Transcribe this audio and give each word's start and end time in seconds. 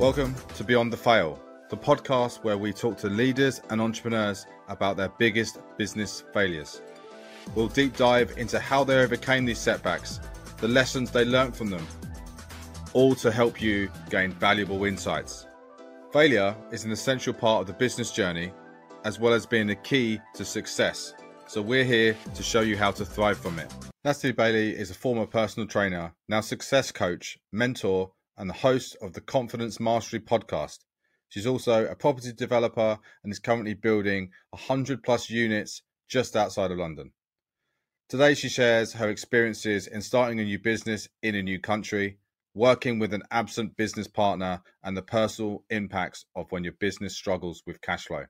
Welcome 0.00 0.34
to 0.56 0.64
Beyond 0.64 0.94
the 0.94 0.96
Fail, 0.96 1.38
the 1.68 1.76
podcast 1.76 2.42
where 2.42 2.56
we 2.56 2.72
talk 2.72 2.96
to 3.00 3.10
leaders 3.10 3.60
and 3.68 3.82
entrepreneurs 3.82 4.46
about 4.68 4.96
their 4.96 5.10
biggest 5.18 5.58
business 5.76 6.24
failures. 6.32 6.80
We'll 7.54 7.68
deep 7.68 7.98
dive 7.98 8.32
into 8.38 8.58
how 8.58 8.82
they 8.82 8.96
overcame 8.96 9.44
these 9.44 9.58
setbacks, 9.58 10.18
the 10.56 10.68
lessons 10.68 11.10
they 11.10 11.26
learned 11.26 11.54
from 11.54 11.68
them, 11.68 11.86
all 12.94 13.14
to 13.16 13.30
help 13.30 13.60
you 13.60 13.90
gain 14.08 14.32
valuable 14.32 14.86
insights. 14.86 15.46
Failure 16.14 16.56
is 16.72 16.86
an 16.86 16.92
essential 16.92 17.34
part 17.34 17.60
of 17.60 17.66
the 17.66 17.74
business 17.74 18.10
journey, 18.10 18.54
as 19.04 19.20
well 19.20 19.34
as 19.34 19.44
being 19.44 19.66
the 19.66 19.76
key 19.76 20.18
to 20.32 20.46
success. 20.46 21.12
So 21.46 21.60
we're 21.60 21.84
here 21.84 22.16
to 22.36 22.42
show 22.42 22.62
you 22.62 22.74
how 22.74 22.92
to 22.92 23.04
thrive 23.04 23.36
from 23.36 23.58
it. 23.58 23.70
Natalie 24.02 24.32
Bailey 24.32 24.70
is 24.70 24.90
a 24.90 24.94
former 24.94 25.26
personal 25.26 25.68
trainer, 25.68 26.14
now 26.26 26.40
success 26.40 26.90
coach, 26.90 27.36
mentor, 27.52 28.10
and 28.40 28.48
the 28.48 28.54
host 28.54 28.96
of 29.02 29.12
the 29.12 29.20
Confidence 29.20 29.78
Mastery 29.78 30.18
podcast. 30.18 30.78
She's 31.28 31.46
also 31.46 31.84
a 31.84 31.94
property 31.94 32.32
developer 32.32 32.98
and 33.22 33.30
is 33.30 33.38
currently 33.38 33.74
building 33.74 34.30
100 34.48 35.02
plus 35.02 35.28
units 35.28 35.82
just 36.08 36.34
outside 36.34 36.70
of 36.70 36.78
London. 36.78 37.12
Today, 38.08 38.32
she 38.32 38.48
shares 38.48 38.94
her 38.94 39.10
experiences 39.10 39.86
in 39.86 40.00
starting 40.00 40.40
a 40.40 40.44
new 40.44 40.58
business 40.58 41.06
in 41.22 41.34
a 41.34 41.42
new 41.42 41.60
country, 41.60 42.16
working 42.54 42.98
with 42.98 43.12
an 43.12 43.24
absent 43.30 43.76
business 43.76 44.08
partner, 44.08 44.62
and 44.82 44.96
the 44.96 45.02
personal 45.02 45.62
impacts 45.68 46.24
of 46.34 46.50
when 46.50 46.64
your 46.64 46.72
business 46.72 47.14
struggles 47.14 47.62
with 47.66 47.82
cash 47.82 48.06
flow. 48.06 48.24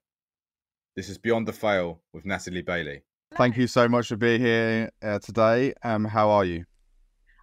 This 0.97 1.09
is 1.09 1.19
Beyond 1.19 1.47
the 1.47 1.53
Fail 1.53 2.03
with 2.13 2.27
Natalie 2.27 2.63
Bailey. 2.63 3.05
Thank 3.37 3.57
you 3.57 3.69
so 3.69 3.89
much 3.89 4.09
for 4.09 4.17
being 4.17 4.41
here 4.41 4.91
uh, 5.01 5.21
today. 5.21 5.73
Um, 5.85 6.05
how 6.05 6.31
are 6.31 6.45
you? 6.45 6.65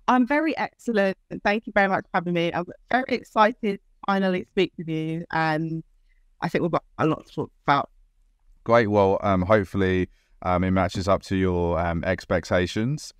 I'm 0.08 0.26
very 0.26 0.56
excellent. 0.58 1.18
Thank 1.44 1.68
you 1.68 1.74
very 1.74 1.90
much 1.90 2.06
for 2.06 2.10
having 2.14 2.34
me. 2.34 2.52
I'm 2.54 2.66
very 2.90 3.04
excited 3.10 3.58
to 3.64 3.78
finally 4.06 4.46
speak 4.52 4.74
with 4.78 4.88
you. 4.88 5.26
And 5.32 5.84
I 6.42 6.50
think 6.50 6.62
we've 6.62 6.72
got 6.72 6.84
a 6.98 7.06
lot 7.06 7.26
to 7.26 7.34
talk 7.34 7.52
about. 7.66 7.90
Great. 8.64 8.88
Well, 8.88 9.20
um, 9.22 9.42
hopefully 9.42 10.10
um, 10.42 10.64
it 10.64 10.72
matches 10.72 11.08
up 11.08 11.24
to 11.24 11.36
your 11.36 11.80
um, 11.80 12.04
expectations. 12.04 13.14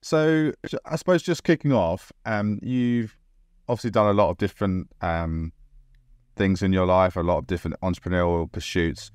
So 0.00 0.52
I 0.84 0.96
suppose 0.96 1.22
just 1.22 1.44
kicking 1.44 1.72
off, 1.72 2.12
um, 2.24 2.58
you've 2.62 3.16
obviously 3.68 3.90
done 3.90 4.06
a 4.06 4.12
lot 4.12 4.30
of 4.30 4.38
different 4.38 4.88
um, 5.00 5.52
things 6.34 6.62
in 6.62 6.72
your 6.72 6.86
life, 6.86 7.14
a 7.16 7.20
lot 7.20 7.38
of 7.38 7.46
different 7.46 7.76
entrepreneurial 7.82 8.50
pursuits. 8.50 9.10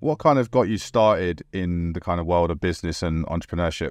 What 0.00 0.18
kind 0.18 0.38
of 0.38 0.50
got 0.50 0.62
you 0.62 0.78
started 0.78 1.42
in 1.52 1.92
the 1.92 2.00
kind 2.00 2.20
of 2.20 2.26
world 2.26 2.50
of 2.50 2.60
business 2.60 3.02
and 3.02 3.26
entrepreneurship? 3.26 3.90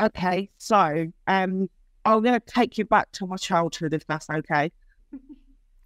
Okay, 0.00 0.48
so 0.56 1.12
um, 1.26 1.68
I'm 2.06 2.22
going 2.22 2.40
to 2.40 2.40
take 2.40 2.78
you 2.78 2.86
back 2.86 3.12
to 3.12 3.26
my 3.26 3.36
childhood, 3.36 3.92
if 3.92 4.06
that's 4.06 4.30
okay. 4.30 4.72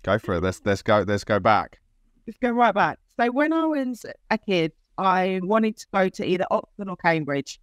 Go 0.04 0.18
for 0.18 0.34
it. 0.34 0.42
Let's 0.42 0.60
let's 0.64 0.82
go. 0.82 1.04
Let's 1.06 1.24
go 1.24 1.40
back. 1.40 1.80
Let's 2.26 2.38
go 2.38 2.50
right 2.50 2.74
back. 2.74 2.98
So 3.18 3.30
when 3.32 3.52
I 3.52 3.66
was 3.66 4.04
a 4.30 4.38
kid, 4.38 4.72
I 4.98 5.40
wanted 5.42 5.78
to 5.78 5.86
go 5.92 6.08
to 6.08 6.24
either 6.24 6.46
Oxford 6.50 6.88
or 6.88 6.96
Cambridge. 6.96 7.58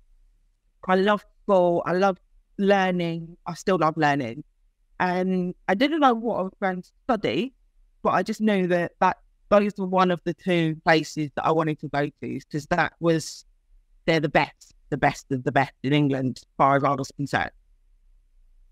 I 0.87 0.95
love 0.95 1.23
school. 1.43 1.83
I 1.85 1.93
love 1.93 2.17
learning. 2.57 3.37
I 3.45 3.53
still 3.53 3.77
love 3.77 3.95
learning, 3.95 4.43
and 4.99 5.53
I 5.69 5.75
didn't 5.75 5.99
know 5.99 6.15
what 6.15 6.39
I 6.39 6.41
was 6.41 6.53
going 6.61 6.81
to 6.81 6.89
study, 7.03 7.53
but 8.01 8.09
I 8.09 8.23
just 8.23 8.41
knew 8.41 8.67
that 8.67 8.93
that 8.99 9.17
those 9.49 9.73
were 9.77 9.85
one 9.85 10.11
of 10.11 10.19
the 10.25 10.33
two 10.33 10.75
places 10.83 11.29
that 11.35 11.45
I 11.45 11.51
wanted 11.51 11.79
to 11.79 11.87
go 11.87 12.07
to 12.07 12.11
because 12.19 12.65
that 12.67 12.93
was 12.99 13.45
they're 14.05 14.19
the 14.19 14.29
best 14.29 14.73
the 14.91 14.97
best 14.97 15.31
of 15.31 15.43
the 15.43 15.51
best 15.51 15.73
in 15.81 15.93
England, 15.93 16.37
as 16.37 16.45
far 16.57 16.75
as 16.75 16.83
I 16.83 16.91
was 16.91 17.11
concerned. 17.11 17.49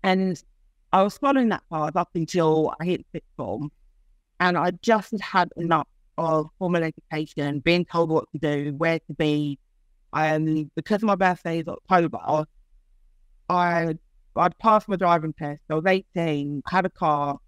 And 0.04 0.40
I 0.92 1.02
was 1.02 1.18
following 1.18 1.48
that 1.48 1.62
path 1.70 1.96
up 1.96 2.10
until 2.14 2.72
I 2.80 2.84
hit 2.84 3.04
sixth 3.12 3.28
form, 3.36 3.72
and 4.38 4.56
I 4.56 4.70
just 4.82 5.20
had 5.20 5.50
enough 5.56 5.88
of 6.16 6.50
formal 6.58 6.84
education, 6.84 7.60
being 7.60 7.84
told 7.84 8.10
what 8.10 8.26
to 8.32 8.38
do, 8.38 8.74
where 8.76 9.00
to 9.00 9.14
be. 9.14 9.58
Um, 10.12 10.70
because 10.74 11.02
my 11.02 11.14
birthday 11.14 11.60
is 11.60 11.68
October, 11.68 12.44
I 13.48 13.94
I'd 14.36 14.58
passed 14.58 14.88
my 14.88 14.96
driving 14.96 15.32
test. 15.32 15.60
I 15.68 15.74
was 15.74 15.84
18, 15.86 16.62
had 16.66 16.86
a 16.86 16.90
car, 16.90 17.38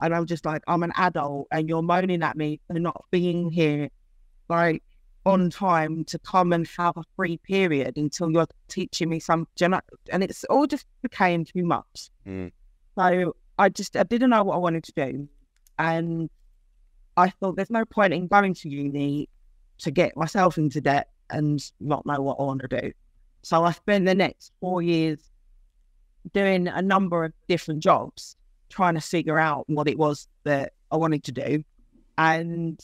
and 0.00 0.14
I'm 0.14 0.26
just 0.26 0.44
like, 0.44 0.62
I'm 0.66 0.82
an 0.82 0.92
adult, 0.96 1.48
and 1.52 1.68
you're 1.68 1.82
moaning 1.82 2.22
at 2.22 2.36
me 2.36 2.60
for 2.66 2.78
not 2.78 3.04
being 3.10 3.50
here. 3.50 3.88
Like, 4.48 4.82
on 5.24 5.50
time 5.50 6.04
to 6.04 6.18
come 6.18 6.52
and 6.52 6.66
have 6.76 6.96
a 6.96 7.04
free 7.16 7.38
period 7.38 7.96
until 7.96 8.30
you're 8.30 8.46
teaching 8.68 9.08
me 9.08 9.20
something. 9.20 9.72
And 10.10 10.22
it's 10.22 10.44
all 10.44 10.66
just 10.66 10.86
became 11.02 11.44
too 11.44 11.64
much. 11.64 12.10
Mm. 12.26 12.50
So 12.96 13.36
I 13.58 13.68
just 13.68 13.96
I 13.96 14.02
didn't 14.02 14.30
know 14.30 14.42
what 14.42 14.54
I 14.54 14.58
wanted 14.58 14.84
to 14.84 14.92
do. 14.92 15.28
And 15.78 16.28
I 17.16 17.30
thought 17.30 17.56
there's 17.56 17.70
no 17.70 17.84
point 17.84 18.12
in 18.12 18.26
going 18.26 18.54
to 18.54 18.68
uni 18.68 19.28
to 19.78 19.90
get 19.90 20.16
myself 20.16 20.58
into 20.58 20.80
debt 20.80 21.08
and 21.30 21.62
not 21.80 22.04
know 22.06 22.20
what 22.20 22.36
I 22.38 22.42
want 22.42 22.62
to 22.62 22.68
do. 22.68 22.92
So 23.42 23.64
I 23.64 23.72
spent 23.72 24.06
the 24.06 24.14
next 24.14 24.52
four 24.60 24.82
years 24.82 25.18
doing 26.32 26.68
a 26.68 26.80
number 26.80 27.24
of 27.24 27.32
different 27.48 27.82
jobs, 27.82 28.36
trying 28.68 28.94
to 28.94 29.00
figure 29.00 29.38
out 29.38 29.64
what 29.68 29.88
it 29.88 29.98
was 29.98 30.28
that 30.44 30.72
I 30.90 30.96
wanted 30.96 31.24
to 31.24 31.32
do. 31.32 31.64
And 32.18 32.80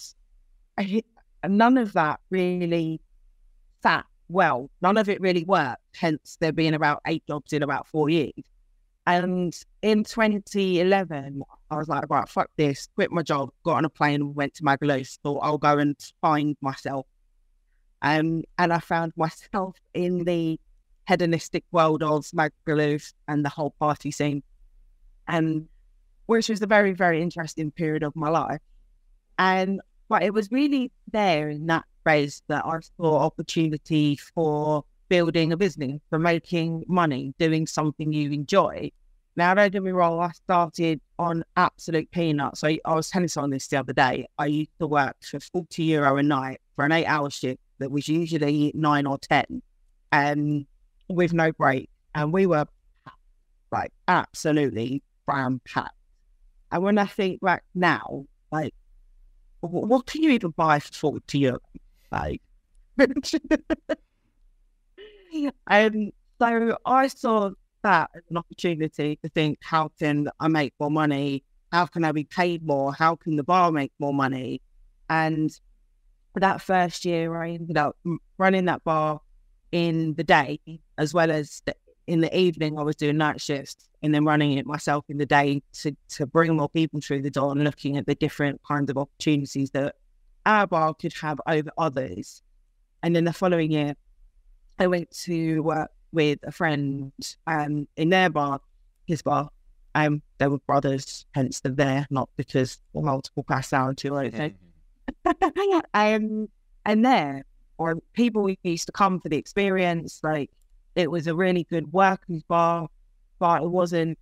I, 0.76 1.02
and 1.42 1.58
none 1.58 1.78
of 1.78 1.92
that 1.94 2.20
really 2.30 3.00
sat 3.82 4.04
well. 4.28 4.70
None 4.82 4.96
of 4.96 5.08
it 5.08 5.20
really 5.20 5.44
worked. 5.44 5.82
Hence, 5.94 6.36
there 6.40 6.52
being 6.52 6.74
about 6.74 7.00
eight 7.06 7.24
jobs 7.26 7.52
in 7.52 7.62
about 7.62 7.86
four 7.86 8.08
years. 8.08 8.32
And 9.06 9.58
in 9.80 10.04
2011, 10.04 11.42
I 11.70 11.76
was 11.76 11.88
like, 11.88 12.10
right, 12.10 12.28
fuck 12.28 12.50
this, 12.56 12.88
quit 12.94 13.10
my 13.10 13.22
job, 13.22 13.50
got 13.64 13.76
on 13.76 13.86
a 13.86 13.88
plane, 13.88 14.34
went 14.34 14.54
to 14.54 14.62
Magaluf, 14.62 15.18
thought 15.22 15.40
I'll 15.42 15.56
go 15.56 15.78
and 15.78 15.96
find 16.20 16.56
myself. 16.60 17.06
Um, 18.02 18.42
and 18.58 18.72
I 18.72 18.78
found 18.80 19.14
myself 19.16 19.76
in 19.94 20.24
the 20.24 20.60
hedonistic 21.06 21.64
world 21.72 22.02
of 22.02 22.26
Magaluf 22.32 23.14
and 23.26 23.44
the 23.44 23.48
whole 23.48 23.74
party 23.80 24.10
scene. 24.10 24.42
And 25.26 25.68
which 26.26 26.50
was 26.50 26.60
a 26.60 26.66
very, 26.66 26.92
very 26.92 27.22
interesting 27.22 27.70
period 27.70 28.02
of 28.02 28.14
my 28.14 28.28
life. 28.28 28.60
And 29.38 29.80
but 30.08 30.22
it 30.22 30.32
was 30.32 30.50
really 30.50 30.90
there 31.12 31.48
in 31.48 31.66
that 31.66 31.84
phase 32.04 32.42
that 32.48 32.64
I 32.64 32.78
saw 32.96 33.18
opportunity 33.18 34.16
for 34.16 34.84
building 35.08 35.52
a 35.52 35.56
business, 35.56 36.00
for 36.10 36.18
making 36.18 36.84
money, 36.88 37.34
doing 37.38 37.66
something 37.66 38.12
you 38.12 38.30
enjoy. 38.32 38.90
Now, 39.36 39.54
don't 39.54 39.72
get 39.72 39.82
me 39.82 39.92
wrong, 39.92 40.18
I 40.20 40.32
started 40.32 41.00
on 41.18 41.44
absolute 41.56 42.10
peanuts. 42.10 42.60
So 42.60 42.68
I 42.84 42.94
was 42.94 43.08
telling 43.08 43.28
someone 43.28 43.50
this 43.50 43.68
the 43.68 43.78
other 43.78 43.92
day. 43.92 44.26
I 44.38 44.46
used 44.46 44.76
to 44.80 44.86
work 44.86 45.16
for 45.22 45.38
40 45.38 45.82
euro 45.84 46.16
a 46.16 46.22
night 46.22 46.60
for 46.74 46.84
an 46.84 46.92
eight 46.92 47.06
hour 47.06 47.30
shift 47.30 47.60
that 47.78 47.90
was 47.90 48.08
usually 48.08 48.72
nine 48.74 49.06
or 49.06 49.18
10 49.18 49.62
and 50.12 50.66
um, 51.08 51.16
with 51.16 51.32
no 51.32 51.52
break. 51.52 51.88
And 52.14 52.32
we 52.32 52.46
were 52.46 52.66
like 53.70 53.92
absolutely 54.08 55.02
brown 55.26 55.60
packed. 55.64 55.94
And 56.72 56.82
when 56.82 56.98
I 56.98 57.06
think 57.06 57.40
back 57.40 57.64
now, 57.74 58.24
like 58.50 58.74
what 59.60 60.06
can 60.06 60.22
you 60.22 60.30
even 60.30 60.50
buy 60.50 60.78
for 60.78 60.92
40 60.92 61.38
euro? 61.38 61.58
Like, 62.10 62.42
um, 65.66 66.10
so 66.40 66.76
I 66.84 67.08
saw 67.08 67.50
that 67.82 68.10
as 68.14 68.22
an 68.30 68.36
opportunity 68.36 69.18
to 69.22 69.28
think, 69.30 69.58
how 69.62 69.90
can 69.98 70.28
I 70.40 70.48
make 70.48 70.74
more 70.78 70.90
money? 70.90 71.44
How 71.72 71.86
can 71.86 72.04
I 72.04 72.12
be 72.12 72.24
paid 72.24 72.64
more? 72.64 72.92
How 72.92 73.16
can 73.16 73.36
the 73.36 73.42
bar 73.42 73.70
make 73.72 73.92
more 73.98 74.14
money? 74.14 74.62
And 75.10 75.50
for 76.32 76.40
that 76.40 76.60
first 76.62 77.04
year, 77.04 77.40
I 77.40 77.50
ended 77.50 77.76
up 77.76 77.96
running 78.36 78.66
that 78.66 78.84
bar 78.84 79.20
in 79.72 80.14
the 80.14 80.24
day 80.24 80.60
as 80.96 81.12
well 81.12 81.30
as 81.30 81.62
in 82.08 82.20
the 82.20 82.36
evening, 82.36 82.78
I 82.78 82.82
was 82.82 82.96
doing 82.96 83.18
night 83.18 83.40
shifts 83.40 83.76
and 84.02 84.14
then 84.14 84.24
running 84.24 84.52
it 84.52 84.64
myself 84.64 85.04
in 85.08 85.18
the 85.18 85.26
day 85.26 85.62
to, 85.74 85.94
to 86.10 86.26
bring 86.26 86.56
more 86.56 86.70
people 86.70 87.00
through 87.02 87.20
the 87.20 87.30
door 87.30 87.52
and 87.52 87.62
looking 87.62 87.98
at 87.98 88.06
the 88.06 88.14
different 88.14 88.60
kinds 88.66 88.90
of 88.90 88.96
opportunities 88.96 89.70
that 89.72 89.94
our 90.46 90.66
bar 90.66 90.94
could 90.94 91.12
have 91.20 91.38
over 91.46 91.70
others. 91.76 92.42
And 93.02 93.14
then 93.14 93.24
the 93.24 93.32
following 93.32 93.70
year, 93.70 93.94
I 94.78 94.86
went 94.86 95.10
to 95.24 95.60
work 95.60 95.90
with 96.12 96.38
a 96.44 96.50
friend 96.50 97.12
um, 97.46 97.86
in 97.96 98.08
their 98.08 98.30
bar, 98.30 98.60
his 99.06 99.20
bar. 99.20 99.50
Um, 99.94 100.22
they 100.38 100.46
were 100.46 100.58
brothers, 100.60 101.26
hence 101.34 101.60
they're 101.60 101.72
there, 101.72 102.06
not 102.08 102.30
because 102.36 102.80
multiple 102.94 103.42
personality 103.42 104.08
or 104.08 104.20
anything. 104.20 104.54
Um, 105.92 106.48
and 106.86 107.04
there, 107.04 107.44
or 107.76 107.96
people 108.14 108.48
used 108.62 108.86
to 108.86 108.92
come 108.92 109.20
for 109.20 109.28
the 109.28 109.36
experience, 109.36 110.20
like 110.22 110.50
it 110.98 111.10
was 111.12 111.28
a 111.28 111.34
really 111.34 111.62
good 111.62 111.92
workers 111.92 112.42
bar, 112.48 112.88
but 113.38 113.62
it 113.62 113.70
wasn't 113.70 114.18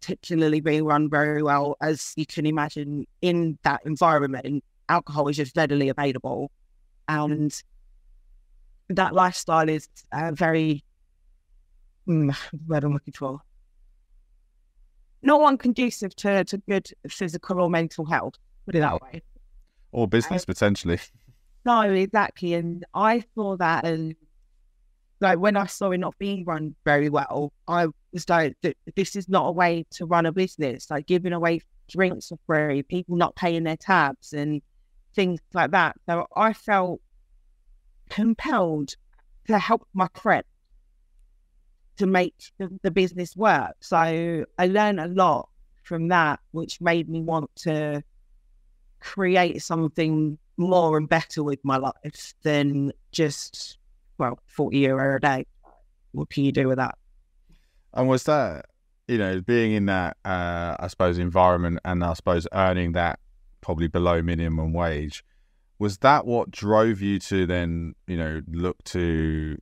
particularly 0.00 0.60
being 0.60 0.84
run 0.84 1.10
very 1.10 1.42
well, 1.42 1.76
as 1.80 2.12
you 2.16 2.24
can 2.24 2.46
imagine 2.46 3.04
in 3.20 3.58
that 3.64 3.80
environment. 3.84 4.62
Alcohol 4.88 5.26
is 5.26 5.36
just 5.36 5.56
readily 5.56 5.88
available, 5.88 6.52
and 7.08 7.52
that 8.90 9.12
lifestyle 9.12 9.68
is 9.68 9.88
uh, 10.12 10.30
very 10.32 10.84
mm, 12.06 12.32
what 12.66 12.84
I'm 12.84 12.92
looking 12.92 13.14
for. 13.14 13.40
not 15.22 15.40
one 15.40 15.58
conducive 15.58 16.14
to, 16.16 16.44
to 16.44 16.58
good 16.58 16.90
physical 17.08 17.60
or 17.60 17.70
mental 17.70 18.04
health. 18.04 18.34
Put 18.66 18.76
it 18.76 18.80
that 18.80 19.02
way. 19.02 19.22
Or 19.90 20.06
business 20.06 20.44
potentially. 20.44 21.00
No, 21.64 21.80
exactly. 21.82 22.54
And 22.54 22.84
I 22.94 23.24
saw 23.34 23.56
that 23.56 23.84
and 23.84 24.14
like 25.22 25.38
when 25.38 25.56
I 25.56 25.66
saw 25.66 25.90
it 25.92 25.98
not 25.98 26.18
being 26.18 26.44
run 26.44 26.74
very 26.84 27.08
well, 27.08 27.52
I 27.68 27.86
was 28.12 28.28
like, 28.28 28.56
this 28.96 29.16
is 29.16 29.28
not 29.28 29.46
a 29.46 29.52
way 29.52 29.86
to 29.92 30.04
run 30.04 30.26
a 30.26 30.32
business. 30.32 30.90
Like 30.90 31.06
giving 31.06 31.32
away 31.32 31.60
drinks 31.88 32.28
for 32.28 32.38
free, 32.46 32.82
people 32.82 33.16
not 33.16 33.36
paying 33.36 33.64
their 33.64 33.76
tabs 33.76 34.32
and 34.32 34.60
things 35.14 35.40
like 35.54 35.70
that. 35.70 35.96
So 36.06 36.26
I 36.36 36.52
felt 36.52 37.00
compelled 38.10 38.94
to 39.46 39.58
help 39.58 39.86
my 39.94 40.08
friend 40.14 40.44
to 41.96 42.06
make 42.06 42.34
the, 42.58 42.68
the 42.82 42.90
business 42.90 43.36
work. 43.36 43.76
So 43.80 43.96
I 44.58 44.66
learned 44.66 45.00
a 45.00 45.08
lot 45.08 45.48
from 45.84 46.08
that, 46.08 46.40
which 46.50 46.80
made 46.80 47.08
me 47.08 47.22
want 47.22 47.54
to 47.56 48.02
create 49.00 49.62
something 49.62 50.38
more 50.56 50.96
and 50.96 51.08
better 51.08 51.42
with 51.42 51.58
my 51.64 51.76
life 51.76 52.34
than 52.42 52.92
just, 53.10 53.78
well, 54.22 54.38
40 54.46 54.78
euro 54.78 55.16
a 55.16 55.20
day. 55.20 55.46
What 56.12 56.30
can 56.30 56.44
you 56.44 56.52
do 56.52 56.68
with 56.68 56.78
that? 56.78 56.96
And 57.92 58.08
was 58.08 58.22
that, 58.24 58.66
you 59.08 59.18
know, 59.18 59.40
being 59.40 59.72
in 59.72 59.86
that, 59.86 60.16
uh, 60.24 60.76
I 60.78 60.86
suppose, 60.86 61.18
environment 61.18 61.80
and 61.84 62.04
I 62.04 62.12
suppose 62.14 62.46
earning 62.52 62.92
that 62.92 63.18
probably 63.60 63.88
below 63.88 64.22
minimum 64.22 64.72
wage, 64.72 65.24
was 65.78 65.98
that 65.98 66.24
what 66.24 66.52
drove 66.52 67.00
you 67.00 67.18
to 67.18 67.46
then, 67.46 67.94
you 68.06 68.16
know, 68.16 68.42
look 68.46 68.82
to 68.84 69.58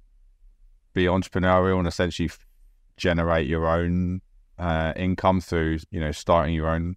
be 0.92 1.04
entrepreneurial 1.04 1.78
and 1.78 1.88
essentially 1.88 2.30
generate 2.98 3.46
your 3.46 3.66
own 3.66 4.20
uh, 4.58 4.92
income 4.94 5.40
through, 5.40 5.78
you 5.90 6.00
know, 6.00 6.12
starting 6.12 6.54
your 6.54 6.68
own 6.68 6.96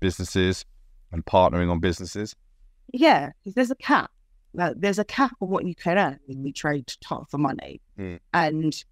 businesses 0.00 0.66
and 1.10 1.24
partnering 1.24 1.70
on 1.70 1.80
businesses? 1.80 2.36
Yeah, 2.92 3.30
because 3.42 3.54
there's 3.54 3.70
a 3.70 3.76
cap. 3.76 4.10
Like, 4.54 4.74
there's 4.76 4.98
a 4.98 5.04
cap 5.04 5.32
on 5.40 5.48
what 5.48 5.66
you 5.66 5.74
can 5.74 5.98
earn 5.98 6.18
when 6.26 6.42
we 6.42 6.52
trade 6.52 6.86
time 7.00 7.24
for 7.28 7.38
money, 7.38 7.80
mm. 7.98 8.20
and 8.32 8.84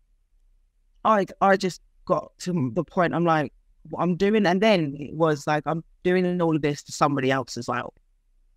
I 1.04 1.26
I 1.40 1.56
just 1.56 1.80
got 2.04 2.32
to 2.40 2.70
the 2.74 2.84
point. 2.84 3.14
I'm 3.14 3.24
like, 3.24 3.52
what 3.90 4.02
I'm 4.02 4.16
doing, 4.16 4.44
and 4.44 4.60
then 4.60 4.96
it 4.98 5.14
was 5.14 5.46
like 5.46 5.62
I'm 5.66 5.84
doing 6.02 6.40
all 6.40 6.56
of 6.56 6.62
this 6.62 6.82
to 6.84 6.92
somebody 6.92 7.30
else 7.30 7.56
as 7.56 7.68
well, 7.68 7.94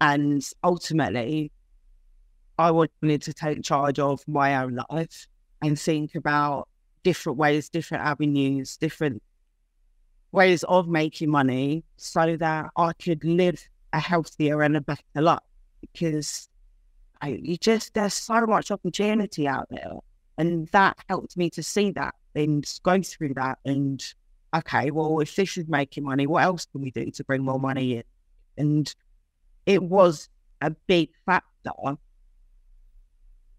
and 0.02 0.44
ultimately, 0.64 1.52
I 2.58 2.72
wanted 2.72 3.22
to 3.22 3.34
take 3.34 3.64
charge 3.64 4.00
of 4.00 4.28
my 4.28 4.56
own 4.56 4.80
life 4.90 5.28
and 5.62 5.80
think 5.80 6.16
about 6.16 6.68
different 7.04 7.38
ways, 7.38 7.70
different 7.70 8.04
avenues, 8.04 8.78
different 8.78 9.22
ways 10.32 10.64
of 10.64 10.88
making 10.88 11.30
money 11.30 11.84
so 11.98 12.36
that 12.38 12.66
I 12.76 12.94
could 12.94 13.24
live 13.24 13.64
a 13.94 14.00
healthier 14.00 14.62
and 14.64 14.76
a 14.76 14.82
better 14.82 15.02
life. 15.16 15.40
Because 15.82 16.50
you 17.28 17.58
just, 17.58 17.94
there's 17.94 18.14
so 18.14 18.46
much 18.46 18.72
opportunity 18.72 19.48
out 19.48 19.68
there. 19.70 19.94
And 20.38 20.68
that 20.70 20.98
helped 21.10 21.38
me 21.38 21.50
to 21.52 21.64
see 21.64 21.92
that 21.92 22.16
and 22.36 22.66
go 22.84 23.02
through 23.02 23.34
that. 23.36 23.60
And 23.66 24.04
okay, 24.56 24.92
well, 24.92 25.20
if 25.20 25.36
this 25.36 25.58
is 25.58 25.68
making 25.68 26.04
money, 26.04 26.28
what 26.28 26.44
else 26.44 26.66
can 26.66 26.82
we 26.82 26.92
do 26.92 27.10
to 27.12 27.24
bring 27.24 27.44
more 27.44 27.60
money 27.60 27.98
in? 27.98 28.04
And 28.58 28.96
it 29.66 29.84
was 29.84 30.30
a 30.62 30.72
big 30.72 31.10
factor 31.26 31.98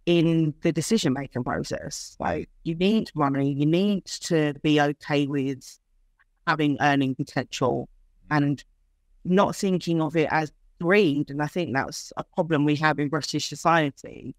in 0.06 0.54
the 0.62 0.72
decision 0.72 1.12
making 1.12 1.44
process. 1.44 2.16
Like 2.20 2.48
you 2.62 2.74
need 2.74 3.10
money, 3.14 3.52
you 3.52 3.66
need 3.66 4.04
to 4.06 4.54
be 4.62 4.80
okay 4.80 5.26
with 5.26 5.78
having 6.46 6.76
earning 6.80 7.14
potential 7.14 7.88
and 8.30 8.62
not 9.24 9.56
thinking 9.56 10.00
of 10.00 10.16
it 10.16 10.28
as 10.30 10.52
greed. 10.80 11.30
And 11.30 11.42
I 11.42 11.46
think 11.46 11.74
that's 11.74 12.12
a 12.16 12.24
problem 12.24 12.64
we 12.64 12.76
have 12.76 12.98
in 12.98 13.08
British 13.08 13.48
society 13.48 14.34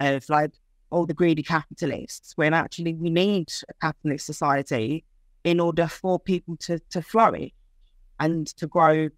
of 0.00 0.28
like 0.28 0.52
all 0.90 1.06
the 1.06 1.14
greedy 1.14 1.42
capitalists, 1.42 2.32
when 2.36 2.54
actually 2.54 2.94
we 2.94 3.10
need 3.10 3.52
a 3.68 3.74
capitalist 3.80 4.26
society 4.26 5.04
in 5.44 5.60
order 5.60 5.86
for 5.86 6.18
people 6.18 6.56
to, 6.58 6.78
to 6.90 7.00
flourish 7.00 7.52
and 8.18 8.46
to 8.56 8.66
grow 8.66 9.08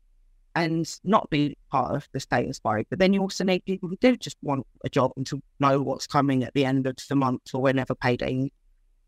and 0.54 0.98
not 1.02 1.30
be 1.30 1.56
part 1.70 1.96
of 1.96 2.06
the 2.12 2.20
status 2.20 2.58
quo. 2.58 2.82
But 2.90 2.98
then 2.98 3.14
you 3.14 3.22
also 3.22 3.42
need 3.42 3.64
people 3.64 3.88
who 3.88 3.96
do 3.96 4.16
just 4.16 4.36
want 4.42 4.66
a 4.84 4.88
job 4.88 5.12
and 5.16 5.26
to 5.28 5.42
know 5.60 5.80
what's 5.80 6.06
coming 6.06 6.44
at 6.44 6.52
the 6.52 6.64
end 6.64 6.86
of 6.86 6.96
the 7.08 7.16
month 7.16 7.54
or 7.54 7.62
whenever 7.62 7.94
payday. 7.94 8.50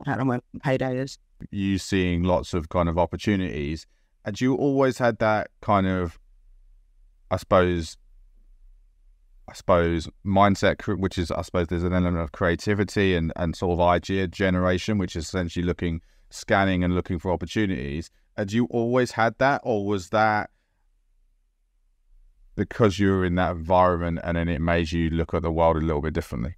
I 0.07 0.17
don't 0.17 0.19
know 0.21 0.25
when 0.25 0.41
payday 0.63 0.99
is. 0.99 1.19
You 1.51 1.77
seeing 1.79 2.23
lots 2.23 2.55
of 2.55 2.71
kind 2.71 2.89
of 2.89 2.99
opportunities, 2.99 3.87
and 4.25 4.41
you 4.41 4.55
always 4.55 4.97
had 4.97 5.19
that 5.19 5.51
kind 5.61 5.87
of, 5.87 6.19
I 7.35 7.37
suppose, 7.37 7.97
I 9.49 9.55
suppose 9.55 10.09
mindset, 10.25 10.87
which 10.99 11.19
is 11.19 11.33
I 11.33 11.43
suppose 11.43 11.67
there's 11.67 11.83
an 11.83 11.93
element 11.93 12.23
of 12.23 12.31
creativity 12.31 13.17
and 13.17 13.33
and 13.35 13.57
sort 13.57 13.73
of 13.73 13.81
idea 13.81 14.29
generation, 14.29 14.99
which 14.99 15.17
is 15.17 15.25
essentially 15.25 15.65
looking, 15.65 16.01
scanning 16.31 16.85
and 16.85 16.95
looking 16.95 17.19
for 17.19 17.33
opportunities. 17.33 18.11
Had 18.37 18.53
you 18.53 18.67
always 18.71 19.11
had 19.11 19.37
that, 19.39 19.63
or 19.65 19.85
was 19.85 20.11
that 20.11 20.51
because 22.55 23.01
you 23.01 23.11
were 23.11 23.25
in 23.25 23.35
that 23.35 23.51
environment 23.51 24.21
and 24.23 24.37
then 24.37 24.49
it 24.49 24.61
made 24.61 24.93
you 24.93 25.11
look 25.11 25.35
at 25.35 25.43
the 25.43 25.51
world 25.51 25.77
a 25.77 25.81
little 25.81 26.03
bit 26.03 26.15
differently? 26.15 26.55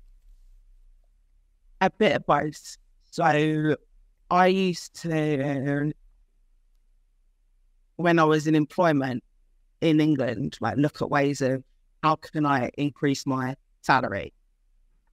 A 1.80 1.88
bit 1.88 2.16
of 2.16 2.26
both. 2.26 2.76
So 3.10 3.22
I 4.30 4.46
used 4.46 4.94
to, 5.02 5.92
when 7.96 8.18
I 8.18 8.24
was 8.24 8.46
in 8.46 8.54
employment 8.54 9.24
in 9.80 10.00
England, 10.00 10.58
like 10.60 10.76
look 10.76 11.02
at 11.02 11.10
ways 11.10 11.40
of 11.40 11.62
how 12.02 12.16
can 12.16 12.46
I 12.46 12.70
increase 12.76 13.26
my 13.26 13.56
salary 13.82 14.32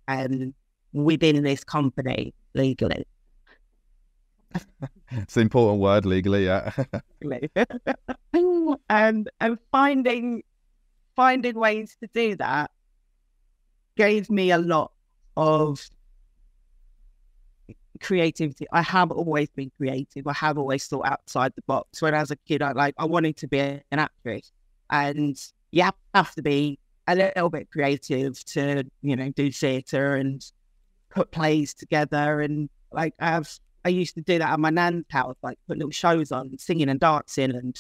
and 0.08 0.54
within 0.94 1.44
this 1.44 1.64
company 1.64 2.34
legally. 2.54 3.06
it's 5.12 5.36
an 5.36 5.44
important 5.44 5.82
word 5.82 6.06
legally, 6.06 6.46
yeah. 6.46 6.72
and 8.90 9.30
and 9.40 9.58
finding 9.72 10.44
finding 11.16 11.56
ways 11.56 11.96
to 12.02 12.10
do 12.14 12.36
that 12.36 12.72
gave 13.96 14.30
me 14.30 14.52
a 14.52 14.58
lot 14.58 14.92
of 15.38 15.88
creativity. 18.02 18.66
I 18.72 18.82
have 18.82 19.12
always 19.12 19.50
been 19.50 19.72
creative. 19.78 20.28
I 20.28 20.34
have 20.34 20.58
always 20.58 20.86
thought 20.86 21.06
outside 21.06 21.54
the 21.56 21.62
box. 21.64 22.02
When 22.02 22.14
I 22.14 22.20
was 22.20 22.32
a 22.32 22.36
kid, 22.36 22.62
I 22.62 22.74
like 22.74 22.96
I 22.98 23.06
wanted 23.06 23.38
to 23.38 23.48
be 23.48 23.60
an 23.60 23.82
actress, 23.92 24.52
and 24.94 25.36
you 25.72 25.84
have 26.14 26.36
to 26.36 26.42
be 26.44 26.80
a 27.08 27.16
little 27.16 27.50
bit 27.50 27.70
creative 27.72 28.46
to 28.46 28.84
you 29.02 29.16
know 29.16 29.30
do 29.32 29.52
theatre 29.52 30.16
and 30.16 30.46
put 31.10 31.32
plays 31.32 31.74
together. 31.74 32.40
And 32.42 32.70
like 32.92 33.16
I've 33.20 33.60
I 33.84 33.90
used 33.90 34.16
to 34.16 34.22
do 34.22 34.40
that 34.40 34.52
at 34.52 34.60
my 34.60 34.70
nan's 34.70 35.06
house, 35.10 35.36
like 35.42 35.58
put 35.68 35.78
little 35.78 35.92
shows 35.92 36.32
on, 36.32 36.58
singing 36.58 36.90
and 36.90 37.00
dancing, 37.00 37.52
and 37.52 37.78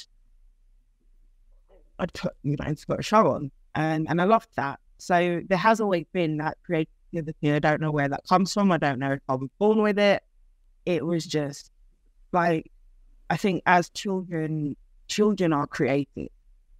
I'd 1.99 2.11
put, 2.13 2.33
you 2.43 2.57
know, 2.59 2.73
put 2.87 2.99
a 2.99 3.03
show 3.03 3.27
on. 3.31 3.51
And, 3.75 4.07
and 4.09 4.19
I 4.19 4.25
loved 4.25 4.49
that. 4.57 4.79
So 4.97 5.41
there 5.47 5.57
has 5.57 5.79
always 5.79 6.05
been 6.11 6.37
that 6.37 6.57
creativity. 6.65 7.53
I 7.53 7.59
don't 7.59 7.79
know 7.79 7.91
where 7.91 8.09
that 8.09 8.27
comes 8.27 8.53
from. 8.53 8.71
I 8.71 8.77
don't 8.77 8.99
know 8.99 9.13
if 9.13 9.21
I 9.29 9.35
was 9.35 9.49
born 9.59 9.81
with 9.81 9.97
it. 9.97 10.23
It 10.85 11.05
was 11.05 11.25
just 11.25 11.71
like, 12.33 12.69
I 13.29 13.37
think 13.37 13.63
as 13.65 13.89
children, 13.89 14.75
children 15.07 15.53
are 15.53 15.67
creative 15.67 16.29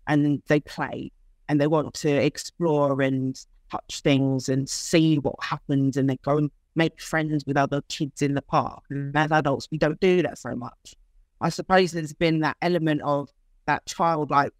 and 0.07 0.41
they 0.47 0.59
play 0.59 1.11
and 1.49 1.59
they 1.59 1.67
want 1.67 1.93
to 1.93 2.09
explore 2.09 3.01
and 3.01 3.39
touch 3.71 4.01
things 4.01 4.49
and 4.49 4.69
see 4.69 5.17
what 5.17 5.35
happens 5.41 5.97
and 5.97 6.09
they 6.09 6.17
go 6.17 6.37
and 6.37 6.51
make 6.75 7.01
friends 7.01 7.43
with 7.45 7.57
other 7.57 7.81
kids 7.89 8.21
in 8.21 8.33
the 8.33 8.41
park. 8.41 8.83
And 8.89 9.15
as 9.15 9.31
adults, 9.31 9.67
we 9.71 9.77
don't 9.77 9.99
do 9.99 10.21
that 10.23 10.37
so 10.37 10.55
much. 10.55 10.95
I 11.41 11.49
suppose 11.49 11.91
there's 11.91 12.13
been 12.13 12.39
that 12.39 12.57
element 12.61 13.01
of 13.01 13.29
that 13.65 13.85
childlike 13.85 14.53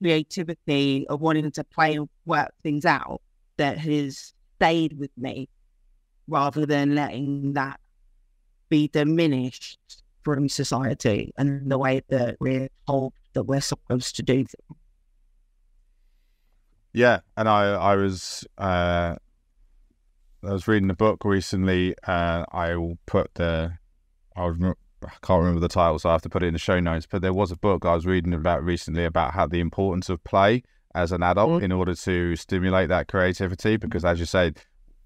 creativity 0.00 1.06
of 1.08 1.20
wanting 1.20 1.50
to 1.50 1.64
play 1.64 1.94
and 1.94 2.08
work 2.26 2.52
things 2.62 2.84
out 2.84 3.20
that 3.56 3.78
has 3.78 4.32
stayed 4.56 4.98
with 4.98 5.10
me 5.16 5.48
rather 6.28 6.66
than 6.66 6.94
letting 6.94 7.54
that 7.54 7.80
be 8.68 8.88
diminished 8.88 10.02
from 10.22 10.48
society 10.48 11.32
and 11.38 11.70
the 11.70 11.78
way 11.78 12.02
that 12.08 12.36
we're 12.40 12.68
told 12.86 13.12
that 13.38 13.44
we're 13.44 13.60
supposed 13.60 14.16
to 14.16 14.22
do 14.22 14.38
things. 14.38 14.78
Yeah, 16.92 17.20
and 17.36 17.48
I 17.48 17.70
I 17.74 17.94
was 17.94 18.44
uh, 18.58 19.14
I 20.42 20.52
was 20.52 20.66
reading 20.66 20.90
a 20.90 20.94
book 20.94 21.24
recently. 21.24 21.94
Uh, 22.06 22.44
I 22.50 22.74
will 22.74 22.98
put 23.06 23.32
the 23.34 23.74
I 24.36 24.46
was 24.46 24.56
I 25.04 25.10
can't 25.22 25.40
remember 25.40 25.60
the 25.60 25.68
title, 25.68 26.00
so 26.00 26.08
I 26.08 26.12
have 26.12 26.22
to 26.22 26.28
put 26.28 26.42
it 26.42 26.46
in 26.46 26.54
the 26.54 26.58
show 26.58 26.80
notes. 26.80 27.06
But 27.08 27.22
there 27.22 27.32
was 27.32 27.52
a 27.52 27.56
book 27.56 27.84
I 27.84 27.94
was 27.94 28.06
reading 28.06 28.34
about 28.34 28.64
recently 28.64 29.04
about 29.04 29.34
how 29.34 29.46
the 29.46 29.60
importance 29.60 30.08
of 30.08 30.24
play 30.24 30.64
as 30.94 31.12
an 31.12 31.22
adult 31.22 31.50
mm-hmm. 31.50 31.64
in 31.66 31.72
order 31.72 31.94
to 31.94 32.34
stimulate 32.34 32.88
that 32.88 33.06
creativity. 33.06 33.76
Because 33.76 34.04
as 34.04 34.18
you 34.18 34.26
said, 34.26 34.58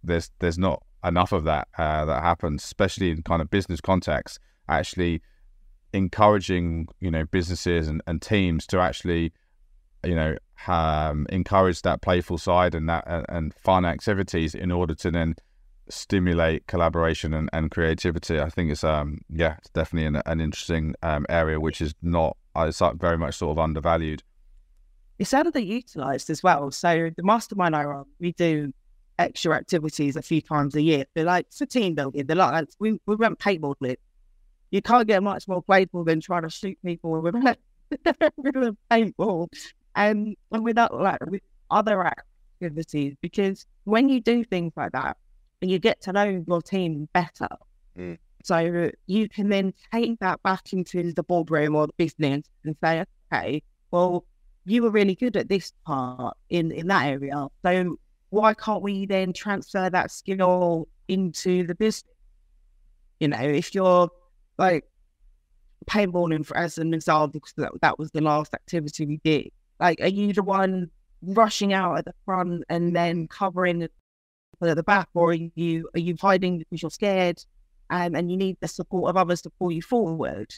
there's 0.03 0.31
there's 0.39 0.59
not 0.59 0.83
enough 1.05 1.33
of 1.33 1.45
that 1.45 1.69
uh, 1.77 2.07
that 2.07 2.23
happens, 2.23 2.65
especially 2.65 3.11
in 3.11 3.23
kind 3.23 3.43
of 3.43 3.51
business 3.51 3.83
context. 3.83 4.39
Actually, 4.69 5.21
encouraging 5.93 6.89
you 7.01 7.11
know 7.11 7.25
businesses 7.27 7.89
and, 7.89 8.03
and 8.07 8.23
teams 8.23 8.67
to 8.67 8.79
actually 8.79 9.33
you 10.05 10.15
know 10.15 10.37
um, 10.67 11.27
encourage 11.31 11.83
that 11.83 12.03
playful 12.03 12.39
side 12.39 12.75
and 12.75 12.89
that 12.89 13.05
and, 13.07 13.27
and 13.29 13.55
fun 13.55 13.85
activities 13.85 14.55
in 14.55 14.71
order 14.71 14.95
to 14.95 15.11
then 15.11 15.35
stimulate 15.89 16.67
collaboration 16.67 17.35
and, 17.35 17.51
and 17.53 17.71
creativity. 17.71 18.41
I 18.41 18.49
think 18.49 18.71
it's 18.71 18.85
um 18.85 19.21
yeah, 19.29 19.57
it's 19.59 19.71
definitely 19.71 20.07
an, 20.07 20.23
an 20.27 20.41
interesting 20.41 20.95
um, 21.03 21.27
area 21.29 21.61
which 21.61 21.81
is 21.81 21.95
not 22.03 22.37
uh, 22.57 22.67
it's 22.69 22.83
very 22.97 23.19
much 23.19 23.37
sort 23.37 23.53
of 23.53 23.59
undervalued. 23.59 24.23
It's 25.19 25.33
underutilized 25.33 26.31
as 26.31 26.43
well. 26.43 26.71
So 26.71 27.11
the 27.17 27.23
mastermind 27.23 27.77
I 27.77 27.85
run, 27.85 28.05
we 28.19 28.33
do 28.33 28.73
extra 29.19 29.55
activities 29.55 30.17
a 30.17 30.23
few 30.23 30.41
times 30.41 30.75
a 30.75 30.83
year. 30.83 31.05
They're 31.15 31.25
like 31.25 31.47
for 31.53 31.67
team 31.67 31.95
building. 31.95 32.27
They're 32.27 32.37
like 32.37 32.69
we 32.79 32.99
we 33.07 33.17
went 33.17 33.39
paintball 33.39 33.75
with. 33.81 33.99
You 34.73 34.83
can't 34.83 35.07
get 35.07 35.23
much 35.23 35.47
more 35.47 35.63
playful 35.63 36.03
than 36.03 36.21
trying 36.21 36.43
to 36.43 36.51
shoot 36.51 36.77
people 36.85 37.21
with 37.21 37.37
a, 37.37 37.57
with 38.37 38.57
a 38.57 38.77
paintball, 38.91 39.49
and 39.95 40.35
and 40.51 40.65
without 40.65 40.99
like 41.01 41.25
with 41.27 41.43
other 41.71 42.05
activities 42.05 43.15
because 43.21 43.67
when 43.85 44.09
you 44.09 44.21
do 44.21 44.43
things 44.43 44.73
like 44.77 44.93
that, 44.93 45.17
and 45.61 45.71
you 45.71 45.79
get 45.79 46.01
to 46.03 46.13
know 46.13 46.45
your 46.47 46.61
team 46.61 47.09
better. 47.13 47.49
Mm. 47.97 48.19
So 48.45 48.91
you 49.07 49.29
can 49.29 49.49
then 49.49 49.73
take 49.93 50.19
that 50.19 50.43
back 50.43 50.73
into 50.73 51.13
the 51.13 51.23
boardroom 51.23 51.77
or 51.77 51.87
the 51.87 51.93
business 51.97 52.45
and 52.65 52.77
say, 52.83 53.05
okay, 53.33 53.63
well, 53.93 54.25
you 54.65 54.83
were 54.83 54.91
really 54.91 55.15
good 55.15 55.37
at 55.37 55.49
this 55.49 55.73
part 55.87 56.37
in, 56.51 56.73
in 56.73 56.89
that 56.89 57.07
area. 57.07 57.47
So 57.65 57.97
why 58.31 58.55
can't 58.55 58.83
we 58.83 59.07
then 59.07 59.33
transfer 59.33 59.89
that 59.89 60.11
skill 60.11 60.89
into 61.07 61.67
the 61.67 61.77
business? 61.77 62.11
You 63.21 63.29
know, 63.29 63.39
if 63.39 63.75
you're 63.75 64.11
like 64.63 64.85
paintballing 65.87 66.47
for 66.47 66.57
as 66.57 66.79
an 66.79 66.95
example, 66.95 67.41
because 67.41 67.53
that, 67.57 67.73
that 67.83 67.99
was 67.99 68.11
the 68.13 68.21
last 68.21 68.55
activity 68.55 69.05
we 69.05 69.21
did. 69.25 69.51
Like, 69.81 70.01
are 70.01 70.07
you 70.09 70.33
the 70.33 70.43
one 70.43 70.89
rushing 71.23 71.73
out 71.73 71.99
at 71.99 72.05
the 72.05 72.15
front 72.25 72.65
and 72.69 72.95
then 72.95 73.27
covering 73.27 73.83
at 73.83 73.91
the 74.61 74.83
back, 74.85 75.09
or 75.15 75.31
are 75.31 75.39
you 75.57 75.89
are 75.95 76.01
you 76.01 76.15
hiding 76.21 76.59
because 76.59 76.81
you're 76.83 76.91
scared, 76.91 77.45
um, 77.91 78.15
and 78.15 78.31
you 78.31 78.37
need 78.37 78.57
the 78.61 78.69
support 78.69 79.11
of 79.11 79.17
others 79.17 79.43
to 79.43 79.51
pull 79.59 79.73
you 79.73 79.83
forward? 79.83 80.55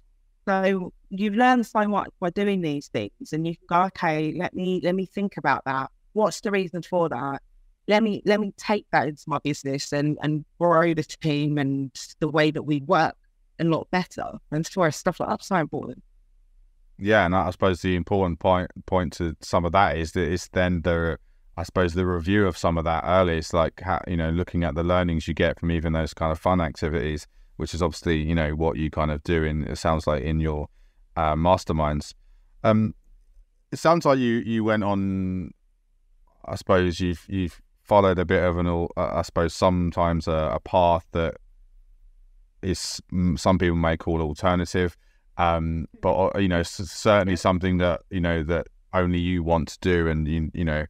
So 0.47 0.93
you've 1.09 1.37
learned 1.37 1.67
so 1.67 1.89
much 1.89 2.11
by 2.21 2.29
doing 2.29 2.61
these 2.61 2.89
things, 2.89 3.33
and 3.33 3.47
you 3.47 3.55
go, 3.67 3.85
okay, 3.85 4.35
let 4.37 4.53
me 4.55 4.83
let 4.85 4.95
me 4.95 5.07
think 5.07 5.39
about 5.39 5.65
that. 5.65 5.91
What's 6.13 6.43
the 6.43 6.51
reason 6.51 6.83
for 6.83 7.09
that? 7.09 7.41
Let 7.89 8.03
me 8.03 8.23
let 8.27 8.41
me 8.41 8.53
take 8.59 8.87
that 8.93 9.09
into 9.09 9.25
my 9.27 9.39
business 9.43 9.91
and 9.93 10.19
and 10.23 10.45
grow 10.61 10.93
the 10.93 11.03
team 11.03 11.57
and 11.57 11.91
the 12.21 12.29
way 12.29 12.51
that 12.51 12.63
we 12.63 12.81
work 12.81 13.17
a 13.59 13.65
lot 13.65 13.91
better. 13.91 14.39
And 14.51 14.67
for 14.67 14.91
stuff 14.91 15.21
like 15.21 15.43
so 15.43 15.57
important. 15.57 16.03
Yeah, 16.99 17.27
and 17.27 17.35
I 17.35 17.51
suppose 17.51 17.83
the 17.83 17.97
important 17.97 18.39
point 18.39 18.71
point 18.87 19.13
to 19.15 19.37
some 19.41 19.65
of 19.65 19.73
that 19.73 19.97
is 19.97 20.13
that 20.13 20.31
it's 20.31 20.49
then 20.49 20.83
the 20.83 21.19
I 21.57 21.63
suppose 21.63 21.95
the 21.95 22.07
review 22.07 22.47
of 22.47 22.57
some 22.57 22.79
of 22.79 22.85
that 22.85 23.05
early 23.05 23.39
is 23.39 23.53
like 23.53 23.81
how, 23.81 24.01
you 24.07 24.17
know 24.17 24.31
looking 24.31 24.65
at 24.65 24.75
the 24.75 24.85
learnings 24.85 25.27
you 25.27 25.35
get 25.35 25.59
from 25.59 25.71
even 25.71 25.93
those 25.93 26.15
kind 26.15 26.31
of 26.31 26.39
fun 26.39 26.61
activities, 26.61 27.27
which 27.57 27.75
is 27.75 27.83
obviously 27.83 28.19
you 28.19 28.35
know 28.35 28.51
what 28.51 28.77
you 28.77 28.91
kind 28.91 29.11
of 29.11 29.23
do 29.25 29.43
in 29.43 29.65
it 29.65 29.77
sounds 29.77 30.07
like 30.07 30.23
in 30.23 30.41
your 30.41 30.69
uh, 31.17 31.35
masterminds. 31.35 32.15
Um, 32.63 32.95
it 33.73 33.79
sounds 33.79 34.05
like 34.05 34.19
you 34.19 34.39
you 34.47 34.63
went 34.63 34.85
on. 34.85 35.51
I 36.45 36.55
suppose 36.55 37.01
you've 37.01 37.25
you've 37.29 37.61
followed 37.83 38.19
a 38.19 38.25
bit 38.25 38.43
of 38.43 38.57
an 38.59 38.67
uh, 38.69 38.87
I 38.97 39.23
suppose 39.23 39.53
sometimes 39.53 40.29
a, 40.29 40.53
a 40.55 40.61
path 40.61 41.07
that 41.13 41.37
is 42.65 43.01
some 43.37 43.59
people 43.59 43.77
may 43.77 43.97
call 43.97 44.21
alternative, 44.21 44.97
um, 45.37 45.87
but 46.01 46.15
uh, 46.35 46.39
you 46.39 46.49
know 46.49 46.63
certainly 46.63 47.37
something 47.37 47.79
that 47.79 48.03
you 48.11 48.21
know 48.21 48.43
that 48.43 48.67
only 48.93 49.19
you 49.19 49.43
want 49.43 49.69
to 49.69 49.79
do, 49.81 50.09
and 50.09 50.27
you 50.27 50.51
you 50.55 50.65
know 50.65 50.85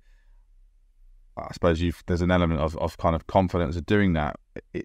I 1.36 1.52
suppose 1.52 1.80
you've 1.80 2.02
there's 2.06 2.22
an 2.22 2.30
element 2.30 2.60
of, 2.60 2.76
of 2.78 2.96
kind 2.98 3.16
of 3.16 3.26
confidence 3.26 3.76
of 3.76 3.86
doing 3.86 4.12
that. 4.12 4.36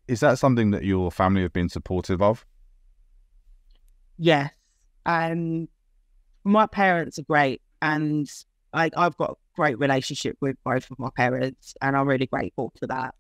Is 0.08 0.20
that 0.22 0.40
something 0.40 0.72
that 0.72 0.84
your 0.84 1.12
family 1.12 1.44
have 1.44 1.54
been 1.54 1.70
supportive 1.70 2.22
of? 2.22 2.46
Yes. 4.18 4.52
Um 5.06 5.68
my 6.44 6.66
parents 6.66 7.20
are 7.20 7.24
great 7.24 7.62
and 7.82 8.28
I, 8.74 8.90
I've 8.96 9.18
got 9.18 9.32
a 9.32 9.36
great 9.56 9.78
relationship 9.80 10.38
with 10.42 10.56
both 10.64 10.90
of 10.90 10.98
my 10.98 11.10
parents 11.16 11.74
and 11.82 11.96
I'm 11.96 12.08
really 12.08 12.28
grateful 12.28 12.72
for 12.80 12.88
that. 12.88 13.14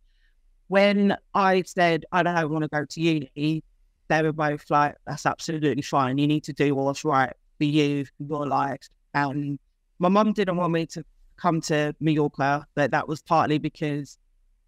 When 0.69 1.15
I 1.33 1.63
said 1.63 2.05
I 2.11 2.23
don't 2.23 2.49
want 2.49 2.63
to 2.63 2.69
go 2.69 2.85
to 2.85 3.01
uni, 3.01 3.63
they 4.07 4.23
were 4.23 4.33
both 4.33 4.69
like, 4.69 4.95
That's 5.05 5.25
absolutely 5.25 5.81
fine. 5.81 6.17
You 6.17 6.27
need 6.27 6.45
to 6.45 6.53
do 6.53 6.73
what's 6.73 7.03
right 7.03 7.33
for 7.57 7.65
you, 7.65 8.05
for 8.05 8.23
your 8.27 8.47
life. 8.47 8.87
And 9.13 9.59
my 9.99 10.09
mum 10.09 10.33
didn't 10.33 10.55
want 10.55 10.73
me 10.73 10.85
to 10.87 11.03
come 11.37 11.61
to 11.61 11.95
Mallorca, 11.99 12.65
but 12.75 12.91
that 12.91 13.07
was 13.07 13.21
partly 13.21 13.57
because 13.57 14.17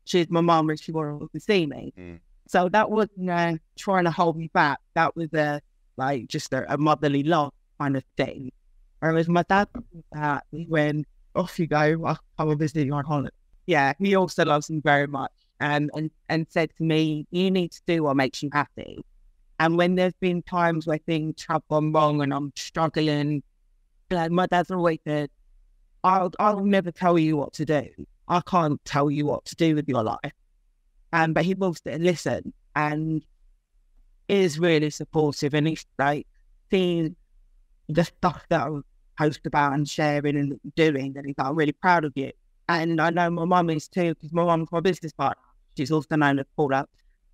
she's 0.05 0.29
my 0.29 0.41
mum 0.41 0.70
and 0.70 0.79
she 0.79 0.91
wanted 0.91 1.31
to 1.31 1.39
see 1.39 1.65
me. 1.65 1.93
Mm. 1.98 2.20
So 2.48 2.67
that 2.70 2.89
wasn't 2.91 3.29
uh, 3.29 3.53
trying 3.77 4.03
to 4.05 4.12
hold 4.12 4.38
me 4.38 4.50
back. 4.53 4.79
That 4.93 5.15
was 5.15 5.34
a 5.34 5.62
like 5.98 6.27
just 6.27 6.51
a, 6.53 6.72
a 6.74 6.77
motherly 6.77 7.24
love 7.24 7.53
kind 7.79 7.96
of 7.96 8.03
thing. 8.17 8.51
Whereas 9.00 9.27
my 9.27 9.43
dad, 9.43 9.67
uh, 10.15 10.39
when 10.51 11.05
off 11.36 11.60
you 11.60 11.67
go, 11.67 12.05
I'll 12.05 12.20
come 12.38 12.58
visit 12.58 12.86
you 12.86 12.93
on 12.93 13.05
holiday. 13.05 13.29
Yeah, 13.65 13.93
he 14.00 14.15
also 14.15 14.46
loves 14.46 14.70
me 14.70 14.81
very 14.84 15.08
much, 15.08 15.31
and 15.62 15.89
and 15.96 16.12
and 16.30 16.48
said 16.50 16.72
to 16.77 16.84
me, 16.84 17.25
"You 17.32 17.51
need 17.51 17.72
to 17.72 17.82
do 17.88 18.03
what 18.03 18.18
makes 18.18 18.44
you 18.44 18.50
happy." 18.51 19.03
And 19.60 19.77
when 19.77 19.94
there's 19.96 20.15
been 20.20 20.41
times 20.41 20.88
where 20.88 20.98
things 20.98 21.46
have 21.48 21.62
gone 21.70 21.94
wrong 21.94 22.24
and 22.24 22.34
I'm 22.34 22.51
struggling, 22.56 23.44
like 24.10 24.32
my 24.32 24.48
dad's 24.48 24.72
always 24.72 24.98
said, 25.08 25.30
I'll, 26.03 26.32
I'll 26.39 26.65
never 26.65 26.91
tell 26.91 27.20
you 27.20 27.38
what 27.38 27.53
to 27.53 27.65
do. 27.65 27.86
I 28.27 28.41
can't 28.41 28.84
tell 28.86 29.12
you 29.12 29.27
what 29.27 29.46
to 29.46 29.56
do 29.56 29.75
with 29.75 29.88
your 29.88 30.01
life. 30.01 30.34
Um, 31.13 31.34
but 31.34 31.46
he 31.46 31.53
loves 31.53 31.82
to 31.82 31.98
listen 32.00 32.53
and 32.75 33.24
is 34.27 34.58
really 34.58 34.89
supportive. 34.89 35.53
And 35.53 35.68
he's 35.68 35.86
like 36.00 36.25
seeing 36.72 37.15
the 37.88 38.06
stuff 38.06 38.44
that 38.50 38.62
I 38.62 38.80
post 39.15 39.41
about 39.46 39.74
and 39.74 39.88
sharing 39.88 40.38
and 40.38 40.60
doing. 40.75 41.13
And 41.18 41.25
he's 41.27 41.36
like, 41.38 41.48
I'm 41.48 41.56
really 41.56 41.74
proud 41.74 42.06
of 42.06 42.13
you. 42.15 42.32
And 42.68 43.00
I 43.00 43.10
know 43.10 43.30
my 43.30 43.46
mum 43.46 43.70
is 43.70 43.88
too, 43.88 44.15
because 44.15 44.34
my 44.34 44.44
mum's 44.44 44.70
my 44.72 44.80
business 44.80 45.12
partner. 45.12 45.44
She's 45.78 45.92
also 45.92 46.16
known 46.16 46.40
as 46.40 46.46
Paula. 46.56 46.86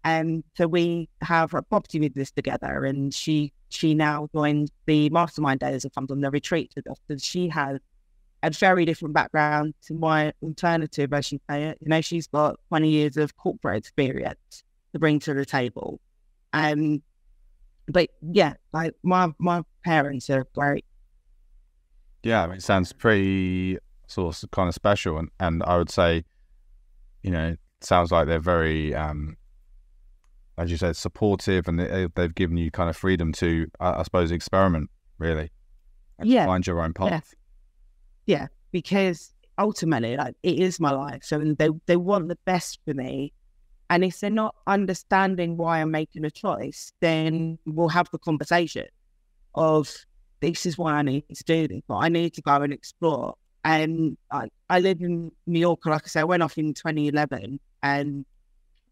And 0.03 0.44
so 0.56 0.67
we 0.67 1.10
have 1.22 1.53
a 1.53 1.62
property 1.62 2.00
business 2.00 2.32
together. 2.32 2.86
And 2.86 3.13
she 3.13 3.51
she 3.70 3.94
now 3.94 4.29
joins 4.34 4.70
the 4.86 5.10
mastermind 5.10 5.60
days 5.60 5.84
and 5.84 5.94
comes 5.94 6.12
on 6.12 6.22
the 6.22 6.32
retreat 6.32 6.72
with 6.75 6.89
us. 6.89 6.98
And 7.10 7.22
she 7.22 7.50
has 7.50 7.79
a 8.44 8.51
very 8.51 8.86
different 8.86 9.13
background 9.13 9.74
to 9.88 9.94
my 9.94 10.32
alternative, 10.41 11.12
as 11.13 11.32
you 11.32 11.39
say 11.50 11.65
it. 11.65 11.77
You 11.82 11.89
know, 11.89 12.01
she's 12.01 12.27
got 12.27 12.60
20 12.70 12.89
years 12.89 13.17
of 13.17 13.36
corporate 13.36 13.77
experience 13.77 14.63
to 14.94 15.00
bring 15.00 15.20
to 15.22 15.34
the 15.34 15.46
table. 15.46 16.00
Um, 16.53 17.01
but 17.88 18.10
yeah, 18.22 18.53
like 18.74 18.94
my 19.03 19.32
my 19.39 19.63
parents 19.84 20.29
are 20.29 20.46
great. 20.53 20.86
Yeah, 22.24 22.44
I 22.44 22.48
mean, 22.48 22.58
it 22.58 22.63
sounds 22.63 22.91
pretty 22.94 23.77
sort 24.08 24.44
of 24.44 24.51
kind 24.51 24.67
of 24.67 24.75
special, 24.75 25.17
and 25.17 25.29
and 25.39 25.63
I 25.63 25.77
would 25.77 25.89
say, 25.89 26.24
you 27.24 27.32
know, 27.32 27.56
sounds 27.81 28.12
like 28.12 28.27
they're 28.27 28.39
very, 28.39 28.93
um, 28.96 29.38
as 30.57 30.72
you 30.72 30.77
said, 30.77 30.96
supportive, 30.96 31.67
and 31.67 31.79
they, 31.79 32.07
they've 32.15 32.36
given 32.36 32.57
you 32.57 32.72
kind 32.72 32.89
of 32.89 32.98
freedom 32.98 33.31
to, 33.34 33.67
I, 33.79 34.00
I 34.00 34.03
suppose, 34.03 34.31
experiment 34.31 34.89
really, 35.19 35.51
yeah, 36.22 36.46
find 36.46 36.65
your 36.65 36.81
own 36.81 36.93
path. 36.93 37.10
Yeah 37.12 37.22
yeah, 38.27 38.48
because 38.72 39.34
ultimately, 39.57 40.15
like 40.15 40.36
it 40.43 40.60
is 40.60 40.79
my 40.79 40.91
life. 40.91 41.24
So 41.24 41.39
they 41.39 41.69
they 41.88 41.96
want 41.96 42.27
the 42.27 42.38
best 42.46 42.79
for 42.86 42.93
me. 42.93 43.34
And 43.89 44.03
if 44.03 44.19
they're 44.19 44.29
not 44.29 44.53
understanding 44.67 45.55
why 45.55 45.79
I'm 45.79 45.91
making 45.91 46.25
a 46.25 46.29
choice, 46.29 46.91
then 47.00 47.57
we'll 47.65 47.88
have 47.88 48.10
the 48.12 48.19
conversation 48.19 48.86
of 49.55 50.05
this 50.41 50.65
is 50.65 50.77
why 50.77 50.93
I 50.93 51.01
need 51.01 51.24
to 51.34 51.43
do 51.46 51.69
this, 51.69 51.81
but 51.88 51.96
I 51.96 52.10
need 52.10 52.34
to 52.34 52.41
go 52.41 52.55
and 52.55 52.74
explore. 52.74 53.36
And 53.67 54.17
I, 54.31 54.47
I 54.69 54.79
live 54.79 55.01
in 55.01 55.29
New 55.45 55.59
York, 55.59 55.86
like 55.86 56.03
I 56.05 56.07
said, 56.07 56.21
I 56.21 56.24
went 56.24 56.41
off 56.41 56.57
in 56.57 56.74
2011, 56.74 57.59
and 57.83 58.25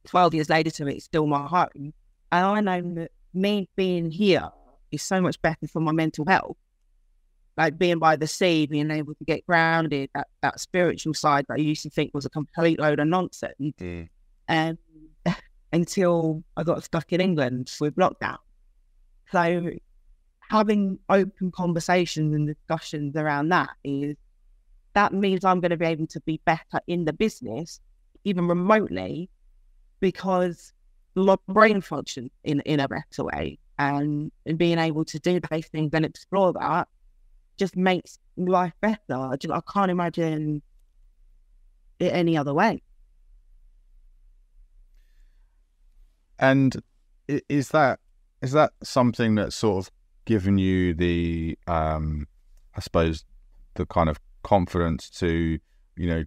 12 0.06 0.34
years 0.34 0.50
later 0.50 0.70
to 0.70 0.86
me, 0.86 0.96
it's 0.96 1.06
still 1.06 1.28
my 1.28 1.48
home. 1.48 1.94
And 2.32 2.46
I 2.46 2.60
know 2.60 2.82
that 2.96 3.12
me 3.34 3.70
being 3.78 4.12
here 4.12 4.50
is 4.92 5.02
so 5.02 5.22
much 5.22 5.42
better 5.42 5.68
for 5.68 5.80
my 5.80 5.94
mental 5.94 6.26
health 6.28 6.58
like 7.58 7.78
being 7.78 8.00
by 8.00 8.16
the 8.16 8.28
sea, 8.28 8.66
being 8.66 8.92
able 8.92 9.16
to 9.16 9.24
get 9.24 9.46
grounded, 9.46 10.10
that, 10.14 10.28
that 10.42 10.60
spiritual 10.60 11.14
side 11.14 11.46
that 11.48 11.56
I 11.56 11.62
used 11.62 11.84
to 11.84 11.90
think 11.90 12.14
was 12.14 12.26
a 12.26 12.30
complete 12.30 12.80
load 12.80 13.00
of 13.00 13.08
nonsense. 13.08 13.56
Mm. 13.80 14.10
And 14.48 14.78
until 15.74 16.44
I 16.58 16.64
got 16.64 16.84
stuck 16.84 17.14
in 17.14 17.22
England 17.22 17.72
with 17.80 17.96
lockdown. 17.96 18.38
So 19.32 19.72
having 20.50 21.00
open 21.10 21.52
conversations 21.52 22.36
and 22.36 22.48
discussions 22.48 23.16
around 23.16 23.50
that 23.50 23.70
is 23.84 24.16
that 24.96 25.14
means 25.14 25.46
I'm 25.46 25.60
going 25.62 25.72
to 25.72 25.78
be 25.78 25.86
able 25.86 26.08
to 26.08 26.20
be 26.22 26.42
better 26.46 26.80
in 26.88 27.06
the 27.06 27.14
business, 27.14 27.80
even 28.24 28.48
remotely, 28.48 29.30
because 30.00 30.74
my 31.16 31.38
brain 31.48 31.82
functions 31.82 32.32
in, 32.44 32.62
in 32.62 32.80
a 32.80 32.88
better 32.88 33.24
way. 33.24 33.60
and, 33.78 34.32
and 34.46 34.58
being 34.58 34.80
able 34.80 35.06
to 35.06 35.20
do 35.20 35.40
those 35.40 35.68
things 35.68 35.92
and 35.94 36.06
explore 36.06 36.54
that 36.54 36.88
just 37.58 37.76
makes 37.76 38.20
life 38.38 38.74
better. 38.82 39.00
I, 39.10 39.62
can't 39.72 39.92
imagine 39.92 40.62
it 42.00 42.14
any 42.14 42.38
other 42.38 42.54
way. 42.54 42.82
And 46.38 46.76
is 47.28 47.70
that 47.70 48.00
is 48.42 48.52
that 48.52 48.74
something 48.84 49.36
that's 49.36 49.56
sort 49.56 49.86
of 49.86 49.92
given 50.26 50.58
you 50.58 50.94
the, 50.94 51.58
um, 51.66 52.28
I 52.76 52.82
suppose, 52.82 53.24
the 53.76 53.86
kind 53.86 54.10
of 54.10 54.20
confidence 54.46 55.10
to, 55.10 55.60
you 55.98 56.08
know, 56.08 56.24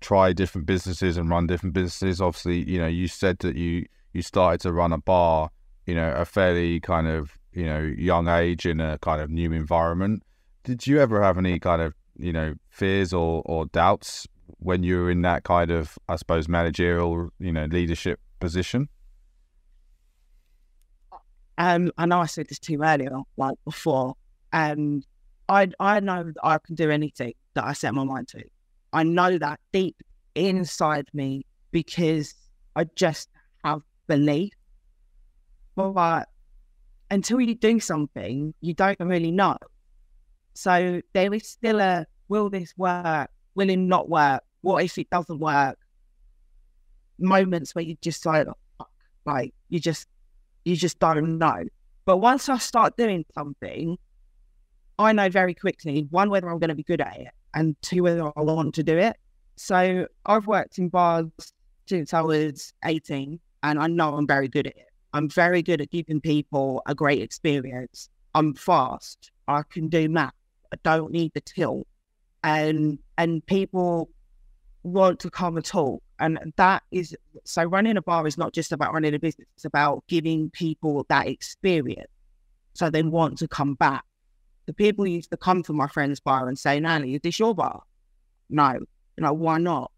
try 0.00 0.34
different 0.34 0.66
businesses 0.66 1.16
and 1.16 1.30
run 1.30 1.46
different 1.46 1.74
businesses? 1.74 2.20
Obviously, 2.20 2.68
you 2.68 2.78
know, 2.78 2.86
you 2.86 3.08
said 3.08 3.38
that 3.38 3.56
you 3.56 3.86
you 4.12 4.22
started 4.22 4.60
to 4.60 4.72
run 4.72 4.92
a 4.92 4.98
bar, 4.98 5.50
you 5.86 5.94
know, 5.94 6.12
a 6.12 6.24
fairly 6.24 6.80
kind 6.80 7.06
of 7.06 7.38
you 7.52 7.64
know 7.64 7.80
young 7.80 8.28
age 8.28 8.66
in 8.66 8.80
a 8.80 8.98
kind 8.98 9.20
of 9.20 9.30
new 9.30 9.52
environment. 9.52 10.22
Did 10.64 10.86
you 10.86 11.00
ever 11.00 11.22
have 11.22 11.38
any 11.38 11.58
kind 11.58 11.80
of 11.80 11.94
you 12.16 12.32
know 12.32 12.54
fears 12.68 13.12
or 13.12 13.42
or 13.46 13.66
doubts 13.66 14.26
when 14.58 14.82
you 14.82 15.00
were 15.00 15.10
in 15.10 15.22
that 15.22 15.44
kind 15.44 15.70
of 15.70 15.96
I 16.08 16.16
suppose 16.16 16.48
managerial 16.48 17.30
you 17.38 17.52
know 17.52 17.66
leadership 17.66 18.20
position? 18.40 18.88
Um, 21.56 21.92
I 21.96 22.06
know 22.06 22.20
I 22.20 22.26
said 22.26 22.48
this 22.48 22.58
to 22.60 22.72
you 22.72 22.82
earlier, 22.82 23.16
like 23.36 23.56
before. 23.64 24.14
Um, 24.52 25.02
I 25.48 25.70
I 25.78 26.00
know 26.00 26.24
that 26.24 26.34
I 26.42 26.58
can 26.58 26.74
do 26.74 26.90
anything 26.90 27.34
that 27.54 27.64
I 27.64 27.72
set 27.72 27.94
my 27.94 28.04
mind 28.04 28.28
to. 28.28 28.42
I 28.92 29.02
know 29.02 29.38
that 29.38 29.60
deep 29.72 29.96
inside 30.34 31.06
me 31.12 31.46
because 31.70 32.34
I 32.76 32.84
just 32.94 33.28
have 33.64 33.82
belief. 34.06 34.52
But 35.74 36.28
until 37.10 37.40
you 37.40 37.54
do 37.54 37.80
something, 37.80 38.54
you 38.60 38.74
don't 38.74 38.98
really 39.00 39.32
know. 39.32 39.56
So 40.54 41.00
there 41.12 41.34
is 41.34 41.48
still 41.48 41.80
a 41.80 42.06
will 42.28 42.50
this 42.50 42.72
work? 42.76 43.30
Will 43.54 43.70
it 43.70 43.76
not 43.76 44.08
work? 44.08 44.42
What 44.60 44.84
if 44.84 44.96
it 44.98 45.10
doesn't 45.10 45.40
work? 45.40 45.78
Moments 47.18 47.74
where 47.74 47.84
you 47.84 47.96
just 48.00 48.24
like, 48.26 48.46
like 49.26 49.54
you 49.68 49.80
just 49.80 50.06
you 50.64 50.76
just 50.76 50.98
don't 50.98 51.38
know. 51.38 51.64
But 52.04 52.18
once 52.18 52.48
I 52.48 52.58
start 52.58 52.96
doing 52.96 53.24
something, 53.34 53.96
I 54.98 55.12
know 55.12 55.28
very 55.28 55.54
quickly 55.54 56.06
one 56.10 56.30
whether 56.30 56.48
I'm 56.48 56.58
going 56.58 56.68
to 56.68 56.74
be 56.74 56.82
good 56.82 57.00
at 57.00 57.16
it, 57.18 57.28
and 57.54 57.76
two 57.82 58.02
whether 58.02 58.24
I 58.24 58.42
want 58.42 58.74
to 58.76 58.82
do 58.82 58.96
it. 58.96 59.16
So 59.56 60.06
I've 60.26 60.46
worked 60.46 60.78
in 60.78 60.88
bars 60.88 61.26
since 61.86 62.12
I 62.12 62.20
was 62.20 62.72
18, 62.84 63.38
and 63.62 63.78
I 63.78 63.86
know 63.86 64.16
I'm 64.16 64.26
very 64.26 64.48
good 64.48 64.66
at 64.66 64.76
it. 64.76 64.88
I'm 65.12 65.28
very 65.28 65.62
good 65.62 65.80
at 65.80 65.90
giving 65.90 66.20
people 66.20 66.82
a 66.86 66.94
great 66.94 67.22
experience. 67.22 68.08
I'm 68.34 68.54
fast. 68.54 69.30
I 69.46 69.62
can 69.70 69.88
do 69.88 70.08
math. 70.08 70.32
I 70.72 70.76
don't 70.82 71.12
need 71.12 71.32
the 71.34 71.40
till, 71.40 71.86
and 72.42 72.98
and 73.16 73.46
people 73.46 74.10
want 74.82 75.20
to 75.20 75.30
come 75.30 75.56
and 75.56 75.64
talk. 75.64 76.02
And 76.18 76.52
that 76.56 76.82
is 76.90 77.16
so 77.44 77.64
running 77.64 77.96
a 77.96 78.02
bar 78.02 78.26
is 78.26 78.38
not 78.38 78.52
just 78.52 78.72
about 78.72 78.92
running 78.92 79.14
a 79.14 79.18
business, 79.18 79.48
it's 79.56 79.64
about 79.64 80.04
giving 80.08 80.50
people 80.50 81.06
that 81.08 81.26
experience 81.26 82.10
so 82.74 82.90
they 82.90 83.02
want 83.02 83.38
to 83.38 83.48
come 83.48 83.74
back. 83.74 84.04
The 84.66 84.72
people 84.72 85.06
used 85.06 85.30
to 85.30 85.36
come 85.36 85.62
to 85.64 85.72
my 85.72 85.86
friend's 85.86 86.20
bar 86.20 86.48
and 86.48 86.58
say, 86.58 86.80
Nanny, 86.80 87.14
is 87.14 87.20
this 87.22 87.38
your 87.38 87.54
bar? 87.54 87.82
No. 88.48 88.72
You 88.72 89.22
know, 89.22 89.32
why 89.32 89.58
not? 89.58 89.90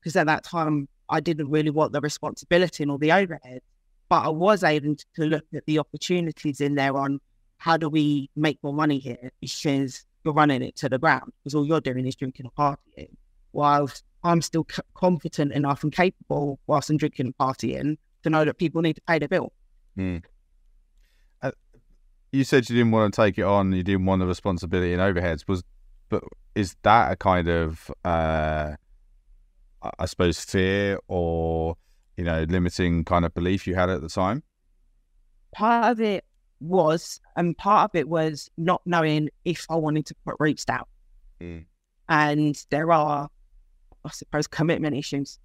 Because 0.00 0.16
at 0.16 0.26
that 0.26 0.44
time 0.44 0.88
I 1.08 1.20
didn't 1.20 1.50
really 1.50 1.70
want 1.70 1.92
the 1.92 2.00
responsibility 2.00 2.84
or 2.84 2.98
the 2.98 3.12
overhead. 3.12 3.60
But 4.08 4.24
I 4.24 4.28
was 4.28 4.62
able 4.62 4.94
to 5.16 5.24
look 5.24 5.44
at 5.54 5.64
the 5.66 5.78
opportunities 5.78 6.60
in 6.60 6.74
there 6.74 6.96
on 6.96 7.20
how 7.58 7.76
do 7.76 7.88
we 7.88 8.30
make 8.36 8.58
more 8.62 8.74
money 8.74 8.98
here 8.98 9.32
because 9.40 10.04
you're 10.24 10.34
running 10.34 10.62
it 10.62 10.76
to 10.76 10.88
the 10.88 10.98
ground 10.98 11.32
because 11.38 11.54
all 11.54 11.66
you're 11.66 11.80
doing 11.80 12.06
is 12.06 12.14
drinking 12.14 12.46
and 12.46 12.54
partying. 12.54 13.14
Whilst 13.52 14.04
I'm 14.22 14.42
still 14.42 14.66
c- 14.70 14.82
competent 14.94 15.52
enough 15.52 15.82
and 15.82 15.92
capable 15.92 16.58
whilst 16.66 16.90
I'm 16.90 16.96
drinking 16.96 17.26
and 17.26 17.38
partying 17.38 17.96
to 18.22 18.30
know 18.30 18.44
that 18.44 18.58
people 18.58 18.82
need 18.82 18.96
to 18.96 19.02
pay 19.02 19.18
their 19.18 19.28
bill. 19.28 19.52
Mm. 19.98 20.22
You 22.34 22.44
said 22.44 22.68
you 22.68 22.76
didn't 22.76 22.90
want 22.90 23.14
to 23.14 23.20
take 23.22 23.38
it 23.38 23.44
on. 23.44 23.72
You 23.72 23.82
didn't 23.82 24.06
want 24.06 24.20
the 24.20 24.26
responsibility 24.26 24.92
and 24.92 25.00
overheads. 25.00 25.46
Was, 25.46 25.62
but 26.08 26.24
is 26.54 26.74
that 26.82 27.12
a 27.12 27.16
kind 27.16 27.48
of, 27.48 27.90
uh, 28.04 28.72
I 29.98 30.06
suppose, 30.06 30.40
fear 30.40 30.98
or 31.06 31.76
you 32.16 32.24
know, 32.24 32.44
limiting 32.48 33.04
kind 33.04 33.24
of 33.24 33.34
belief 33.34 33.66
you 33.66 33.74
had 33.74 33.88
at 33.90 34.00
the 34.00 34.08
time? 34.08 34.42
Part 35.52 35.92
of 35.92 36.00
it 36.00 36.24
was, 36.60 37.20
and 37.36 37.56
part 37.56 37.90
of 37.90 37.94
it 37.98 38.08
was 38.08 38.50
not 38.56 38.82
knowing 38.84 39.30
if 39.44 39.66
I 39.70 39.76
wanted 39.76 40.06
to 40.06 40.14
put 40.26 40.36
roots 40.38 40.64
down. 40.64 40.84
Mm. 41.40 41.66
And 42.08 42.64
there 42.70 42.90
are 42.92 43.28
I 44.04 44.10
suppose, 44.10 44.46
commitment 44.46 44.96
issues 44.96 45.38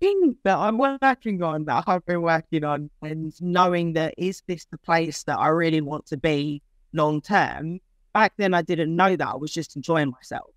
that 0.00 0.56
I'm 0.58 0.78
working 0.78 1.42
on, 1.42 1.64
that 1.64 1.84
I've 1.86 2.04
been 2.06 2.22
working 2.22 2.64
on, 2.64 2.90
and 3.02 3.32
knowing 3.40 3.94
that 3.94 4.14
is 4.18 4.42
this 4.46 4.66
the 4.66 4.78
place 4.78 5.22
that 5.24 5.38
I 5.38 5.48
really 5.48 5.80
want 5.80 6.06
to 6.06 6.16
be 6.16 6.62
long 6.92 7.20
term? 7.20 7.80
Back 8.14 8.32
then, 8.36 8.54
I 8.54 8.62
didn't 8.62 8.94
know 8.94 9.16
that. 9.16 9.28
I 9.28 9.36
was 9.36 9.52
just 9.52 9.76
enjoying 9.76 10.10
myself. 10.10 10.50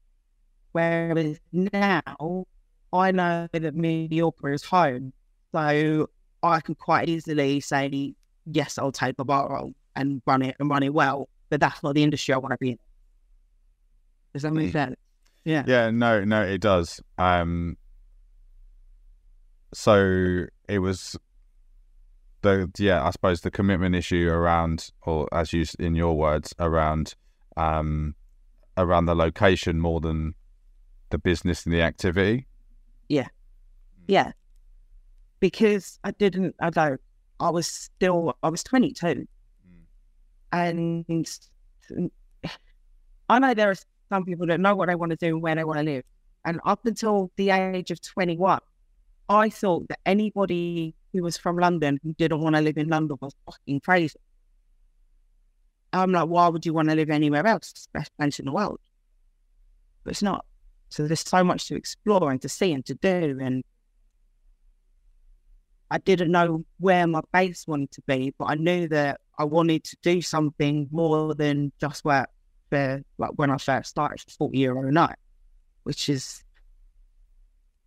Whereas 0.71 1.39
now, 1.51 2.45
I 2.93 3.11
know 3.11 3.47
that 3.51 3.75
Mallorca 3.75 4.47
is 4.47 4.63
home. 4.63 5.13
So 5.51 6.09
I 6.43 6.59
can 6.61 6.75
quite 6.75 7.09
easily 7.09 7.59
say, 7.59 8.13
yes, 8.45 8.77
I'll 8.77 8.91
take 8.91 9.15
a 9.19 9.25
bar 9.25 9.49
role 9.49 9.73
and 9.95 10.21
run 10.25 10.41
it 10.41 10.55
and 10.59 10.69
run 10.69 10.83
it 10.83 10.93
well. 10.93 11.27
But 11.49 11.59
that's 11.59 11.81
not 11.81 11.95
the 11.95 12.03
industry 12.03 12.33
I 12.33 12.37
want 12.37 12.51
to 12.53 12.57
be 12.59 12.71
in. 12.71 12.79
Does 14.33 14.43
that 14.43 14.53
make 14.53 14.71
sense? 14.71 14.95
Yeah. 15.43 15.63
Yeah, 15.65 15.89
no, 15.89 16.23
no, 16.23 16.43
it 16.43 16.61
does. 16.61 17.01
Um 17.17 17.77
so 19.73 20.45
it 20.67 20.79
was 20.79 21.17
the 22.41 22.69
yeah, 22.77 23.05
I 23.05 23.11
suppose 23.11 23.41
the 23.41 23.51
commitment 23.51 23.95
issue 23.95 24.29
around 24.29 24.89
or 25.01 25.27
as 25.31 25.53
you 25.53 25.65
in 25.79 25.95
your 25.95 26.15
words, 26.15 26.53
around 26.59 27.15
um 27.57 28.15
around 28.77 29.05
the 29.05 29.15
location 29.15 29.79
more 29.79 29.99
than 29.99 30.35
the 31.09 31.17
business 31.17 31.65
and 31.65 31.73
the 31.73 31.81
activity. 31.81 32.47
Yeah. 33.09 33.27
Yeah. 34.07 34.31
Because 35.39 35.99
I 36.03 36.11
didn't 36.11 36.55
I 36.61 36.69
don't 36.69 37.01
I 37.39 37.49
was 37.49 37.67
still 37.67 38.37
I 38.41 38.49
was 38.49 38.63
twenty 38.63 38.93
two. 38.93 39.27
Mm. 39.67 41.03
And 41.11 42.09
I 43.29 43.39
know 43.39 43.53
there 43.53 43.69
are 43.69 43.75
some 44.09 44.25
people 44.25 44.45
don't 44.45 44.61
know 44.61 44.75
what 44.75 44.87
they 44.87 44.95
want 44.95 45.11
to 45.11 45.15
do 45.15 45.27
and 45.27 45.41
where 45.41 45.55
they 45.55 45.63
want 45.63 45.79
to 45.79 45.85
live. 45.85 46.03
And 46.45 46.59
up 46.65 46.85
until 46.85 47.31
the 47.35 47.51
age 47.51 47.91
of 47.91 48.01
21, 48.01 48.59
I 49.29 49.49
thought 49.49 49.87
that 49.89 49.99
anybody 50.05 50.95
who 51.13 51.21
was 51.21 51.37
from 51.37 51.57
London 51.57 51.99
who 52.03 52.13
didn't 52.13 52.41
want 52.41 52.55
to 52.55 52.61
live 52.61 52.77
in 52.77 52.87
London 52.87 53.17
was 53.21 53.35
fucking 53.45 53.79
crazy. 53.81 54.19
I'm 55.93 56.11
like, 56.11 56.27
why 56.27 56.47
would 56.47 56.65
you 56.65 56.73
want 56.73 56.89
to 56.89 56.95
live 56.95 57.09
anywhere 57.11 57.45
else? 57.45 57.71
It's 57.71 57.85
the 57.85 57.99
best 57.99 58.11
place 58.17 58.39
in 58.39 58.45
the 58.45 58.51
world. 58.51 58.79
But 60.03 60.11
it's 60.11 60.23
not. 60.23 60.45
So 60.89 61.05
there's 61.05 61.21
so 61.21 61.43
much 61.43 61.67
to 61.67 61.75
explore 61.75 62.31
and 62.31 62.41
to 62.41 62.49
see 62.49 62.73
and 62.73 62.83
to 62.87 62.95
do. 62.95 63.37
And 63.39 63.63
I 65.91 65.99
didn't 65.99 66.31
know 66.31 66.65
where 66.79 67.05
my 67.05 67.21
base 67.31 67.65
wanted 67.67 67.91
to 67.91 68.01
be, 68.07 68.33
but 68.37 68.45
I 68.45 68.55
knew 68.55 68.87
that 68.89 69.21
I 69.37 69.43
wanted 69.43 69.83
to 69.85 69.97
do 70.01 70.21
something 70.21 70.87
more 70.91 71.35
than 71.35 71.71
just 71.79 72.03
work 72.03 72.29
for 72.69 73.01
like 73.17 73.31
when 73.35 73.51
I 73.51 73.57
first 73.57 73.91
started, 73.91 74.21
forty 74.37 74.59
euro 74.59 74.87
a 74.87 74.91
night, 74.91 75.17
which 75.83 76.09
is 76.09 76.43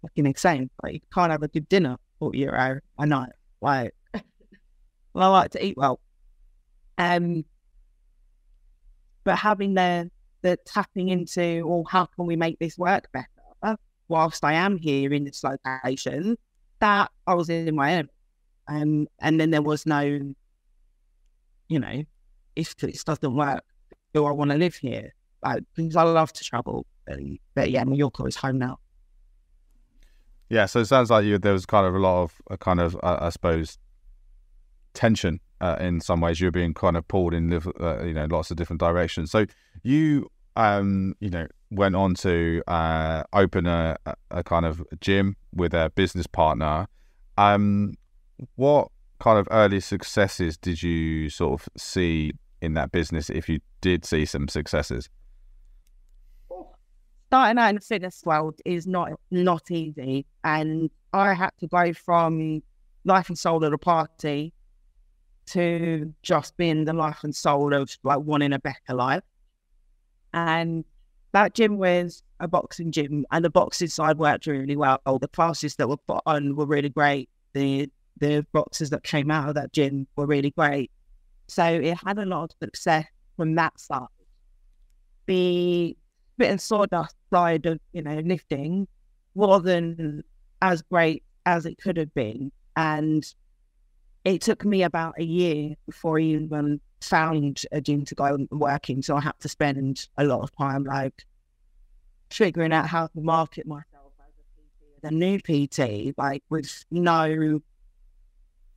fucking 0.03 0.27
insane. 0.27 0.71
Like 0.83 0.95
you 0.95 1.01
can't 1.13 1.33
have 1.33 1.43
a 1.43 1.49
good 1.49 1.69
dinner 1.69 1.97
forty 2.19 2.39
euro 2.39 2.81
a 2.99 3.07
night. 3.07 3.33
Like 3.61 3.95
well, 5.15 5.33
I 5.33 5.41
like 5.41 5.51
to 5.53 5.65
eat 5.65 5.77
well. 5.77 6.01
Um, 6.99 7.45
but 9.25 9.37
having 9.37 9.75
the 9.75 10.11
the 10.43 10.59
tapping 10.67 11.09
into, 11.09 11.67
well, 11.67 11.85
how 11.89 12.07
can 12.07 12.27
we 12.27 12.37
make 12.37 12.59
this 12.59 12.77
work 12.77 13.09
better? 13.13 13.79
Whilst 14.09 14.45
I 14.45 14.55
am 14.55 14.77
here 14.77 15.13
in 15.15 15.25
this 15.25 15.43
location, 15.43 16.37
that 16.81 17.11
I 17.27 17.35
was 17.35 17.49
in 17.49 17.75
my 17.75 17.99
own. 17.99 18.09
Um, 18.69 19.07
and 19.21 19.41
then 19.41 19.51
there 19.51 19.63
was 19.63 19.87
no, 19.87 20.01
you 20.01 21.79
know, 21.79 22.03
if 22.55 22.77
this 22.77 23.05
doesn't 23.05 23.35
work, 23.35 23.65
do 24.13 24.27
I 24.27 24.33
want 24.33 24.51
to 24.51 24.59
live 24.59 24.75
here? 24.75 25.15
Like, 25.43 25.63
because 25.75 25.97
I 25.97 26.03
love 26.03 26.33
to 26.35 26.45
travel. 26.45 26.85
But 27.55 27.71
yeah, 27.71 27.85
New 27.85 27.97
Mallorca 27.97 28.25
is 28.25 28.37
home 28.37 28.59
now. 28.59 28.79
Yeah, 30.53 30.67
so 30.67 30.81
it 30.81 30.85
sounds 30.85 31.09
like 31.09 31.25
you 31.25 31.39
there 31.39 31.55
was 31.55 31.65
kind 31.65 31.87
of 31.87 31.95
a 31.95 31.99
lot 31.99 32.25
of 32.25 32.35
a 32.51 32.59
kind 32.59 32.79
of 32.79 32.95
uh, 32.97 33.17
I 33.23 33.31
suppose 33.31 33.79
tension 34.93 35.41
uh, 35.63 35.79
in 35.81 36.03
some 36.03 36.21
ways. 36.21 36.43
You're 36.43 36.51
being 36.51 36.75
kind 36.75 36.95
of 36.95 37.09
pulled 37.09 37.33
in 37.33 37.51
uh, 37.55 38.05
you 38.05 38.13
know 38.13 38.27
lots 38.27 38.51
of 38.51 38.59
different 38.59 38.79
directions. 38.79 39.31
So 39.31 39.47
you 39.83 40.31
um 40.55 41.15
you 41.21 41.31
know 41.31 41.47
went 41.71 41.97
on 41.97 42.13
to 42.17 42.63
uh, 42.69 43.23
open 43.33 43.67
a, 43.67 43.97
a 44.31 44.45
kind 44.45 44.67
of 44.67 44.85
gym 45.01 45.37
with 45.55 45.73
a 45.73 45.91
business 45.95 46.27
partner. 46.27 46.87
Um, 47.39 47.95
what 48.57 48.89
kind 49.21 49.39
of 49.39 49.49
early 49.51 49.81
successes 49.81 50.59
did 50.59 50.83
you 50.83 51.31
sort 51.31 51.63
of 51.63 51.69
see 51.79 52.33
in 52.61 52.75
that 52.75 52.93
business 52.93 53.31
if 53.31 53.49
you 53.49 53.61
did 53.81 54.05
see 54.05 54.27
some 54.27 54.49
successes? 54.49 55.09
Starting 57.33 57.57
out 57.57 57.71
in 57.71 57.75
the 57.77 57.81
fitness 57.81 58.21
world 58.27 58.61
is 58.67 58.87
not 58.87 59.13
not 59.31 59.71
easy, 59.71 60.27
and 60.45 60.91
I 61.15 61.33
had 61.33 61.53
to 61.61 61.67
go 61.67 61.95
from 61.95 62.63
life 63.05 63.31
and 63.31 63.39
soul 63.39 63.65
of 63.65 63.71
the 63.71 63.79
party 63.79 64.53
to 65.47 66.13
just 66.23 66.55
being 66.59 66.85
the 66.85 66.93
life 66.93 67.21
and 67.25 67.35
soul 67.35 67.73
of 67.73 67.91
like 68.03 68.19
wanting 68.19 68.53
a 68.53 68.59
better 68.59 68.93
life. 68.93 69.23
And 70.35 70.85
that 71.33 71.55
gym 71.55 71.79
was 71.79 72.23
a 72.39 72.47
boxing 72.47 72.93
gym, 72.93 73.25
and 73.31 73.43
the 73.43 73.49
boxing 73.49 73.89
side 73.89 74.19
worked 74.19 74.47
really 74.47 74.77
well. 74.77 75.01
All 75.07 75.19
the 75.19 75.27
classes 75.27 75.77
that 75.77 75.89
were 75.89 75.97
put 75.97 76.21
on 76.27 76.55
were 76.55 76.67
really 76.67 76.91
great. 76.91 77.31
The 77.55 77.89
the 78.19 78.47
boxers 78.53 78.91
that 78.91 79.05
came 79.05 79.31
out 79.31 79.49
of 79.49 79.55
that 79.55 79.73
gym 79.73 80.07
were 80.17 80.27
really 80.27 80.51
great. 80.51 80.91
So 81.49 81.65
it 81.65 81.97
had 81.97 82.19
a 82.19 82.27
lot 82.27 82.53
of 82.53 82.57
success 82.63 83.07
from 83.39 83.55
that 83.55 83.81
side. 83.81 84.09
The 85.25 85.97
bit 86.43 86.51
and 86.51 86.61
sawdust 86.61 87.15
side 87.33 87.67
of 87.67 87.79
you 87.93 88.03
know 88.03 88.19
lifting 88.25 88.89
wasn't 89.35 90.25
as 90.61 90.83
great 90.83 91.23
as 91.47 91.67
it 91.67 91.79
could 91.79 91.97
have 91.97 92.13
been, 92.15 92.51
and 92.77 93.25
it 94.25 94.41
took 94.41 94.65
me 94.65 94.83
about 94.83 95.15
a 95.19 95.25
year 95.25 95.75
before 95.87 96.19
I 96.19 96.23
even 96.23 96.81
found 97.01 97.63
a 97.73 97.81
gym 97.81 98.05
to 98.07 98.15
go 98.15 98.47
working. 98.51 99.03
So 99.03 99.17
I 99.17 99.21
had 99.21 99.39
to 99.41 99.49
spend 99.49 100.09
a 100.19 100.25
lot 100.25 100.43
of 100.43 100.57
time 100.57 100.85
like 100.85 101.25
figuring 102.31 102.73
out 102.73 102.87
how 102.87 103.07
to 103.07 103.21
market 103.21 103.67
myself 103.67 104.13
PT, 104.19 105.05
as 105.05 105.11
a 105.11 105.15
new 105.15 105.39
PT, 105.39 106.17
like 106.19 106.43
with 106.51 106.85
no 106.91 107.61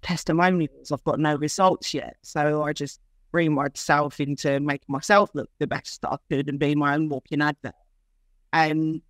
testimonials. 0.02 0.92
I've 0.92 1.04
got 1.04 1.20
no 1.20 1.36
results 1.36 1.94
yet. 1.94 2.18
So 2.22 2.64
I 2.64 2.74
just 2.74 3.00
bring 3.36 3.54
myself 3.54 4.22
into 4.22 4.62
making 4.62 4.86
myself 4.88 5.30
look 5.34 5.50
the 5.60 5.68
best 5.68 6.02
that 6.02 6.10
I 6.10 6.18
could 6.30 6.48
and 6.48 6.58
be 6.58 6.74
my 6.74 6.96
own 6.96 7.10
walking 7.10 7.42
advert. 7.42 7.76
Um, 8.54 9.02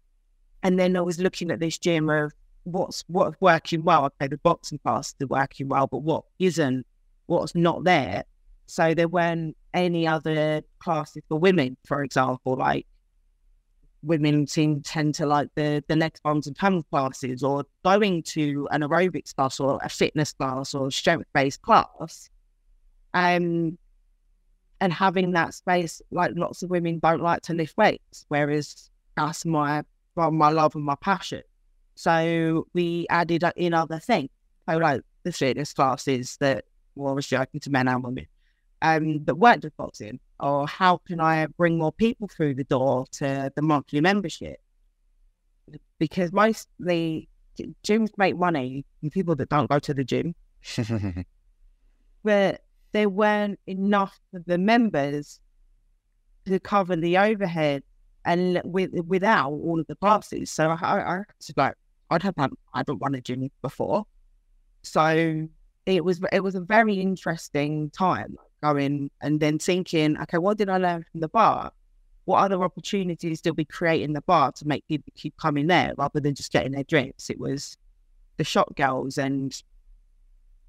and 0.63 0.79
then 0.79 0.97
I 0.97 1.01
was 1.01 1.19
looking 1.19 1.51
at 1.51 1.59
this 1.59 1.77
gym 1.77 2.09
of 2.09 2.31
what's 2.63 3.03
what's 3.05 3.39
working 3.39 3.83
well. 3.83 4.05
Okay, 4.05 4.27
the 4.27 4.39
boxing 4.39 4.79
classes 4.79 5.13
are 5.21 5.27
working 5.27 5.67
well, 5.69 5.85
but 5.85 5.99
what 5.99 6.23
isn't, 6.39 6.87
what's 7.27 7.53
not 7.53 7.83
there. 7.83 8.23
So 8.65 8.95
there 8.95 9.07
weren't 9.07 9.55
any 9.75 10.07
other 10.07 10.63
classes 10.79 11.21
for 11.29 11.37
women, 11.37 11.77
for 11.85 12.03
example, 12.03 12.55
like 12.55 12.87
women 14.01 14.47
seem 14.47 14.81
tend 14.81 15.13
to 15.15 15.27
like 15.27 15.49
the 15.53 15.83
the 15.87 15.95
next 15.95 16.23
bombs 16.23 16.47
and 16.47 16.55
pump 16.55 16.89
classes 16.89 17.43
or 17.43 17.63
going 17.83 18.23
to 18.23 18.67
an 18.71 18.81
aerobics 18.81 19.35
class 19.35 19.59
or 19.59 19.79
a 19.83 19.89
fitness 19.89 20.33
class 20.33 20.73
or 20.73 20.89
strength 20.89 21.27
based 21.31 21.61
class. 21.61 22.27
Um 23.13 23.77
and 24.81 24.91
having 24.91 25.31
that 25.31 25.53
space, 25.53 26.01
like 26.11 26.31
lots 26.35 26.63
of 26.63 26.69
women 26.69 26.99
don't 26.99 27.21
like 27.21 27.41
to 27.43 27.53
lift 27.53 27.77
weights, 27.77 28.25
whereas 28.27 28.89
that's 29.15 29.45
my 29.45 29.83
well, 30.15 30.31
my 30.31 30.49
love 30.49 30.75
and 30.75 30.83
my 30.83 30.95
passion. 30.95 31.41
So 31.95 32.67
we 32.73 33.05
added 33.09 33.43
in 33.55 33.73
other 33.73 33.99
things. 33.99 34.29
So 34.69 34.77
like 34.77 35.01
the 35.23 35.31
fitness 35.31 35.73
classes 35.73 36.37
that 36.39 36.65
were 36.95 37.09
obviously 37.09 37.37
open 37.37 37.59
to 37.61 37.69
men 37.69 37.87
and 37.87 38.03
women, 38.03 38.27
um, 38.81 39.23
that 39.25 39.35
weren't 39.35 39.61
just 39.61 39.77
boxing, 39.77 40.19
or 40.39 40.67
how 40.67 40.97
can 41.07 41.19
I 41.19 41.47
bring 41.57 41.77
more 41.77 41.91
people 41.91 42.27
through 42.27 42.55
the 42.55 42.63
door 42.65 43.05
to 43.13 43.51
the 43.55 43.61
monthly 43.61 44.01
membership? 44.01 44.59
Because 45.99 46.31
mostly 46.31 47.29
gyms 47.83 48.09
make 48.17 48.37
money 48.37 48.85
from 48.99 49.09
people 49.09 49.35
that 49.35 49.49
don't 49.49 49.69
go 49.69 49.79
to 49.79 49.93
the 49.93 50.03
gym. 50.03 50.35
but 52.23 52.61
there 52.95 53.09
weren't 53.09 53.59
enough 53.67 54.17
of 54.33 54.45
the 54.45 54.57
members 54.57 55.41
to 56.45 56.57
cover 56.61 56.95
the 56.95 57.17
overhead 57.17 57.83
and 58.23 58.61
with, 58.63 58.93
without 59.05 59.51
all 59.51 59.81
of 59.81 59.87
the 59.87 59.95
classes. 59.95 60.49
So 60.49 60.69
I, 60.69 60.77
I, 60.81 61.21
like, 61.57 61.73
I'd 62.09 62.23
have 62.23 62.35
had, 62.37 62.51
I 62.73 62.79
haven't 62.79 62.99
run 62.99 63.13
a 63.13 63.19
gym 63.19 63.51
before. 63.61 64.05
So 64.83 65.45
it 65.85 66.05
was, 66.05 66.21
it 66.31 66.41
was 66.41 66.55
a 66.55 66.61
very 66.61 66.93
interesting 66.93 67.89
time 67.89 68.37
going 68.63 69.11
and 69.21 69.41
then 69.41 69.59
thinking, 69.59 70.17
okay, 70.21 70.37
what 70.37 70.57
did 70.57 70.69
I 70.69 70.77
learn 70.77 71.03
from 71.11 71.19
the 71.19 71.27
bar? 71.27 71.73
What 72.23 72.43
other 72.43 72.63
opportunities 72.63 73.41
did 73.41 73.57
we 73.57 73.65
create 73.65 74.03
in 74.03 74.13
the 74.13 74.21
bar 74.21 74.53
to 74.53 74.65
make 74.65 74.87
people 74.87 75.11
keep 75.17 75.35
coming 75.35 75.67
there 75.67 75.93
rather 75.97 76.21
than 76.21 76.33
just 76.33 76.53
getting 76.53 76.71
their 76.71 76.85
drinks? 76.85 77.29
It 77.29 77.41
was 77.41 77.77
the 78.37 78.45
shot 78.45 78.73
girls 78.77 79.17
and 79.17 79.61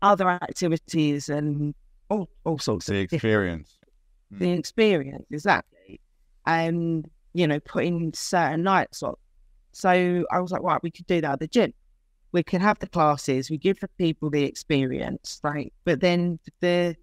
other 0.03 0.29
activities 0.29 1.29
and 1.29 1.73
all, 2.09 2.29
all 2.45 2.59
sorts 2.59 2.87
the 2.87 2.97
of 2.97 3.13
experience. 3.13 3.79
The 4.31 4.51
experience, 4.51 5.25
exactly. 5.31 6.01
And, 6.47 7.09
you 7.33 7.47
know, 7.47 7.61
putting 7.61 8.13
certain 8.13 8.63
nights 8.63 9.03
on. 9.03 9.15
So 9.73 10.25
I 10.31 10.41
was 10.41 10.53
like, 10.53 10.63
right, 10.63 10.83
we 10.83 10.91
could 10.91 11.07
do 11.07 11.21
that 11.21 11.33
at 11.33 11.41
the 11.41 11.49
gym. 11.49 11.73
We 12.33 12.43
could 12.43 12.61
have 12.61 12.79
the 12.79 12.89
classes, 12.89 13.51
we 13.51 13.57
give 13.57 13.81
the 13.81 13.89
people 13.99 14.31
the 14.31 14.43
experience, 14.43 15.41
right? 15.43 15.73
But 15.85 16.01
then 16.01 16.39
the 16.61 16.97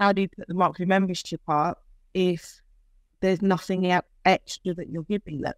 how 0.00 0.12
do 0.12 0.22
you 0.22 0.28
put 0.28 0.48
the 0.48 0.54
monthly 0.54 0.86
membership 0.86 1.40
up 1.48 1.82
if 2.14 2.60
there's 3.20 3.40
nothing 3.42 3.90
extra 4.24 4.74
that 4.74 4.90
you're 4.90 5.04
giving 5.04 5.40
them? 5.40 5.54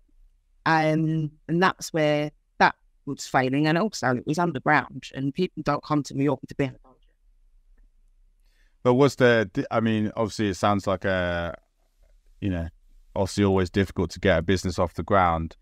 Um, 0.66 1.30
and 1.48 1.62
that's 1.62 1.92
where 1.92 2.30
that 2.58 2.74
was 3.06 3.26
failing. 3.26 3.66
And 3.66 3.78
also, 3.78 4.16
it 4.16 4.26
was 4.26 4.38
underground, 4.38 5.04
and 5.14 5.32
people 5.32 5.62
don't 5.64 5.82
come 5.82 6.02
to 6.04 6.14
New 6.14 6.24
York 6.24 6.40
to 6.48 6.54
be 6.54 6.64
in 6.64 6.70
a 6.70 6.78
budget. 6.78 6.95
But 8.86 8.94
was 8.94 9.16
there, 9.16 9.50
I 9.72 9.80
mean, 9.80 10.12
obviously, 10.14 10.48
it 10.48 10.54
sounds 10.54 10.86
like 10.86 11.04
a, 11.04 11.58
you 12.40 12.50
know, 12.50 12.68
obviously 13.16 13.42
always 13.42 13.68
difficult 13.68 14.10
to 14.10 14.20
get 14.20 14.38
a 14.38 14.42
business 14.42 14.78
off 14.78 14.94
the 14.94 15.02
ground. 15.02 15.56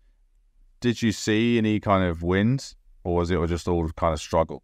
Did 0.79 1.01
you 1.01 1.11
see 1.11 1.57
any 1.57 1.79
kind 1.79 2.03
of 2.03 2.21
wins, 2.21 2.75
or 3.03 3.15
was 3.15 3.31
it 3.31 3.47
just 3.47 3.67
all 3.67 3.89
kind 3.93 4.13
of 4.13 4.19
struggle? 4.19 4.61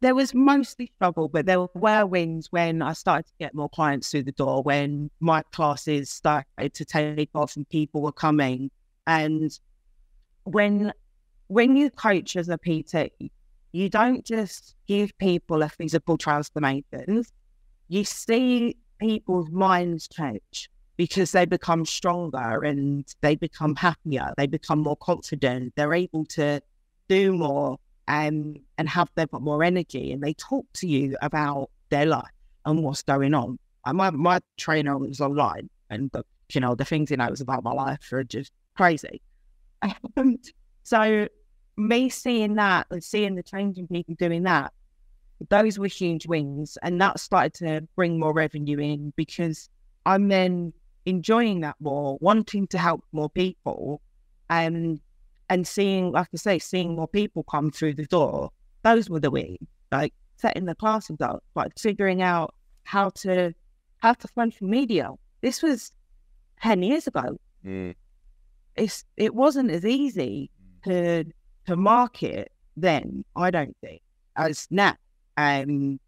there 0.00 0.14
was 0.14 0.34
mostly 0.34 0.92
struggle, 0.96 1.26
but 1.26 1.46
there 1.46 1.66
were 1.72 2.04
wins 2.04 2.48
when 2.50 2.82
I 2.82 2.92
started 2.92 3.28
to 3.28 3.32
get 3.40 3.54
more 3.54 3.70
clients 3.70 4.10
through 4.10 4.24
the 4.24 4.32
door, 4.32 4.62
when 4.62 5.10
my 5.18 5.42
classes 5.50 6.10
started 6.10 6.74
to 6.74 6.84
take 6.84 7.30
off 7.34 7.56
and 7.56 7.66
people 7.70 8.02
were 8.02 8.12
coming. 8.12 8.70
And 9.06 9.58
when 10.44 10.92
when 11.46 11.76
you 11.76 11.88
coach 11.88 12.36
as 12.36 12.50
a 12.50 12.58
PT, 12.58 13.10
you 13.72 13.88
don't 13.88 14.24
just 14.24 14.74
give 14.86 15.16
people 15.18 15.62
a 15.62 15.68
physical 15.68 16.16
transformation. 16.16 17.24
You 17.88 18.04
see 18.04 18.76
people's 18.98 19.50
minds 19.50 20.08
change 20.08 20.70
because 20.96 21.32
they 21.32 21.44
become 21.44 21.84
stronger 21.84 22.64
and 22.64 23.04
they 23.20 23.36
become 23.36 23.76
happier, 23.76 24.32
they 24.36 24.46
become 24.46 24.80
more 24.80 24.96
confident, 24.96 25.72
they're 25.76 25.94
able 25.94 26.24
to 26.26 26.60
do 27.08 27.32
more 27.32 27.78
um, 28.08 28.56
and 28.78 28.88
have 28.88 29.08
they've 29.14 29.30
got 29.30 29.42
more 29.42 29.62
energy 29.62 30.12
and 30.12 30.22
they 30.22 30.34
talk 30.34 30.66
to 30.74 30.88
you 30.88 31.16
about 31.22 31.70
their 31.90 32.06
life 32.06 32.24
and 32.64 32.82
what's 32.82 33.02
going 33.02 33.34
on. 33.34 33.58
And 33.86 33.96
my 33.96 34.10
my 34.10 34.40
trainer 34.56 34.98
was 34.98 35.20
online 35.20 35.70
and 35.88 36.10
the, 36.12 36.24
you 36.52 36.60
know 36.60 36.74
the 36.74 36.84
things 36.84 37.10
he 37.10 37.16
knows 37.16 37.40
about 37.40 37.62
my 37.62 37.72
life 37.72 38.12
are 38.12 38.24
just 38.24 38.52
crazy. 38.76 39.20
So 40.84 41.28
me 41.78 42.08
seeing 42.08 42.56
that 42.56 42.86
and 42.90 43.02
seeing 43.02 43.36
the 43.36 43.42
changing 43.42 43.86
people 43.86 44.14
doing 44.18 44.42
that, 44.42 44.72
those 45.48 45.78
were 45.78 45.86
huge 45.86 46.26
wins, 46.26 46.76
and 46.82 47.00
that 47.00 47.20
started 47.20 47.54
to 47.54 47.86
bring 47.94 48.18
more 48.18 48.32
revenue 48.32 48.78
in 48.78 49.12
because 49.16 49.70
I'm 50.04 50.28
then 50.28 50.72
enjoying 51.06 51.60
that 51.60 51.76
more, 51.80 52.18
wanting 52.20 52.66
to 52.68 52.78
help 52.78 53.04
more 53.12 53.30
people, 53.30 54.02
and 54.50 55.00
and 55.48 55.66
seeing, 55.66 56.10
like 56.10 56.28
I 56.34 56.36
say, 56.36 56.58
seeing 56.58 56.96
more 56.96 57.08
people 57.08 57.44
come 57.44 57.70
through 57.70 57.94
the 57.94 58.06
door, 58.06 58.50
those 58.82 59.08
were 59.08 59.20
the 59.20 59.30
wins. 59.30 59.58
Like 59.92 60.12
setting 60.36 60.66
the 60.66 60.74
classes 60.74 61.20
up, 61.20 61.42
like 61.54 61.78
figuring 61.78 62.20
out 62.20 62.54
how 62.82 63.10
to 63.10 63.54
how 63.98 64.14
to 64.14 64.28
social 64.36 64.66
media. 64.66 65.10
This 65.40 65.62
was 65.62 65.92
ten 66.60 66.82
years 66.82 67.06
ago. 67.06 67.38
Mm. 67.64 67.94
It's 68.74 69.04
it 69.16 69.34
wasn't 69.34 69.70
as 69.70 69.84
easy 69.84 70.50
to 70.84 71.24
to 71.68 71.76
market 71.76 72.50
then. 72.76 73.24
I 73.36 73.50
don't 73.50 73.76
think 73.82 74.00
as 74.36 74.66
now. 74.70 74.96
Um, 75.36 76.00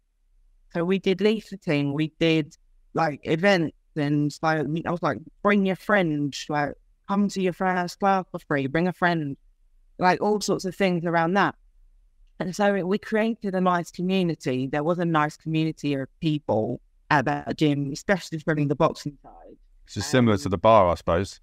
so 0.73 0.83
we 0.83 0.97
did 0.97 1.19
leafleting, 1.19 1.93
we 1.93 2.11
did 2.19 2.57
like 2.93 3.19
events, 3.23 3.77
and 3.95 4.33
so 4.33 4.39
I 4.47 4.63
was 4.63 5.03
like, 5.03 5.19
bring 5.43 5.65
your 5.65 5.75
friend, 5.75 6.35
like 6.49 6.73
come 7.07 7.27
to 7.29 7.41
your 7.41 7.53
first 7.53 7.99
class 7.99 8.25
for 8.31 8.39
free, 8.39 8.67
bring 8.67 8.87
a 8.87 8.93
friend, 8.93 9.37
like 9.99 10.21
all 10.21 10.41
sorts 10.41 10.65
of 10.65 10.75
things 10.75 11.05
around 11.05 11.33
that. 11.33 11.55
And 12.39 12.55
so 12.55 12.83
we 12.85 12.97
created 12.97 13.53
a 13.53 13.61
nice 13.61 13.91
community. 13.91 14.65
There 14.65 14.83
was 14.83 14.97
a 14.97 15.05
nice 15.05 15.37
community 15.37 15.93
of 15.93 16.07
people 16.21 16.81
at 17.11 17.25
that 17.25 17.55
gym, 17.57 17.91
especially 17.91 18.39
from 18.39 18.67
the 18.67 18.75
boxing 18.75 19.17
side. 19.21 19.57
It's 19.85 19.93
just 19.93 20.09
similar 20.09 20.37
to 20.37 20.49
the 20.49 20.57
bar, 20.57 20.89
I 20.89 20.95
suppose. 20.95 21.39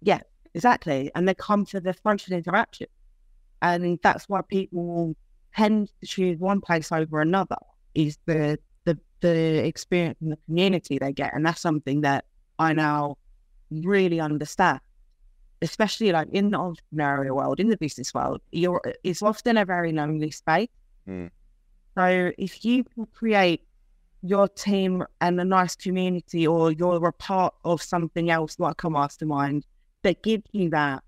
Yeah, 0.00 0.22
exactly. 0.54 1.12
And 1.14 1.28
they 1.28 1.34
come 1.34 1.64
for 1.64 1.78
the 1.78 1.94
social 2.04 2.34
interaction. 2.34 2.88
And 3.62 3.98
that's 4.02 4.28
why 4.28 4.42
people 4.42 5.16
tend 5.54 5.90
to 6.00 6.06
choose 6.06 6.38
one 6.38 6.60
place 6.60 6.92
over 6.92 7.20
another 7.20 7.56
is 7.94 8.18
the 8.26 8.58
the 8.84 8.98
the 9.20 9.66
experience 9.66 10.18
and 10.20 10.32
the 10.32 10.38
community 10.46 10.98
they 10.98 11.12
get, 11.12 11.34
and 11.34 11.44
that's 11.46 11.60
something 11.60 12.02
that 12.02 12.24
I 12.58 12.72
now 12.72 13.16
really 13.70 14.20
understand. 14.20 14.80
Especially 15.62 16.12
like 16.12 16.28
in 16.32 16.50
the 16.50 16.58
entrepreneurial 16.58 17.36
world, 17.36 17.60
in 17.60 17.68
the 17.68 17.78
business 17.78 18.12
world, 18.12 18.40
you're 18.52 18.82
it's 19.02 19.22
often 19.22 19.56
a 19.56 19.64
very 19.64 19.92
lonely 19.92 20.30
space. 20.30 20.68
Mm. 21.08 21.30
So 21.96 22.32
if 22.36 22.62
you 22.64 22.84
can 22.84 23.06
create 23.06 23.62
your 24.22 24.48
team 24.48 25.04
and 25.20 25.40
a 25.40 25.44
nice 25.44 25.74
community, 25.74 26.46
or 26.46 26.72
you're 26.72 27.06
a 27.06 27.12
part 27.12 27.54
of 27.64 27.80
something 27.80 28.30
else 28.30 28.58
like 28.58 28.82
a 28.84 28.90
mastermind 28.90 29.64
that 30.02 30.22
gives 30.22 30.44
you 30.52 30.68
that 30.70 31.02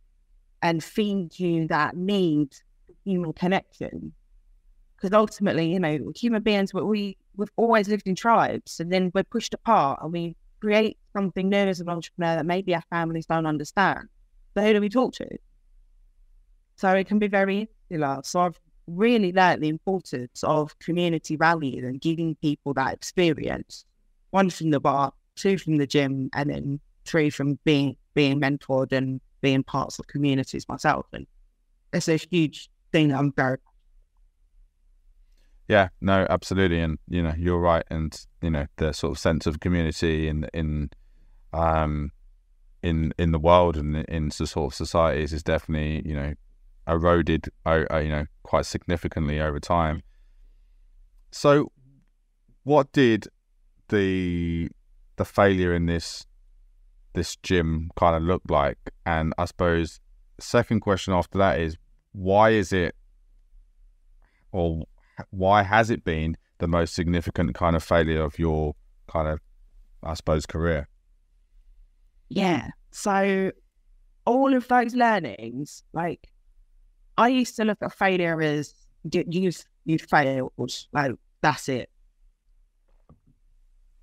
and 0.63 0.83
feed 0.83 1.39
you 1.39 1.67
that 1.69 1.97
need 1.97 2.55
human 3.05 3.33
connection. 3.33 4.13
Because 4.97 5.13
ultimately, 5.13 5.73
you 5.73 5.79
know, 5.79 6.13
human 6.17 6.43
beings, 6.43 6.75
we 6.75 7.17
we've 7.37 7.53
always 7.57 7.89
lived 7.89 8.07
in 8.07 8.17
tribes, 8.17 8.81
and 8.81 8.93
then 8.93 9.13
we're 9.15 9.23
pushed 9.25 9.55
apart, 9.55 10.01
and 10.03 10.13
we 10.13 10.35
create 10.61 10.99
something 11.13 11.49
new 11.49 11.57
as 11.57 11.81
an 11.81 11.89
entrepreneur 11.89 12.37
that 12.37 12.47
maybe 12.47 12.75
our 12.75 12.83
families 12.91 13.27
don't 13.27 13.47
understand. 13.47 14.09
So 14.57 14.63
who 14.65 14.73
do 14.73 14.81
we 14.81 14.89
talk 14.89 15.15
to? 15.15 15.29
So 16.77 16.91
it 16.93 17.07
can 17.07 17.19
be 17.19 17.29
very 17.29 17.69
insular. 17.91 18.21
So 18.25 18.41
I've 18.41 18.61
really 18.89 19.33
learned 19.33 19.63
the 19.63 19.69
importance 19.69 20.43
of 20.43 20.77
community 20.81 21.37
rallying 21.37 21.85
and 21.85 22.01
giving 22.01 22.35
people 22.37 22.75
that 22.75 22.95
experience. 22.95 23.85
One 24.31 24.51
from 24.51 24.71
the 24.71 24.81
bar, 24.81 25.13
two 25.37 25.59
from 25.59 25.77
the 25.77 25.87
gym, 25.87 26.31
and 26.35 26.51
then 26.51 26.81
three 27.05 27.31
from 27.31 27.59
being 27.65 27.97
being 28.15 28.41
mentored 28.41 28.93
and 28.93 29.21
being 29.41 29.63
parts 29.63 29.99
of 29.99 30.07
communities 30.07 30.69
myself. 30.69 31.07
And 31.13 31.27
it's 31.93 32.09
a 32.09 32.17
huge 32.17 32.71
thing 32.93 33.13
I'm 33.13 33.33
very 33.33 33.59
yeah, 35.69 35.89
no, 36.01 36.27
absolutely, 36.31 36.81
and 36.81 36.99
you 37.09 37.23
know 37.23 37.35
you're 37.37 37.61
right, 37.61 37.85
and 37.91 38.19
you 38.41 38.51
know 38.51 38.67
the 38.77 38.93
sort 38.95 39.13
of 39.13 39.19
sense 39.19 39.47
of 39.47 39.61
community 39.61 40.27
in 40.27 40.49
in 40.55 40.89
um 41.53 42.11
in 42.83 43.13
in 43.19 43.33
the 43.33 43.39
world 43.39 43.77
and 43.77 43.97
in 44.09 44.31
sort 44.31 44.57
of 44.57 44.75
societies 44.75 45.35
is 45.35 45.43
definitely 45.43 46.09
you 46.09 46.17
know 46.17 46.33
eroded, 46.89 47.49
uh, 47.67 47.85
you 47.99 48.09
know, 48.09 48.27
quite 48.43 48.67
significantly 48.67 49.41
over 49.41 49.61
time. 49.61 50.03
So, 51.31 51.71
what 52.65 52.91
did 52.93 53.29
the 53.89 54.69
the 55.17 55.25
failure 55.25 55.75
in 55.75 55.87
this 55.87 56.27
this 57.15 57.37
gym 57.37 57.91
kind 57.97 58.17
of 58.17 58.23
look 58.23 58.43
like? 58.49 58.79
And 59.07 59.33
I 59.39 59.47
suppose 59.47 60.01
second 60.41 60.81
question 60.81 61.15
after 61.15 61.39
that 61.39 61.61
is 61.61 61.77
why 62.13 62.51
is 62.51 62.73
it 62.73 62.95
or 64.53 64.85
why 65.31 65.63
has 65.63 65.91
it 65.91 66.05
been 66.05 66.37
the 66.59 66.69
most 66.69 66.95
significant 66.95 67.55
kind 67.55 67.77
of 67.77 67.83
failure 67.83 68.23
of 68.23 68.39
your 68.39 68.75
kind 69.09 69.29
of, 69.29 69.41
I 70.03 70.15
suppose, 70.15 70.47
career? 70.47 70.89
Yeah. 72.29 72.69
So 72.91 73.53
all 74.25 74.55
of 74.55 74.69
those 74.69 74.95
learnings, 74.95 75.83
like 75.93 76.29
I 77.17 77.29
used 77.29 77.57
to 77.57 77.65
look 77.65 77.79
at 77.83 77.93
failure 77.93 78.41
as 78.41 78.75
you 79.11 79.51
you 79.85 79.99
failed, 79.99 80.53
like 80.93 81.13
that's 81.41 81.69
it. 81.69 81.91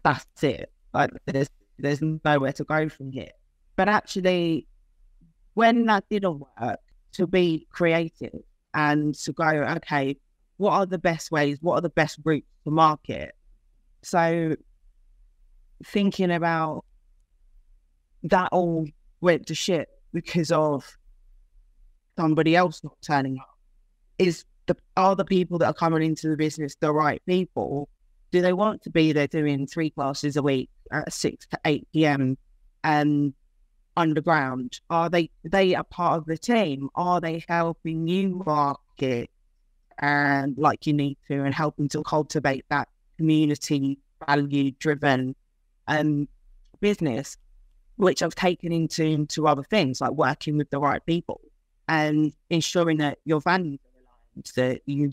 That's 0.04 0.44
it. 0.44 0.72
Like 0.94 1.12
there's 1.26 1.50
there's 1.78 2.02
nowhere 2.02 2.54
to 2.54 2.64
go 2.64 2.90
from 2.90 3.12
here. 3.12 3.32
But 3.76 3.90
actually, 3.90 4.68
when 5.54 5.86
that 5.86 6.06
didn't 6.10 6.40
work, 6.40 6.80
to 7.14 7.28
be 7.28 7.66
creative 7.72 8.42
and 8.74 9.16
to 9.16 9.32
go, 9.32 9.46
okay, 9.46 10.18
what 10.58 10.72
are 10.72 10.86
the 10.86 10.98
best 10.98 11.32
ways? 11.32 11.58
What 11.62 11.76
are 11.76 11.82
the 11.82 11.90
best 11.90 12.20
routes 12.24 12.48
to 12.66 12.72
market? 12.72 13.34
So 14.04 14.56
thinking 15.86 16.32
about 16.32 16.84
that 18.24 18.50
all 18.52 18.88
went 19.22 19.48
to 19.48 19.56
shit 19.56 19.88
because 20.14 20.52
of 20.52 20.98
somebody 22.18 22.56
else 22.56 22.84
not 22.84 22.98
turning 23.02 23.38
up. 23.40 23.58
Is 24.18 24.46
the 24.66 24.76
are 24.98 25.16
the 25.16 25.26
people 25.26 25.58
that 25.60 25.68
are 25.68 25.74
coming 25.74 26.04
into 26.04 26.30
the 26.30 26.38
business 26.38 26.76
the 26.80 26.92
right 26.92 27.22
people? 27.26 27.90
Do 28.32 28.42
they 28.42 28.54
want 28.54 28.84
to 28.84 28.90
be 28.90 29.14
there 29.14 29.28
doing 29.28 29.68
three 29.68 29.90
classes 29.90 30.36
a 30.36 30.42
week 30.44 30.70
at 30.92 31.14
six 31.14 31.46
to 31.48 31.60
eight 31.66 31.88
PM 31.94 32.38
and 32.84 33.34
underground? 33.96 34.80
Are 34.90 35.10
they 35.10 35.30
they 35.44 35.74
a 35.74 35.84
part 35.84 36.18
of 36.18 36.26
the 36.26 36.38
team? 36.38 36.90
Are 36.96 37.22
they 37.22 37.44
helping 37.48 38.08
you 38.08 38.44
market 38.46 39.30
and 40.00 40.58
like 40.58 40.86
you 40.86 40.94
need 40.94 41.18
to 41.28 41.44
and 41.44 41.54
helping 41.54 41.88
to 41.90 42.04
cultivate 42.04 42.66
that 42.70 42.90
community 43.18 43.98
value 44.28 44.72
driven 44.72 45.36
um, 45.88 46.28
business, 46.80 47.38
which 47.96 48.22
I've 48.22 48.36
taken 48.36 48.72
into 48.72 49.04
into 49.04 49.48
other 49.48 49.64
things 49.64 50.02
like 50.02 50.12
working 50.12 50.58
with 50.58 50.70
the 50.70 50.80
right 50.80 51.06
people 51.06 51.42
and 51.88 52.34
ensuring 52.50 52.98
that 52.98 53.20
your 53.26 53.42
values 53.42 53.80
are 53.86 54.02
aligned, 54.02 54.52
that 54.56 54.82
you're 54.86 55.10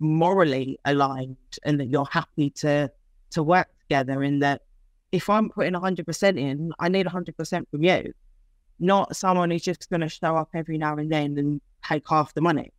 morally 0.00 0.78
aligned, 0.84 1.36
and 1.64 1.80
that 1.80 1.86
you're 1.86 2.06
happy 2.06 2.50
to 2.50 2.90
to 3.30 3.42
work 3.42 3.68
together. 3.80 4.22
And 4.22 4.42
that 4.42 4.62
if 5.12 5.28
I'm 5.28 5.50
putting 5.50 5.74
100% 5.74 6.38
in, 6.38 6.72
I 6.78 6.88
need 6.88 7.06
100% 7.06 7.70
from 7.70 7.82
you, 7.82 8.12
not 8.78 9.16
someone 9.16 9.50
who's 9.50 9.62
just 9.62 9.88
going 9.90 10.00
to 10.00 10.08
show 10.08 10.36
up 10.36 10.50
every 10.54 10.78
now 10.78 10.96
and 10.96 11.10
then 11.10 11.36
and 11.38 11.60
take 11.86 12.08
half 12.08 12.34
the 12.34 12.40
money. 12.40 12.72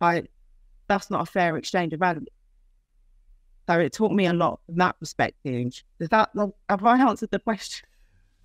I 0.00 0.24
that's 0.86 1.10
not 1.10 1.22
a 1.22 1.26
fair 1.26 1.56
exchange 1.56 1.92
of 1.92 2.00
value. 2.00 2.26
So 3.66 3.78
it 3.80 3.92
taught 3.94 4.12
me 4.12 4.26
a 4.26 4.32
lot 4.34 4.60
from 4.66 4.76
that 4.76 4.98
perspective. 5.00 5.72
Does 5.98 6.08
that 6.10 6.30
have 6.68 6.84
I 6.84 6.98
answered 6.98 7.30
the 7.30 7.38
question? 7.38 7.86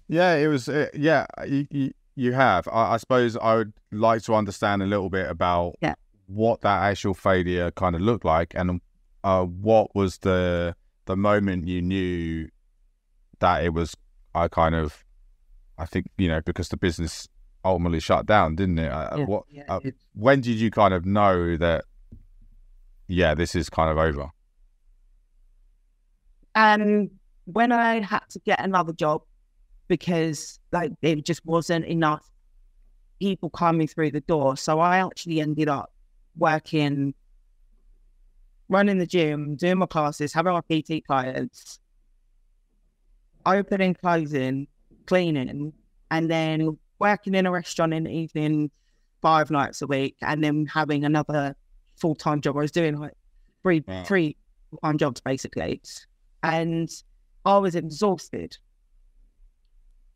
Yeah, 0.07 0.35
it 0.35 0.47
was. 0.47 0.69
Uh, 0.69 0.87
yeah, 0.93 1.25
you, 1.45 1.67
you, 1.69 1.91
you 2.15 2.31
have. 2.31 2.67
I, 2.69 2.93
I, 2.93 2.97
suppose 2.97 3.35
I 3.35 3.55
would 3.55 3.73
like 3.91 4.23
to 4.23 4.33
understand 4.33 4.81
a 4.81 4.85
little 4.85 5.09
bit 5.09 5.29
about 5.29 5.75
yeah. 5.81 5.95
What 6.29 6.61
that 6.61 6.83
actual 6.83 7.13
failure 7.13 7.71
kind 7.71 7.95
of 7.95 8.01
looked 8.01 8.23
like, 8.23 8.53
and 8.55 8.79
uh, 9.23 9.43
what 9.43 9.93
was 9.95 10.19
the 10.19 10.75
the 11.05 11.17
moment 11.17 11.67
you 11.67 11.81
knew 11.81 12.47
that 13.39 13.63
it 13.63 13.73
was. 13.73 13.95
I 14.35 14.47
kind 14.47 14.75
of, 14.75 15.03
I 15.79 15.85
think 15.85 16.05
you 16.19 16.27
know 16.27 16.39
because 16.41 16.69
the 16.69 16.77
business 16.77 17.27
ultimately 17.65 17.99
shut 17.99 18.27
down, 18.27 18.55
didn't 18.55 18.77
it? 18.77 18.91
Uh, 18.91 19.17
yeah, 19.17 19.25
what? 19.25 19.43
Yeah, 19.49 19.63
uh, 19.67 19.79
when 20.13 20.41
did 20.41 20.57
you 20.57 20.69
kind 20.69 20.93
of 20.93 21.03
know 21.05 21.57
that 21.57 21.85
yeah, 23.07 23.33
this 23.33 23.55
is 23.55 23.69
kind 23.69 23.89
of 23.89 23.97
over? 23.97 24.29
Um, 26.53 27.09
when 27.45 27.71
I 27.71 28.01
had 28.01 28.21
to 28.29 28.39
get 28.39 28.63
another 28.63 28.93
job 28.93 29.21
because 29.87 30.59
like 30.71 30.91
it 31.01 31.25
just 31.25 31.43
wasn't 31.43 31.85
enough 31.85 32.29
people 33.19 33.49
coming 33.49 33.87
through 33.87 34.11
the 34.11 34.21
door, 34.21 34.55
so 34.57 34.79
I 34.79 35.03
actually 35.03 35.41
ended 35.41 35.69
up 35.69 35.91
working, 36.39 37.13
running 38.69 38.97
the 38.97 39.05
gym, 39.05 39.55
doing 39.55 39.77
my 39.77 39.85
classes, 39.85 40.33
having 40.33 40.53
my 40.53 40.61
PT 40.61 41.05
clients, 41.05 41.79
opening, 43.45 43.93
closing, 43.93 44.67
cleaning, 45.05 45.73
and 46.11 46.31
then 46.31 46.77
working 46.99 47.35
in 47.35 47.45
a 47.45 47.51
restaurant 47.51 47.93
in 47.93 48.03
the 48.03 48.11
evening 48.11 48.71
five 49.21 49.51
nights 49.51 49.81
a 49.81 49.87
week, 49.87 50.15
and 50.21 50.43
then 50.43 50.65
having 50.65 51.03
another 51.03 51.55
full 51.97 52.15
time 52.15 52.41
job. 52.41 52.57
I 52.57 52.61
was 52.61 52.71
doing 52.71 52.97
like 52.97 53.13
three 53.63 53.83
wow. 53.87 54.03
three 54.03 54.37
full 54.69 54.79
time 54.79 54.97
jobs 54.97 55.21
basically, 55.21 55.81
and 56.43 56.89
I 57.45 57.57
was 57.57 57.75
exhausted. 57.75 58.57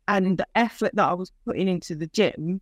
And 0.06 0.36
the 0.36 0.46
effort 0.54 0.94
that 0.94 1.04
I 1.08 1.14
was 1.14 1.32
putting 1.46 1.66
into 1.66 1.94
the 1.94 2.06
gym, 2.08 2.60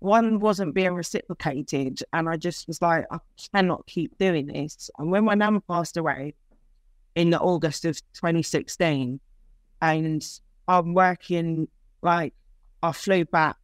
one 0.00 0.40
wasn't 0.40 0.74
being 0.74 0.94
reciprocated, 0.94 2.02
and 2.12 2.28
I 2.28 2.36
just 2.36 2.66
was 2.66 2.82
like, 2.82 3.06
I 3.10 3.18
cannot 3.54 3.86
keep 3.86 4.18
doing 4.18 4.46
this. 4.46 4.90
And 4.98 5.10
when 5.10 5.24
my 5.24 5.34
nan 5.34 5.60
passed 5.68 5.96
away 5.96 6.34
in 7.14 7.30
the 7.30 7.38
August 7.38 7.84
of 7.84 8.00
2016, 8.14 9.20
and 9.82 10.40
I'm 10.68 10.94
working 10.94 11.68
like 12.02 12.34
I 12.82 12.92
flew 12.92 13.24
back 13.24 13.56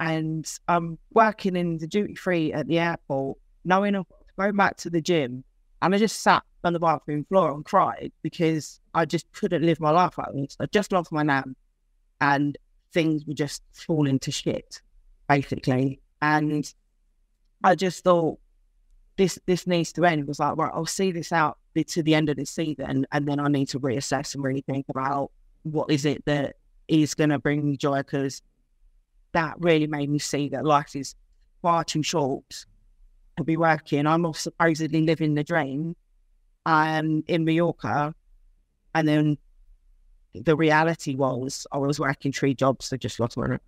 and 0.00 0.50
I'm 0.68 0.98
working 1.12 1.56
in 1.56 1.78
the 1.78 1.86
duty 1.86 2.14
free 2.14 2.52
at 2.52 2.66
the 2.66 2.78
airport 2.78 3.38
knowing 3.64 3.96
I've 3.96 4.08
got 4.08 4.18
to 4.18 4.34
go 4.36 4.56
back 4.56 4.76
to 4.78 4.90
the 4.90 5.00
gym. 5.00 5.44
And 5.82 5.94
I 5.94 5.98
just 5.98 6.22
sat 6.22 6.42
on 6.62 6.72
the 6.72 6.80
bathroom 6.80 7.24
floor 7.24 7.52
and 7.52 7.64
cried 7.64 8.12
because 8.22 8.80
I 8.94 9.04
just 9.04 9.30
couldn't 9.32 9.62
live 9.62 9.80
my 9.80 9.90
life 9.90 10.18
like 10.18 10.32
this. 10.34 10.56
I 10.58 10.66
just 10.66 10.92
lost 10.92 11.12
my 11.12 11.22
nan 11.22 11.54
and 12.20 12.56
things 12.92 13.26
were 13.26 13.34
just 13.34 13.62
falling 13.72 14.18
to 14.20 14.32
shit, 14.32 14.80
basically. 15.28 16.00
And 16.22 16.72
I 17.62 17.74
just 17.74 18.04
thought 18.04 18.38
this 19.16 19.38
this 19.46 19.66
needs 19.66 19.92
to 19.92 20.04
end. 20.04 20.22
It 20.22 20.28
was 20.28 20.38
like, 20.38 20.56
right, 20.56 20.72
I'll 20.74 20.86
see 20.86 21.12
this 21.12 21.32
out 21.32 21.58
to 21.82 22.02
the 22.02 22.14
end 22.14 22.28
of 22.28 22.36
the 22.36 22.46
season 22.46 23.04
and 23.10 23.26
then 23.26 23.40
I 23.40 23.48
need 23.48 23.68
to 23.70 23.80
reassess 23.80 24.34
and 24.34 24.44
really 24.44 24.60
think 24.60 24.86
about 24.88 25.32
what 25.64 25.90
is 25.90 26.04
it 26.04 26.24
that 26.26 26.56
is 26.86 27.14
going 27.14 27.30
to 27.30 27.38
bring 27.38 27.68
me 27.68 27.76
joy 27.76 27.98
because 27.98 28.42
that 29.32 29.56
really 29.58 29.88
made 29.88 30.08
me 30.08 30.18
see 30.18 30.48
that 30.50 30.64
life 30.64 30.94
is 30.94 31.16
far 31.62 31.82
too 31.82 32.02
short 32.02 32.66
to 33.36 33.44
be 33.44 33.56
working. 33.56 34.06
I'm 34.06 34.32
supposedly 34.34 35.02
living 35.02 35.34
the 35.34 35.42
dream 35.42 35.96
um, 36.66 37.24
in 37.26 37.44
Mallorca. 37.44 38.14
And 38.94 39.08
then 39.08 39.38
the 40.34 40.56
reality 40.56 41.16
was 41.16 41.66
I 41.72 41.78
was 41.78 41.98
working 41.98 42.32
three 42.32 42.54
jobs, 42.54 42.86
so 42.86 42.96
just 42.96 43.18
lost 43.18 43.36
money. 43.36 43.58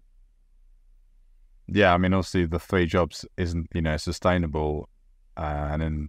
Yeah, 1.69 1.93
I 1.93 1.99
mean, 1.99 2.15
obviously 2.15 2.47
the 2.47 2.59
three 2.59 2.87
jobs 2.87 3.25
isn't, 3.37 3.69
you 3.75 3.83
know, 3.83 3.97
sustainable. 3.97 4.89
Uh, 5.37 5.69
and 5.71 5.83
then 5.83 6.09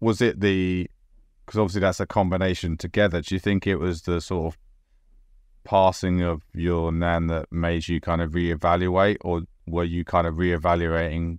was 0.00 0.20
it 0.20 0.40
the, 0.40 0.88
because 1.44 1.58
obviously 1.58 1.80
that's 1.80 2.00
a 2.00 2.06
combination 2.06 2.76
together. 2.76 3.20
Do 3.20 3.34
you 3.34 3.38
think 3.38 3.66
it 3.66 3.76
was 3.76 4.02
the 4.02 4.20
sort 4.20 4.54
of 4.54 4.58
passing 5.64 6.22
of 6.22 6.42
your 6.54 6.90
nan 6.90 7.26
that 7.26 7.52
made 7.52 7.86
you 7.88 8.00
kind 8.00 8.22
of 8.22 8.32
reevaluate, 8.32 9.18
or 9.20 9.42
were 9.66 9.84
you 9.84 10.04
kind 10.04 10.26
of 10.26 10.36
reevaluating 10.36 11.38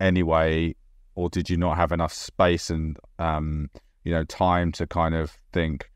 anyway, 0.00 0.74
or 1.14 1.28
did 1.28 1.50
you 1.50 1.56
not 1.56 1.76
have 1.76 1.92
enough 1.92 2.12
space 2.12 2.70
and 2.70 2.98
um, 3.18 3.68
you 4.04 4.12
know 4.12 4.24
time 4.24 4.72
to 4.72 4.86
kind 4.86 5.14
of 5.14 5.36
think, 5.52 5.90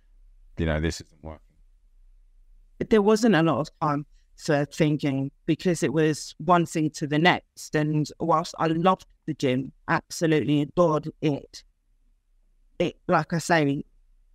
you 0.59 0.66
know, 0.66 0.81
this 0.81 1.01
isn't 1.01 1.23
working? 1.23 1.40
There 2.88 3.03
wasn't 3.03 3.35
a 3.35 3.42
lot 3.42 3.61
of 3.61 3.70
time 3.81 4.07
for 4.40 4.64
thinking 4.64 5.31
because 5.46 5.83
it 5.83 5.92
was 5.92 6.35
one 6.38 6.66
thing 6.66 6.90
to 6.90 7.07
the 7.07 7.18
next. 7.18 7.74
And 7.74 8.09
whilst 8.18 8.55
I 8.59 8.66
loved 8.68 9.07
the 9.26 9.35
gym, 9.35 9.72
absolutely 9.88 10.62
adored 10.62 11.09
it, 11.20 11.62
it 12.79 12.96
like 13.09 13.33
I 13.33 13.38
say, 13.38 13.85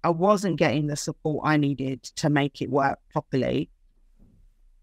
I 0.04 0.10
wasn't 0.10 0.58
getting 0.58 0.88
the 0.88 0.96
support 0.96 1.48
I 1.48 1.58
needed 1.58 2.04
to 2.04 2.30
make 2.30 2.62
it 2.62 2.70
work 2.70 3.00
properly. 3.12 3.70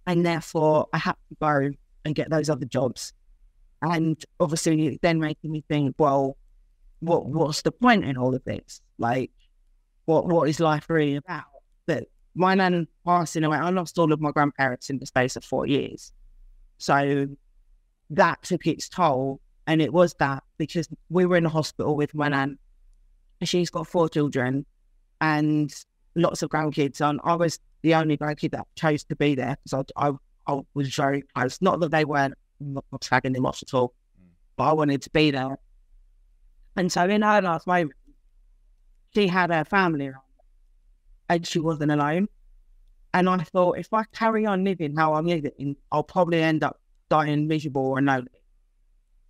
And 0.06 0.26
therefore, 0.26 0.88
I 0.92 0.98
had 0.98 1.12
to 1.12 1.36
go 1.40 1.70
and 2.04 2.14
get 2.14 2.28
those 2.28 2.50
other 2.50 2.66
jobs. 2.66 3.12
And 3.80 4.22
obviously, 4.40 4.98
then 5.00 5.20
making 5.20 5.52
me 5.52 5.64
think, 5.68 5.94
well, 5.98 6.36
what 6.98 7.26
what's 7.26 7.62
the 7.62 7.70
point 7.70 8.04
in 8.04 8.16
all 8.16 8.34
of 8.34 8.42
this? 8.44 8.80
Like, 8.98 9.30
what 10.06 10.26
what 10.26 10.48
is 10.48 10.58
life 10.58 10.86
really 10.88 11.16
about? 11.16 11.44
That 11.86 12.08
my 12.34 12.54
nan 12.54 12.86
passing 13.04 13.44
away, 13.44 13.58
I 13.58 13.70
lost 13.70 13.98
all 13.98 14.12
of 14.12 14.20
my 14.20 14.30
grandparents 14.30 14.90
in 14.90 14.98
the 14.98 15.06
space 15.06 15.36
of 15.36 15.44
four 15.44 15.66
years. 15.66 16.12
So 16.78 17.28
that 18.10 18.42
took 18.42 18.66
its 18.66 18.88
toll. 18.88 19.40
And 19.66 19.80
it 19.80 19.92
was 19.92 20.14
that 20.14 20.42
because 20.58 20.88
we 21.08 21.24
were 21.24 21.36
in 21.36 21.44
the 21.44 21.50
hospital 21.50 21.96
with 21.96 22.14
my 22.14 22.28
nan. 22.28 22.58
She's 23.42 23.70
got 23.70 23.86
four 23.86 24.08
children 24.08 24.64
and 25.20 25.72
lots 26.14 26.42
of 26.42 26.50
grandkids. 26.50 27.00
And 27.00 27.20
I 27.24 27.34
was 27.34 27.58
the 27.82 27.94
only 27.94 28.16
grandkid 28.16 28.52
that 28.52 28.66
chose 28.76 29.04
to 29.04 29.16
be 29.16 29.34
there 29.34 29.56
because 29.64 29.84
I, 29.96 30.08
I, 30.08 30.12
I, 30.46 30.60
was 30.74 30.94
very 30.94 31.22
close. 31.34 31.60
Not 31.60 31.80
that 31.80 31.90
they 31.90 32.04
weren't 32.04 32.34
slagging 32.62 33.34
them 33.34 33.46
off 33.46 33.62
at 33.62 33.74
all, 33.74 33.94
but 34.56 34.64
I 34.64 34.72
wanted 34.72 35.02
to 35.02 35.10
be 35.10 35.30
there. 35.30 35.58
And 36.76 36.90
so 36.90 37.04
in 37.04 37.22
her 37.22 37.42
last 37.42 37.66
moment, 37.66 37.92
she 39.14 39.26
had 39.26 39.50
her 39.50 39.64
family 39.64 40.08
around 40.08 40.22
and 41.28 41.46
she 41.46 41.58
wasn't 41.58 41.92
alone. 41.92 42.28
And 43.14 43.28
I 43.28 43.38
thought, 43.38 43.78
if 43.78 43.92
I 43.92 44.04
carry 44.12 44.46
on 44.46 44.64
living 44.64 44.96
how 44.96 45.14
I'm 45.14 45.26
living, 45.26 45.76
I'll 45.90 46.02
probably 46.02 46.42
end 46.42 46.64
up 46.64 46.80
dying 47.08 47.46
miserable 47.46 47.86
or 47.86 48.00
lonely. 48.00 48.28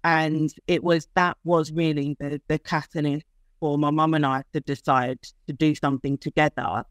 And 0.04 0.52
it 0.66 0.82
was 0.82 1.08
that 1.14 1.36
was 1.44 1.72
really 1.72 2.16
the, 2.18 2.40
the 2.48 2.58
catalyst 2.58 3.26
for 3.60 3.78
my 3.78 3.90
mum 3.90 4.14
and 4.14 4.26
I 4.26 4.42
to 4.52 4.60
decide 4.60 5.18
to 5.46 5.52
do 5.52 5.74
something 5.74 6.18
together 6.18 6.84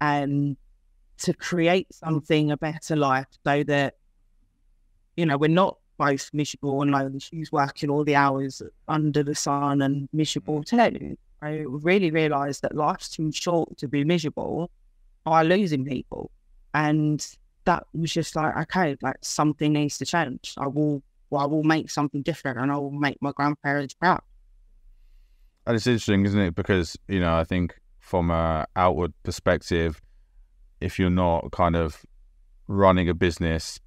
and 0.00 0.56
to 1.18 1.34
create 1.34 1.92
something, 1.94 2.50
a 2.50 2.56
better 2.56 2.96
life, 2.96 3.26
so 3.44 3.62
that, 3.64 3.94
you 5.16 5.26
know, 5.26 5.36
we're 5.36 5.48
not 5.48 5.78
both 5.98 6.30
miserable 6.32 6.82
and 6.82 6.90
lonely. 6.90 7.20
She's 7.20 7.52
working 7.52 7.90
all 7.90 8.02
the 8.02 8.16
hours 8.16 8.62
under 8.88 9.22
the 9.22 9.34
sun 9.34 9.82
and 9.82 10.08
miserable 10.12 10.64
too. 10.64 11.16
I 11.42 11.64
really 11.66 12.10
realised 12.10 12.62
that 12.62 12.74
life's 12.74 13.08
too 13.08 13.32
short 13.32 13.76
to 13.78 13.88
be 13.88 14.04
miserable 14.04 14.70
by 15.24 15.42
losing 15.42 15.84
people. 15.84 16.30
And 16.72 17.26
that 17.64 17.84
was 17.92 18.12
just 18.12 18.36
like, 18.36 18.56
okay, 18.56 18.96
like 19.02 19.16
something 19.22 19.72
needs 19.72 19.98
to 19.98 20.06
change. 20.06 20.54
I 20.56 20.68
will, 20.68 21.02
well, 21.30 21.42
I 21.42 21.46
will 21.46 21.64
make 21.64 21.90
something 21.90 22.22
different 22.22 22.58
and 22.58 22.70
I 22.70 22.76
will 22.76 22.92
make 22.92 23.18
my 23.20 23.32
grandparents 23.32 23.94
proud. 23.94 24.20
And 25.66 25.76
it's 25.76 25.86
interesting, 25.86 26.24
isn't 26.26 26.40
it? 26.40 26.54
Because, 26.54 26.96
you 27.08 27.20
know, 27.20 27.36
I 27.36 27.44
think 27.44 27.74
from 27.98 28.30
a 28.30 28.66
outward 28.76 29.12
perspective, 29.22 30.00
if 30.80 30.98
you're 30.98 31.10
not 31.10 31.50
kind 31.52 31.76
of 31.76 32.04
running 32.68 33.08
a 33.08 33.14
business, 33.14 33.80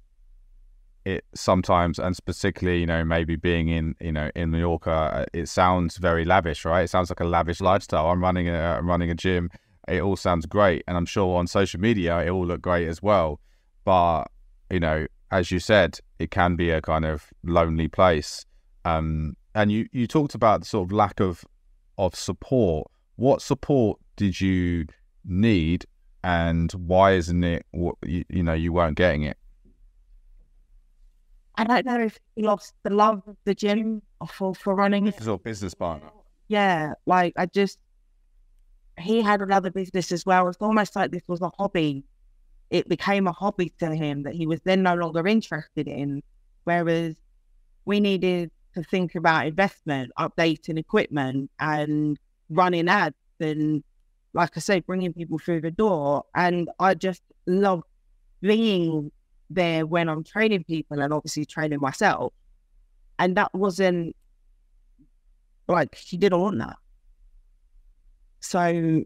it 1.06 1.24
sometimes, 1.36 2.00
and 2.00 2.18
particularly, 2.26 2.80
you 2.80 2.86
know, 2.86 3.04
maybe 3.04 3.36
being 3.36 3.68
in, 3.68 3.94
you 4.00 4.10
know, 4.10 4.28
in 4.34 4.50
Mallorca, 4.50 4.90
uh, 4.90 5.24
it 5.32 5.48
sounds 5.48 5.98
very 5.98 6.24
lavish, 6.24 6.64
right? 6.64 6.82
It 6.82 6.90
sounds 6.90 7.10
like 7.10 7.20
a 7.20 7.24
lavish 7.24 7.60
lifestyle. 7.60 8.08
I'm 8.08 8.20
running 8.20 8.48
a, 8.48 8.76
I'm 8.76 8.88
running 8.88 9.08
a 9.08 9.14
gym. 9.14 9.48
It 9.86 10.02
all 10.02 10.16
sounds 10.16 10.46
great, 10.46 10.82
and 10.88 10.96
I'm 10.96 11.06
sure 11.06 11.38
on 11.38 11.46
social 11.46 11.78
media 11.78 12.18
it 12.18 12.30
all 12.30 12.44
look 12.44 12.60
great 12.60 12.88
as 12.88 13.00
well. 13.00 13.38
But 13.84 14.24
you 14.68 14.80
know, 14.80 15.06
as 15.30 15.52
you 15.52 15.60
said, 15.60 16.00
it 16.18 16.32
can 16.32 16.56
be 16.56 16.70
a 16.70 16.82
kind 16.82 17.04
of 17.04 17.30
lonely 17.44 17.86
place. 17.86 18.44
Um, 18.84 19.36
and 19.54 19.70
you 19.70 19.86
you 19.92 20.08
talked 20.08 20.34
about 20.34 20.60
the 20.60 20.66
sort 20.66 20.88
of 20.88 20.92
lack 20.92 21.20
of 21.20 21.44
of 21.98 22.16
support. 22.16 22.90
What 23.14 23.42
support 23.42 24.00
did 24.16 24.40
you 24.40 24.86
need, 25.24 25.86
and 26.24 26.72
why 26.72 27.12
isn't 27.12 27.44
it? 27.44 27.64
You, 27.72 28.24
you 28.28 28.42
know, 28.42 28.54
you 28.54 28.72
weren't 28.72 28.96
getting 28.96 29.22
it. 29.22 29.36
I 31.56 31.64
don't 31.64 31.86
know 31.86 32.00
if 32.00 32.18
he 32.34 32.42
lost 32.42 32.74
the 32.82 32.90
love 32.90 33.22
of 33.26 33.36
the 33.44 33.54
gym 33.54 34.02
for 34.28 34.54
for 34.54 34.74
running. 34.74 35.06
His 35.06 35.28
or 35.28 35.38
business 35.38 35.74
partner. 35.74 36.10
Yeah, 36.48 36.92
like 37.06 37.32
I 37.36 37.46
just 37.46 37.78
he 38.98 39.20
had 39.22 39.42
another 39.42 39.70
business 39.70 40.12
as 40.12 40.24
well. 40.24 40.48
It's 40.48 40.58
almost 40.60 40.96
like 40.96 41.10
this 41.10 41.22
was 41.26 41.40
a 41.40 41.50
hobby. 41.58 42.04
It 42.70 42.88
became 42.88 43.26
a 43.26 43.32
hobby 43.32 43.72
to 43.78 43.94
him 43.94 44.22
that 44.24 44.34
he 44.34 44.46
was 44.46 44.60
then 44.64 44.82
no 44.82 44.94
longer 44.94 45.26
interested 45.26 45.86
in. 45.86 46.22
Whereas 46.64 47.14
we 47.84 48.00
needed 48.00 48.50
to 48.74 48.82
think 48.82 49.14
about 49.14 49.46
investment, 49.46 50.12
updating 50.18 50.78
equipment, 50.78 51.50
and 51.60 52.18
running 52.50 52.88
ads, 52.88 53.16
and 53.40 53.82
like 54.34 54.50
I 54.56 54.60
say, 54.60 54.80
bringing 54.80 55.12
people 55.12 55.38
through 55.38 55.62
the 55.62 55.70
door. 55.70 56.24
And 56.34 56.68
I 56.78 56.94
just 56.94 57.22
love 57.46 57.82
being 58.40 59.10
there 59.50 59.86
when 59.86 60.08
I'm 60.08 60.24
training 60.24 60.64
people 60.64 61.00
and 61.00 61.12
obviously 61.12 61.44
training 61.44 61.80
myself. 61.80 62.32
And 63.18 63.36
that 63.36 63.52
wasn't 63.54 64.14
like 65.68 65.94
he 65.94 66.16
didn't 66.16 66.40
want 66.40 66.58
that. 66.58 66.76
So 68.40 69.02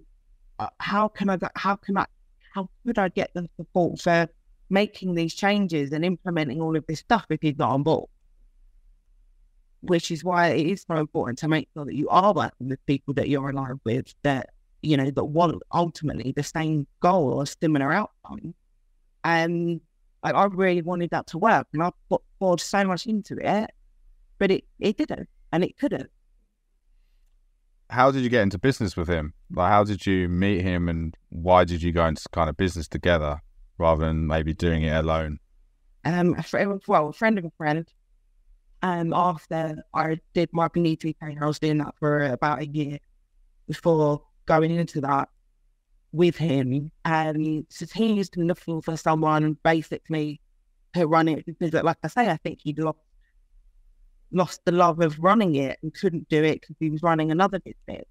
uh, 0.58 0.68
how 0.78 1.08
can 1.08 1.30
I 1.30 1.38
how 1.54 1.76
can 1.76 1.96
I 1.96 2.06
how 2.54 2.68
could 2.84 2.98
I 2.98 3.08
get 3.08 3.30
the 3.34 3.48
support 3.56 4.00
for 4.00 4.28
making 4.68 5.14
these 5.14 5.34
changes 5.34 5.92
and 5.92 6.04
implementing 6.04 6.60
all 6.60 6.76
of 6.76 6.84
this 6.86 7.00
stuff 7.00 7.26
if 7.30 7.40
he's 7.40 7.56
not 7.56 7.70
on 7.70 7.82
board? 7.82 8.08
which 9.82 10.10
is 10.10 10.22
why 10.22 10.48
it 10.48 10.66
is 10.66 10.84
so 10.86 10.96
important 10.96 11.38
to 11.38 11.48
make 11.48 11.68
sure 11.74 11.84
that 11.84 11.94
you 11.94 12.08
are 12.08 12.32
working 12.32 12.68
with 12.68 12.84
people 12.86 13.14
that 13.14 13.28
you're 13.28 13.50
aligned 13.50 13.80
with 13.84 14.14
that 14.22 14.50
you 14.82 14.96
know 14.96 15.10
that 15.10 15.24
want 15.24 15.62
ultimately 15.72 16.32
the 16.32 16.42
same 16.42 16.86
goal 17.00 17.34
or 17.34 17.46
similar 17.46 17.92
outcome. 17.92 18.54
And 19.24 19.80
I, 20.22 20.32
I 20.32 20.44
really 20.46 20.82
wanted 20.82 21.10
that 21.10 21.26
to 21.28 21.38
work, 21.38 21.66
and 21.72 21.82
I 21.82 21.90
put 22.08 22.22
poured 22.38 22.60
so 22.60 22.84
much 22.84 23.06
into 23.06 23.36
it, 23.40 23.70
but 24.38 24.50
it 24.50 24.64
it 24.78 24.96
didn't, 24.96 25.28
and 25.52 25.64
it 25.64 25.76
couldn't. 25.78 26.10
How 27.88 28.10
did 28.10 28.22
you 28.22 28.28
get 28.28 28.42
into 28.42 28.58
business 28.58 28.96
with 28.96 29.08
him? 29.08 29.34
Like, 29.50 29.70
how 29.70 29.84
did 29.84 30.06
you 30.06 30.28
meet 30.28 30.62
him, 30.62 30.88
and 30.88 31.16
why 31.30 31.64
did 31.64 31.82
you 31.82 31.92
go 31.92 32.06
into 32.06 32.28
kind 32.32 32.48
of 32.48 32.56
business 32.56 32.88
together 32.88 33.40
rather 33.78 34.06
than 34.06 34.26
maybe 34.26 34.54
doing 34.54 34.82
it 34.82 34.94
alone? 34.94 35.38
Um, 36.04 36.36
well, 36.86 37.08
a 37.08 37.12
friend 37.12 37.38
of 37.38 37.44
a 37.44 37.50
friend 37.58 37.86
um, 38.82 39.12
after 39.12 39.82
I 39.92 40.20
did 40.34 40.50
my 40.52 40.68
Benito 40.68 41.12
training, 41.12 41.42
I 41.42 41.46
was 41.46 41.58
doing 41.58 41.78
that 41.78 41.94
for 41.98 42.24
about 42.24 42.60
a 42.60 42.66
year 42.66 42.98
before 43.66 44.22
going 44.46 44.70
into 44.70 45.00
that 45.02 45.28
with 46.12 46.36
him. 46.36 46.90
And 47.04 47.66
so 47.68 47.86
he's 47.92 48.30
looking 48.36 48.82
for 48.82 48.96
someone 48.96 49.56
basically 49.62 50.40
to 50.94 51.06
run 51.06 51.28
it 51.28 51.46
because, 51.46 51.72
like 51.72 51.98
I 52.02 52.08
say, 52.08 52.28
I 52.28 52.36
think 52.36 52.60
he'd 52.62 52.78
lost 52.78 52.98
lost 54.32 54.64
the 54.64 54.72
love 54.72 55.00
of 55.00 55.18
running 55.18 55.56
it 55.56 55.76
and 55.82 55.92
couldn't 55.92 56.28
do 56.28 56.44
it 56.44 56.60
because 56.60 56.76
he 56.78 56.88
was 56.88 57.02
running 57.02 57.30
another 57.32 57.58
business. 57.58 58.06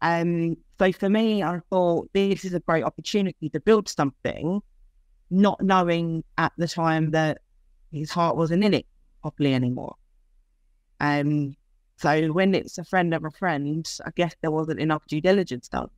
Um, 0.00 0.56
so 0.78 0.90
for 0.92 1.08
me, 1.08 1.42
I 1.42 1.60
thought 1.70 2.08
this 2.12 2.44
is 2.44 2.54
a 2.54 2.60
great 2.60 2.84
opportunity 2.84 3.50
to 3.50 3.60
build 3.60 3.88
something, 3.88 4.62
not 5.30 5.60
knowing 5.60 6.24
at 6.38 6.52
the 6.56 6.68
time 6.68 7.10
that 7.10 7.38
his 7.92 8.10
heart 8.10 8.36
wasn't 8.36 8.64
in 8.64 8.74
it 8.74 8.86
properly 9.22 9.54
anymore. 9.54 9.96
Um, 11.00 11.56
so 11.96 12.32
when 12.32 12.54
it's 12.54 12.78
a 12.78 12.84
friend 12.84 13.14
of 13.14 13.24
a 13.24 13.30
friend, 13.30 13.86
I 14.04 14.10
guess 14.16 14.34
there 14.40 14.50
wasn't 14.50 14.80
enough 14.80 15.06
due 15.06 15.20
diligence 15.20 15.68
done. 15.68 15.90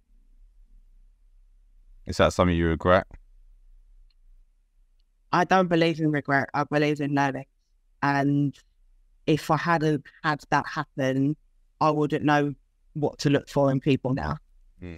Is 2.06 2.18
that 2.18 2.32
something 2.32 2.56
you 2.56 2.68
regret? 2.68 3.06
I 5.32 5.44
don't 5.44 5.68
believe 5.68 6.00
in 6.00 6.10
regret. 6.10 6.48
I 6.54 6.64
believe 6.64 7.00
in 7.00 7.14
learning. 7.14 7.46
And 8.02 8.56
if 9.26 9.50
I 9.50 9.56
hadn't 9.56 10.04
had 10.22 10.40
that 10.50 10.66
happen, 10.66 11.36
I 11.80 11.90
wouldn't 11.90 12.24
know 12.24 12.54
what 12.94 13.18
to 13.18 13.30
look 13.30 13.48
for 13.48 13.70
in 13.70 13.80
people 13.80 14.14
now. 14.14 14.38
Hmm. 14.80 14.96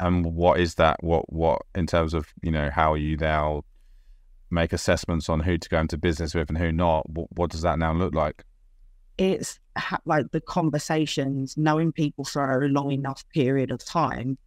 And 0.00 0.34
what 0.34 0.60
is 0.60 0.76
that? 0.76 1.02
What 1.02 1.30
what 1.32 1.62
in 1.74 1.86
terms 1.86 2.14
of 2.14 2.32
you 2.42 2.50
know 2.50 2.70
how 2.70 2.94
you 2.94 3.16
now 3.16 3.62
make 4.50 4.72
assessments 4.72 5.28
on 5.28 5.40
who 5.40 5.58
to 5.58 5.68
go 5.68 5.80
into 5.80 5.98
business 5.98 6.34
with 6.34 6.48
and 6.48 6.58
who 6.58 6.72
not? 6.72 7.08
What, 7.10 7.26
what 7.32 7.50
does 7.50 7.62
that 7.62 7.78
now 7.78 7.92
look 7.92 8.14
like? 8.14 8.44
It's 9.18 9.58
ha- 9.76 10.00
like 10.04 10.30
the 10.32 10.40
conversations, 10.40 11.56
knowing 11.56 11.92
people 11.92 12.24
for 12.24 12.62
a 12.62 12.68
long 12.68 12.92
enough 12.92 13.24
period 13.30 13.70
of 13.70 13.84
time, 13.84 14.38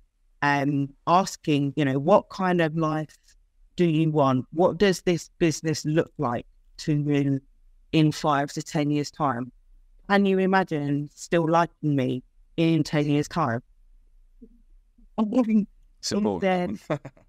and 0.42 0.94
asking, 1.08 1.74
you 1.76 1.86
know, 1.86 2.00
what 2.00 2.30
kind 2.30 2.62
of 2.62 2.76
life 2.76 3.18
do 3.76 3.86
you 3.86 4.12
want? 4.12 4.46
What 4.54 4.78
does 4.78 5.02
this 5.02 5.30
business 5.40 5.86
look 5.86 6.12
like 6.18 6.46
to 6.78 6.94
you 6.94 7.42
in 7.92 8.12
five 8.12 8.52
to 8.54 8.64
ten 8.64 8.92
years 8.92 9.12
time? 9.12 9.52
Can 10.10 10.26
you 10.26 10.38
imagine 10.40 11.10
still 11.14 11.50
liking 11.50 11.96
me 11.96 12.24
in 12.58 12.84
ten 12.84 13.06
years 13.06 13.28
time? 13.28 13.62
It's 15.18 16.12
important. 16.12 16.82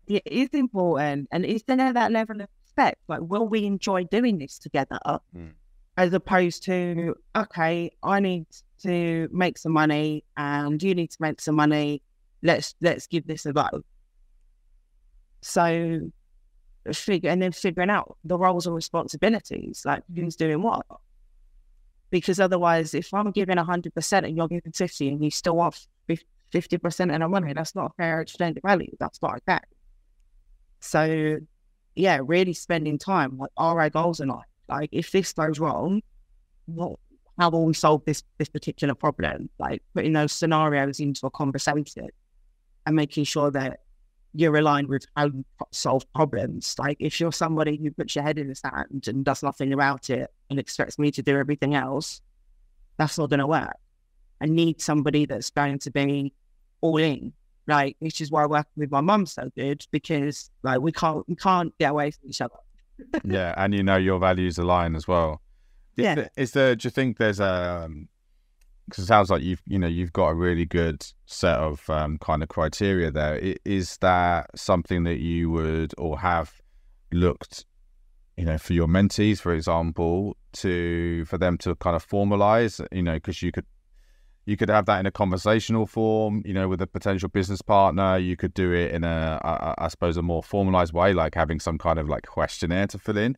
it 0.06 0.22
is 0.26 0.48
important. 0.52 1.28
And 1.32 1.44
is 1.44 1.62
there 1.64 1.92
that 1.92 2.12
level 2.12 2.40
of 2.40 2.48
respect? 2.64 3.00
Like, 3.08 3.20
will 3.22 3.48
we 3.48 3.64
enjoy 3.64 4.04
doing 4.04 4.38
this 4.38 4.58
together? 4.58 4.98
Mm. 5.04 5.52
As 5.96 6.12
opposed 6.12 6.64
to, 6.64 7.14
okay, 7.34 7.90
I 8.02 8.20
need 8.20 8.46
to 8.82 9.28
make 9.32 9.56
some 9.56 9.72
money 9.72 10.24
and 10.36 10.82
you 10.82 10.94
need 10.94 11.10
to 11.12 11.16
make 11.20 11.40
some 11.40 11.54
money. 11.54 12.02
Let's 12.46 12.74
let's 12.80 13.06
give 13.06 13.26
this 13.26 13.44
a 13.46 13.52
go. 13.52 13.68
So 15.42 16.10
figure 16.92 17.30
and 17.30 17.42
then 17.42 17.52
figuring 17.52 17.90
out 17.90 18.16
the 18.24 18.38
roles 18.38 18.66
and 18.66 18.74
responsibilities, 18.74 19.82
like 19.84 20.02
mm-hmm. 20.04 20.22
who's 20.22 20.36
doing 20.36 20.62
what. 20.62 20.86
Because 22.10 22.38
otherwise, 22.40 22.94
if 22.94 23.12
I'm 23.12 23.32
giving 23.32 23.58
hundred 23.58 23.94
percent 23.94 24.26
and 24.26 24.36
you're 24.36 24.48
giving 24.48 24.72
fifty 24.72 25.08
and 25.08 25.22
you 25.22 25.30
still 25.30 25.60
off 25.60 25.86
fifty 26.52 26.78
percent 26.78 27.10
of 27.10 27.20
the 27.20 27.28
money. 27.28 27.52
That's 27.52 27.74
not 27.74 27.90
a 27.90 27.94
fair 27.96 28.20
exchange 28.20 28.56
of 28.56 28.62
value. 28.62 28.94
That's 28.98 29.20
not 29.20 29.40
okay. 29.48 29.58
So, 30.80 31.38
yeah, 31.94 32.20
really 32.22 32.52
spending 32.52 32.98
time. 32.98 33.38
Like, 33.38 33.50
are 33.56 33.80
our 33.80 33.90
goals 33.90 34.20
or 34.20 34.26
not? 34.26 34.44
Like, 34.68 34.90
if 34.92 35.10
this 35.10 35.32
goes 35.32 35.58
wrong, 35.58 36.02
what? 36.66 36.98
How 37.38 37.50
will 37.50 37.66
we 37.66 37.74
solve 37.74 38.04
this 38.06 38.22
this 38.38 38.48
particular 38.48 38.94
problem? 38.94 39.50
Like 39.58 39.82
putting 39.94 40.14
those 40.14 40.32
scenarios 40.32 41.00
into 41.00 41.26
a 41.26 41.30
conversation 41.30 42.08
and 42.86 42.96
making 42.96 43.24
sure 43.24 43.50
that 43.50 43.80
you're 44.32 44.56
aligned 44.56 44.88
with 44.88 45.06
how 45.16 45.26
you 45.26 45.44
solve 45.72 46.10
problems. 46.12 46.76
Like 46.78 46.96
if 47.00 47.18
you're 47.20 47.32
somebody 47.32 47.76
who 47.76 47.90
puts 47.90 48.14
your 48.14 48.24
head 48.24 48.38
in 48.38 48.48
the 48.48 48.54
sand 48.54 49.08
and 49.08 49.24
does 49.24 49.42
nothing 49.42 49.72
about 49.72 50.10
it 50.10 50.30
and 50.50 50.58
expects 50.58 50.98
me 50.98 51.10
to 51.12 51.22
do 51.22 51.36
everything 51.36 51.74
else, 51.74 52.20
that's 52.98 53.18
not 53.18 53.30
going 53.30 53.40
to 53.40 53.46
work. 53.46 53.76
I 54.40 54.46
need 54.46 54.80
somebody 54.80 55.26
that's 55.26 55.50
going 55.50 55.78
to 55.80 55.90
be 55.90 56.32
all 56.80 56.98
in. 56.98 57.32
Like, 57.66 57.96
which 57.98 58.20
is 58.20 58.30
why 58.30 58.46
working 58.46 58.70
with 58.76 58.92
my 58.92 59.00
mum 59.00 59.26
so 59.26 59.50
good 59.56 59.84
because 59.90 60.50
like 60.62 60.80
we 60.80 60.92
can't 60.92 61.28
we 61.28 61.34
can't 61.34 61.76
get 61.78 61.90
away 61.90 62.12
from 62.12 62.28
each 62.28 62.40
other. 62.40 62.54
yeah, 63.24 63.54
and 63.56 63.74
you 63.74 63.82
know 63.82 63.96
your 63.96 64.20
values 64.20 64.58
align 64.58 64.94
as 64.94 65.08
well. 65.08 65.40
Yeah. 65.98 66.28
Is 66.36 66.52
there? 66.52 66.76
Do 66.76 66.84
you 66.86 66.90
think 66.90 67.16
there's 67.16 67.40
a? 67.40 67.88
Because 68.86 69.04
it 69.04 69.06
sounds 69.06 69.30
like 69.30 69.42
you've 69.42 69.62
you 69.66 69.78
know 69.78 69.88
you've 69.88 70.12
got 70.12 70.28
a 70.28 70.34
really 70.34 70.64
good 70.64 71.04
set 71.26 71.58
of 71.58 71.88
um, 71.90 72.18
kind 72.18 72.42
of 72.42 72.48
criteria 72.48 73.10
there. 73.10 73.56
Is 73.64 73.96
that 73.98 74.50
something 74.56 75.04
that 75.04 75.18
you 75.18 75.50
would 75.50 75.92
or 75.98 76.20
have 76.20 76.54
looked, 77.12 77.64
you 78.36 78.44
know, 78.44 78.58
for 78.58 78.72
your 78.74 78.86
mentees, 78.86 79.40
for 79.40 79.52
example, 79.52 80.36
to 80.54 81.24
for 81.24 81.38
them 81.38 81.58
to 81.58 81.74
kind 81.76 81.96
of 81.96 82.06
formalize? 82.06 82.84
You 82.92 83.02
know, 83.02 83.14
because 83.14 83.42
you 83.42 83.50
could 83.50 83.66
you 84.46 84.56
could 84.56 84.68
have 84.68 84.86
that 84.86 85.00
in 85.00 85.06
a 85.06 85.10
conversational 85.10 85.86
form, 85.86 86.42
you 86.46 86.54
know, 86.54 86.68
with 86.68 86.80
a 86.80 86.86
potential 86.86 87.28
business 87.28 87.60
partner. 87.60 88.16
You 88.16 88.36
could 88.36 88.54
do 88.54 88.72
it 88.72 88.92
in 88.92 89.02
a, 89.02 89.40
a 89.42 89.74
I 89.78 89.88
suppose, 89.88 90.16
a 90.16 90.22
more 90.22 90.42
formalized 90.42 90.92
way, 90.92 91.12
like 91.12 91.34
having 91.34 91.58
some 91.58 91.76
kind 91.76 91.98
of 91.98 92.08
like 92.08 92.26
questionnaire 92.26 92.86
to 92.88 92.98
fill 92.98 93.18
in. 93.18 93.36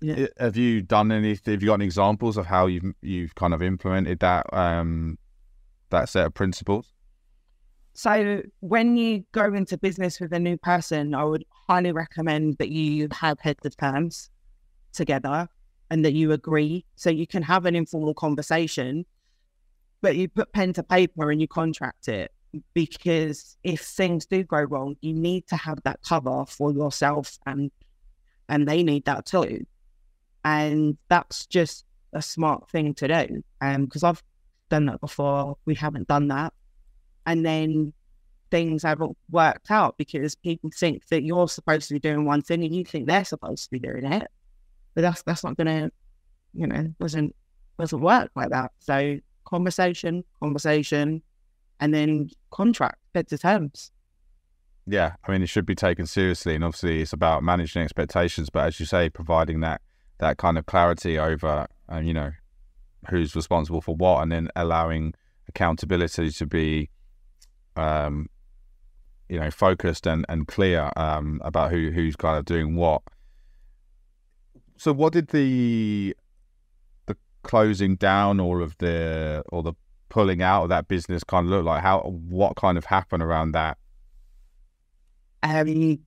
Yeah. 0.00 0.26
Have 0.38 0.56
you 0.56 0.82
done 0.82 1.10
any? 1.10 1.38
Have 1.46 1.62
you 1.62 1.68
got 1.68 1.74
any 1.74 1.86
examples 1.86 2.36
of 2.36 2.46
how 2.46 2.66
you've 2.66 2.92
you've 3.02 3.34
kind 3.34 3.54
of 3.54 3.62
implemented 3.62 4.20
that 4.20 4.46
um, 4.52 5.18
that 5.90 6.08
set 6.08 6.26
of 6.26 6.34
principles? 6.34 6.92
So 7.94 8.42
when 8.60 8.96
you 8.96 9.24
go 9.32 9.54
into 9.54 9.78
business 9.78 10.20
with 10.20 10.32
a 10.34 10.38
new 10.38 10.58
person, 10.58 11.14
I 11.14 11.24
would 11.24 11.44
highly 11.50 11.92
recommend 11.92 12.58
that 12.58 12.68
you 12.68 13.08
have 13.10 13.40
heads 13.40 13.64
of 13.64 13.74
terms 13.76 14.28
together 14.92 15.48
and 15.90 16.04
that 16.04 16.12
you 16.12 16.32
agree 16.32 16.84
so 16.96 17.08
you 17.08 17.26
can 17.26 17.42
have 17.42 17.64
an 17.64 17.74
informal 17.74 18.12
conversation 18.12 19.06
but 20.00 20.16
you 20.16 20.28
put 20.28 20.52
pen 20.52 20.72
to 20.74 20.82
paper 20.82 21.30
and 21.30 21.40
you 21.40 21.48
contract 21.48 22.08
it 22.08 22.32
because 22.74 23.56
if 23.64 23.80
things 23.80 24.26
do 24.26 24.42
go 24.44 24.62
wrong, 24.62 24.96
you 25.00 25.12
need 25.12 25.46
to 25.48 25.56
have 25.56 25.82
that 25.84 26.00
cover 26.02 26.44
for 26.46 26.72
yourself 26.72 27.38
and 27.46 27.70
and 28.48 28.68
they 28.68 28.82
need 28.82 29.04
that 29.06 29.26
too. 29.26 29.66
And 30.46 30.96
that's 31.08 31.44
just 31.46 31.84
a 32.12 32.22
smart 32.22 32.70
thing 32.70 32.94
to 32.94 33.08
do. 33.08 33.42
Um, 33.60 33.86
because 33.86 34.04
I've 34.04 34.22
done 34.70 34.86
that 34.86 35.00
before. 35.00 35.56
We 35.64 35.74
haven't 35.74 36.06
done 36.06 36.28
that. 36.28 36.52
And 37.26 37.44
then 37.44 37.92
things 38.52 38.84
haven't 38.84 39.16
worked 39.28 39.72
out 39.72 39.98
because 39.98 40.36
people 40.36 40.70
think 40.72 41.04
that 41.08 41.24
you're 41.24 41.48
supposed 41.48 41.88
to 41.88 41.94
be 41.94 41.98
doing 41.98 42.24
one 42.24 42.42
thing 42.42 42.62
and 42.62 42.72
you 42.72 42.84
think 42.84 43.08
they're 43.08 43.24
supposed 43.24 43.64
to 43.64 43.70
be 43.72 43.80
doing 43.80 44.04
it. 44.04 44.28
But 44.94 45.02
that's 45.02 45.22
that's 45.22 45.42
not 45.42 45.56
gonna, 45.56 45.90
you 46.54 46.68
know, 46.68 46.94
doesn't 47.00 47.34
doesn't 47.76 48.00
work 48.00 48.30
like 48.36 48.50
that. 48.50 48.70
So 48.78 49.18
conversation, 49.44 50.22
conversation, 50.40 51.22
and 51.80 51.92
then 51.92 52.30
contract, 52.52 52.98
get 53.16 53.28
to 53.30 53.38
terms. 53.38 53.90
Yeah, 54.86 55.14
I 55.24 55.32
mean, 55.32 55.42
it 55.42 55.48
should 55.48 55.66
be 55.66 55.74
taken 55.74 56.06
seriously, 56.06 56.54
and 56.54 56.62
obviously, 56.62 57.02
it's 57.02 57.12
about 57.12 57.42
managing 57.42 57.82
expectations. 57.82 58.48
But 58.48 58.66
as 58.66 58.78
you 58.78 58.86
say, 58.86 59.10
providing 59.10 59.58
that 59.60 59.80
that 60.18 60.38
kind 60.38 60.58
of 60.58 60.66
clarity 60.66 61.18
over, 61.18 61.66
um, 61.88 62.04
you 62.04 62.14
know, 62.14 62.32
who's 63.10 63.36
responsible 63.36 63.80
for 63.80 63.94
what, 63.94 64.22
and 64.22 64.32
then 64.32 64.48
allowing 64.56 65.14
accountability 65.48 66.30
to 66.30 66.46
be, 66.46 66.90
um, 67.76 68.28
you 69.28 69.38
know, 69.38 69.50
focused 69.50 70.06
and 70.06 70.24
and 70.28 70.46
clear 70.48 70.90
um, 70.96 71.40
about 71.44 71.70
who 71.70 71.90
who's 71.90 72.16
kind 72.16 72.38
of 72.38 72.44
doing 72.44 72.76
what. 72.76 73.02
So, 74.76 74.92
what 74.92 75.12
did 75.12 75.28
the 75.28 76.14
closing 77.42 77.94
down 77.94 78.40
all 78.40 78.60
of 78.60 78.76
the 78.78 79.42
or 79.50 79.62
the 79.62 79.72
pulling 80.08 80.42
out 80.42 80.64
of 80.64 80.68
that 80.68 80.88
business 80.88 81.22
kind 81.24 81.46
of 81.46 81.50
look 81.50 81.64
like? 81.64 81.82
How 81.82 82.00
what 82.00 82.56
kind 82.56 82.76
of 82.76 82.84
happened 82.84 83.22
around 83.22 83.52
that? 83.52 83.78
Um, 85.42 86.00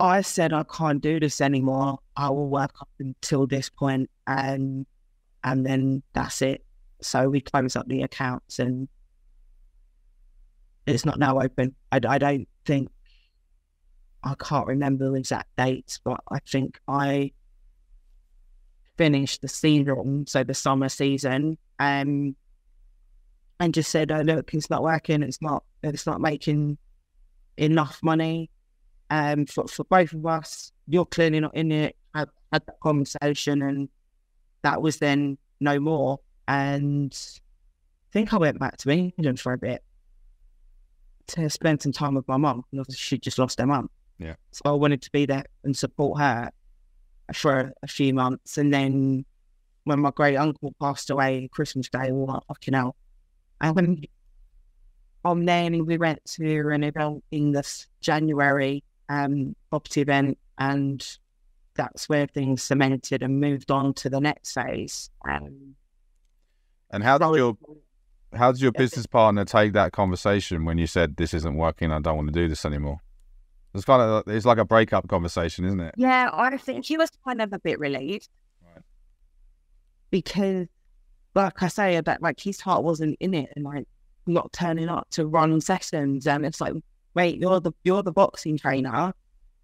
I 0.00 0.22
said 0.22 0.52
I 0.52 0.64
can't 0.64 1.00
do 1.00 1.20
this 1.20 1.40
anymore. 1.40 1.98
I 2.16 2.28
will 2.30 2.48
work 2.48 2.72
up 2.80 2.88
until 2.98 3.46
this 3.46 3.68
point, 3.68 4.10
and 4.26 4.86
and 5.42 5.64
then 5.64 6.02
that's 6.12 6.42
it. 6.42 6.64
So 7.00 7.28
we 7.28 7.40
close 7.40 7.76
up 7.76 7.86
the 7.86 8.02
accounts, 8.02 8.58
and 8.58 8.88
it's 10.86 11.04
not 11.04 11.18
now 11.18 11.40
open. 11.40 11.74
I, 11.92 12.00
I 12.06 12.18
don't 12.18 12.48
think 12.66 12.90
I 14.22 14.34
can't 14.38 14.66
remember 14.66 15.10
the 15.10 15.16
exact 15.16 15.48
dates, 15.56 16.00
but 16.02 16.20
I 16.30 16.38
think 16.40 16.80
I 16.88 17.32
finished 18.96 19.42
the 19.42 19.48
season, 19.48 20.26
so 20.26 20.42
the 20.42 20.54
summer 20.54 20.88
season, 20.88 21.58
um, 21.78 22.34
and 23.60 23.74
just 23.74 23.90
said, 23.90 24.10
oh, 24.10 24.22
"Look, 24.22 24.54
it's 24.54 24.70
not 24.70 24.82
working. 24.82 25.22
It's 25.22 25.40
not. 25.40 25.62
It's 25.84 26.06
not 26.06 26.20
making 26.20 26.78
enough 27.56 28.00
money 28.02 28.50
um, 29.14 29.46
for 29.46 29.66
for 29.68 29.84
both 29.84 30.12
of 30.12 30.26
us. 30.26 30.72
You're 30.88 31.06
clearly 31.06 31.40
not 31.40 31.54
in 31.54 31.70
it." 31.72 31.96
I 32.14 32.26
had 32.52 32.66
that 32.66 32.80
conversation, 32.80 33.62
and 33.62 33.88
that 34.62 34.82
was 34.82 34.98
then 34.98 35.38
no 35.60 35.78
more. 35.80 36.20
And 36.48 37.12
I 37.14 38.10
think 38.12 38.32
I 38.32 38.36
went 38.38 38.58
back 38.58 38.76
to 38.78 38.90
England 38.90 39.40
for 39.40 39.52
a 39.52 39.58
bit 39.58 39.82
to 41.28 41.48
spend 41.48 41.82
some 41.82 41.92
time 41.92 42.14
with 42.14 42.28
my 42.28 42.36
mum. 42.36 42.64
She 42.90 43.18
just 43.18 43.38
lost 43.38 43.58
her 43.60 43.66
mum. 43.66 43.88
Yeah. 44.18 44.34
So 44.52 44.62
I 44.66 44.72
wanted 44.72 45.02
to 45.02 45.10
be 45.10 45.26
there 45.26 45.44
and 45.64 45.76
support 45.76 46.20
her 46.20 46.50
for 47.32 47.72
a 47.82 47.88
few 47.88 48.14
months. 48.14 48.58
And 48.58 48.72
then 48.72 49.24
when 49.84 50.00
my 50.00 50.10
great 50.10 50.36
uncle 50.36 50.74
passed 50.80 51.10
away 51.10 51.48
Christmas 51.52 51.88
Day, 51.88 52.10
we 52.10 52.24
were 52.24 52.40
fucking 52.48 52.74
hell. 52.74 52.96
And 53.60 53.74
when 53.74 54.02
from 55.22 55.46
then 55.46 55.86
we 55.86 55.96
went 55.96 56.22
to 56.36 56.68
an 56.68 56.84
event 56.84 57.24
in 57.30 57.52
this 57.52 57.86
January 58.00 58.84
um, 59.08 59.54
property 59.70 60.00
event, 60.00 60.38
and 60.58 61.06
that's 61.74 62.08
where 62.08 62.26
things 62.26 62.62
cemented 62.62 63.22
and 63.22 63.40
moved 63.40 63.70
on 63.70 63.94
to 63.94 64.08
the 64.08 64.20
next 64.20 64.52
phase. 64.52 65.10
Um, 65.28 65.74
and 66.90 67.02
how 67.02 67.18
did 67.18 67.34
your 67.36 67.56
how 68.34 68.52
did 68.52 68.60
your 68.60 68.72
business 68.72 69.06
partner 69.06 69.44
take 69.44 69.72
that 69.74 69.92
conversation 69.92 70.64
when 70.64 70.78
you 70.78 70.86
said 70.86 71.16
this 71.16 71.34
isn't 71.34 71.56
working? 71.56 71.92
I 71.92 72.00
don't 72.00 72.16
want 72.16 72.28
to 72.28 72.32
do 72.32 72.48
this 72.48 72.64
anymore. 72.64 73.00
It's 73.74 73.84
kind 73.84 74.00
of 74.00 74.22
it's 74.28 74.46
like 74.46 74.58
a 74.58 74.64
breakup 74.64 75.08
conversation, 75.08 75.64
isn't 75.64 75.80
it? 75.80 75.94
Yeah, 75.96 76.30
I 76.32 76.56
think 76.56 76.84
he 76.84 76.96
was 76.96 77.10
kind 77.26 77.40
of 77.42 77.52
a 77.52 77.58
bit 77.58 77.78
relieved 77.80 78.28
Right. 78.62 78.82
because, 80.10 80.66
like 81.34 81.60
I 81.62 81.68
say, 81.68 82.00
that 82.00 82.22
like 82.22 82.38
his 82.38 82.60
heart 82.60 82.84
wasn't 82.84 83.16
in 83.18 83.34
it, 83.34 83.50
and 83.56 83.64
like 83.64 83.88
not 84.26 84.52
turning 84.52 84.88
up 84.88 85.08
to 85.10 85.26
run 85.26 85.60
sessions, 85.60 86.26
and 86.28 86.46
it's 86.46 86.60
like, 86.60 86.74
wait, 87.14 87.40
you're 87.40 87.60
the 87.60 87.72
you're 87.84 88.02
the 88.02 88.12
boxing 88.12 88.58
trainer, 88.58 89.14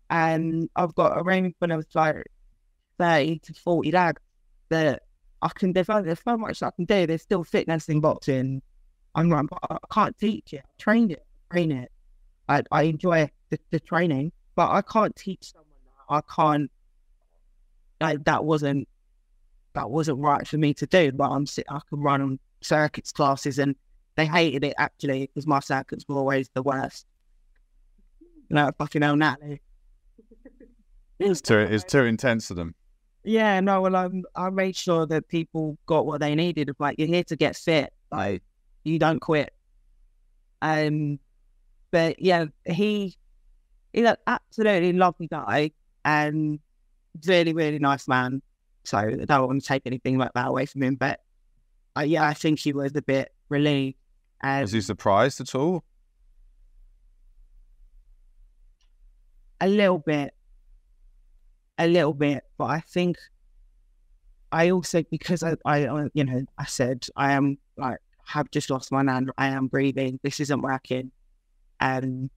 and 0.08 0.68
I've 0.76 0.94
got 0.94 1.18
a 1.18 1.22
room 1.22 1.54
full 1.58 1.72
of 1.72 1.86
like 1.94 2.24
thirty 2.98 3.38
to 3.40 3.54
forty 3.54 3.92
lads 3.92 4.20
that 4.68 5.02
I 5.42 5.48
can. 5.48 5.72
There's, 5.72 5.86
there's 5.86 6.22
so 6.24 6.36
much 6.36 6.62
I 6.62 6.70
can 6.70 6.84
do. 6.84 7.06
There's 7.06 7.22
still 7.22 7.44
fitness 7.44 7.88
in 7.88 8.00
boxing. 8.00 8.62
I'm 9.14 9.28
like, 9.28 9.46
but 9.48 9.58
I 9.70 9.78
can't 9.92 10.16
teach 10.18 10.52
it. 10.52 10.62
I 10.64 10.70
train 10.78 11.10
it, 11.10 11.24
train 11.50 11.72
it. 11.72 11.90
I, 12.48 12.62
I 12.70 12.82
enjoy 12.82 13.30
the, 13.50 13.58
the 13.70 13.80
training, 13.80 14.32
but 14.54 14.70
I 14.70 14.82
can't 14.82 15.14
teach 15.16 15.52
someone 15.52 15.68
that. 15.84 16.14
I 16.14 16.20
can't. 16.34 16.70
Like 18.00 18.24
that 18.24 18.44
wasn't 18.44 18.88
that 19.74 19.90
wasn't 19.90 20.18
right 20.18 20.46
for 20.46 20.58
me 20.58 20.74
to 20.74 20.86
do. 20.86 21.12
But 21.12 21.30
I'm. 21.30 21.46
I 21.68 21.80
can 21.88 22.00
run 22.00 22.22
on 22.22 22.38
circuits 22.60 23.12
classes, 23.12 23.58
and 23.58 23.74
they 24.16 24.26
hated 24.26 24.64
it 24.64 24.74
actually 24.78 25.26
because 25.26 25.46
my 25.46 25.60
circuits 25.60 26.04
were 26.08 26.16
always 26.16 26.48
the 26.54 26.62
worst. 26.62 27.06
No, 28.50 28.70
fucking 28.76 29.02
hell, 29.02 29.16
Natalie. 29.16 29.62
It's 31.18 31.40
too 31.40 31.58
it's 31.58 31.84
too 31.84 32.04
intense 32.04 32.48
for 32.48 32.54
them. 32.54 32.74
Yeah, 33.22 33.60
no, 33.60 33.82
well, 33.82 33.94
I'm, 33.94 34.24
I 34.34 34.48
made 34.50 34.74
sure 34.74 35.06
that 35.06 35.28
people 35.28 35.76
got 35.86 36.06
what 36.06 36.20
they 36.20 36.34
needed. 36.34 36.68
Of 36.70 36.76
like, 36.80 36.98
you're 36.98 37.06
here 37.06 37.24
to 37.24 37.36
get 37.36 37.54
fit, 37.54 37.92
like, 38.10 38.42
you 38.82 38.98
don't 38.98 39.20
quit. 39.20 39.52
Um, 40.62 41.18
but 41.90 42.20
yeah, 42.20 42.46
he 42.64 43.16
he's 43.92 44.06
an 44.06 44.16
absolutely 44.26 44.94
lovely 44.94 45.26
guy 45.26 45.72
and 46.04 46.58
really, 47.26 47.52
really 47.52 47.78
nice 47.78 48.08
man. 48.08 48.40
So 48.84 48.98
I 48.98 49.10
don't 49.10 49.46
want 49.46 49.60
to 49.60 49.68
take 49.68 49.82
anything 49.84 50.16
like 50.16 50.32
that 50.34 50.48
away 50.48 50.66
from 50.66 50.82
him, 50.82 50.94
but 50.94 51.20
uh, 51.96 52.02
yeah, 52.02 52.26
I 52.26 52.34
think 52.34 52.58
he 52.58 52.72
was 52.72 52.92
a 52.94 53.02
bit 53.02 53.32
relieved. 53.48 53.98
Um, 54.42 54.62
Was 54.62 54.72
he 54.72 54.80
surprised 54.80 55.40
at 55.40 55.54
all? 55.54 55.84
A 59.60 59.68
little 59.68 59.98
bit, 59.98 60.32
a 61.78 61.86
little 61.86 62.14
bit, 62.14 62.44
but 62.58 62.64
I 62.66 62.80
think 62.80 63.16
I 64.52 64.70
also 64.70 65.02
because 65.10 65.42
I, 65.42 65.56
I, 65.64 65.86
I- 65.86 66.08
you 66.14 66.24
know, 66.24 66.42
I 66.58 66.64
said 66.66 67.06
I 67.16 67.32
am 67.32 67.58
like 67.76 67.98
have 68.26 68.50
just 68.50 68.70
lost 68.70 68.92
my 68.92 69.02
nan. 69.02 69.28
I 69.38 69.48
am 69.48 69.66
breathing. 69.66 70.18
This 70.22 70.40
isn't 70.40 70.60
working, 70.62 71.10
and 71.80 72.30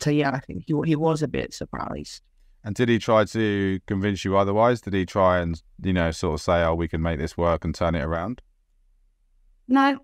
so 0.00 0.10
yeah, 0.10 0.30
I 0.30 0.40
think 0.40 0.64
he 0.66 0.74
he 0.84 0.96
was 0.96 1.22
a 1.22 1.28
bit 1.28 1.52
surprised. 1.54 2.22
And 2.62 2.74
did 2.74 2.88
he 2.90 2.98
try 2.98 3.24
to 3.24 3.80
convince 3.86 4.24
you 4.24 4.36
otherwise? 4.36 4.82
Did 4.82 4.92
he 4.92 5.06
try 5.06 5.38
and 5.40 5.60
you 5.82 5.92
know 5.92 6.10
sort 6.10 6.34
of 6.34 6.40
say, 6.42 6.62
"Oh, 6.62 6.74
we 6.74 6.88
can 6.88 7.02
make 7.02 7.18
this 7.18 7.36
work 7.36 7.64
and 7.64 7.74
turn 7.74 7.94
it 7.94 8.02
around"? 8.02 8.42
No, 9.68 10.00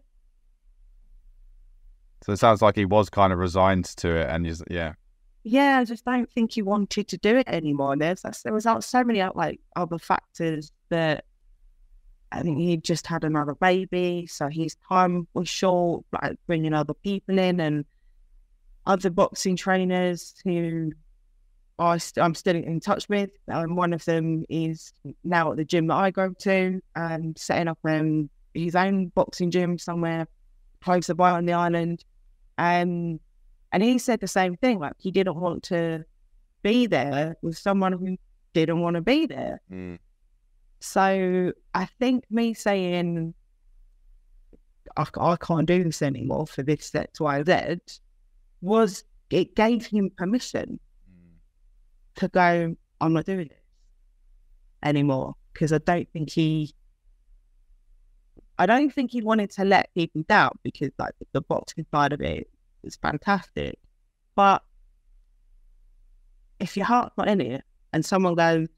So 2.26 2.32
it 2.32 2.38
sounds 2.38 2.60
like 2.60 2.74
he 2.74 2.84
was 2.84 3.08
kind 3.08 3.32
of 3.32 3.38
resigned 3.38 3.84
to 3.98 4.16
it, 4.16 4.28
and 4.28 4.44
he's 4.44 4.60
yeah, 4.68 4.94
yeah, 5.44 5.78
I 5.78 5.84
just 5.84 6.04
don't 6.04 6.28
think 6.32 6.50
he 6.54 6.60
wanted 6.60 7.06
to 7.06 7.18
do 7.18 7.36
it 7.36 7.46
anymore. 7.46 7.96
There's 7.96 8.22
there 8.42 8.52
was 8.52 8.66
so 8.80 9.04
many 9.04 9.22
like 9.36 9.60
other 9.76 9.96
factors 9.96 10.72
that 10.88 11.24
I 12.32 12.42
think 12.42 12.58
he 12.58 12.78
just 12.78 13.06
had 13.06 13.22
another 13.22 13.54
baby, 13.54 14.26
so 14.28 14.48
his 14.48 14.76
time 14.88 15.28
was 15.34 15.48
short. 15.48 16.04
Like 16.20 16.36
bringing 16.48 16.74
other 16.74 16.94
people 16.94 17.38
in 17.38 17.60
and 17.60 17.84
other 18.86 19.10
boxing 19.10 19.54
trainers 19.54 20.34
who 20.42 20.90
I 21.78 21.98
st- 21.98 22.24
I'm 22.24 22.34
still 22.34 22.56
in 22.56 22.80
touch 22.80 23.08
with. 23.08 23.30
And 23.46 23.76
one 23.76 23.92
of 23.92 24.04
them 24.04 24.44
is 24.48 24.92
now 25.22 25.52
at 25.52 25.58
the 25.58 25.64
gym 25.64 25.86
that 25.86 25.94
I 25.94 26.10
go 26.10 26.32
to, 26.40 26.80
and 26.96 27.38
setting 27.38 27.68
up 27.68 27.78
um, 27.84 28.28
his 28.52 28.74
own 28.74 29.12
boxing 29.14 29.52
gym 29.52 29.78
somewhere 29.78 30.26
closer 30.82 31.14
by 31.14 31.30
on 31.30 31.46
the 31.46 31.52
island. 31.52 32.04
Um, 32.58 33.20
and 33.72 33.82
he 33.82 33.98
said 33.98 34.20
the 34.20 34.28
same 34.28 34.56
thing, 34.56 34.78
like 34.78 34.94
he 34.98 35.10
didn't 35.10 35.36
want 35.36 35.62
to 35.64 36.04
be 36.62 36.86
there 36.86 37.36
with 37.42 37.58
someone 37.58 37.92
who 37.92 38.16
didn't 38.54 38.80
want 38.80 38.94
to 38.96 39.02
be 39.02 39.26
there. 39.26 39.60
So 40.80 41.52
I 41.74 41.86
think 41.98 42.24
me 42.30 42.54
saying 42.54 43.34
I, 44.96 45.06
I 45.20 45.36
can't 45.36 45.66
do 45.66 45.84
this 45.84 46.02
anymore 46.02 46.46
for 46.46 46.62
this 46.62 46.94
X 46.94 47.20
Y 47.20 47.42
Z 47.44 47.78
was 48.60 49.04
it 49.30 49.54
gave 49.56 49.86
him 49.86 50.10
permission 50.16 50.78
to 52.16 52.28
go. 52.28 52.74
I'm 53.00 53.12
not 53.12 53.26
doing 53.26 53.48
this 53.48 53.58
anymore 54.82 55.34
because 55.52 55.72
I 55.72 55.78
don't 55.78 56.08
think 56.12 56.30
he. 56.30 56.74
I 58.58 58.66
don't 58.66 58.90
think 58.92 59.10
he 59.10 59.22
wanted 59.22 59.50
to 59.52 59.64
let 59.64 59.92
people 59.94 60.22
down 60.28 60.52
because 60.62 60.90
like 60.98 61.12
the 61.32 61.40
boxing 61.42 61.86
side 61.92 62.12
of 62.12 62.20
it 62.20 62.48
is 62.82 62.96
fantastic, 62.96 63.78
but 64.34 64.62
if 66.58 66.76
your 66.76 66.86
heart's 66.86 67.16
not 67.18 67.28
in 67.28 67.40
it 67.40 67.62
and 67.92 68.04
someone 68.04 68.34
goes, 68.34 68.68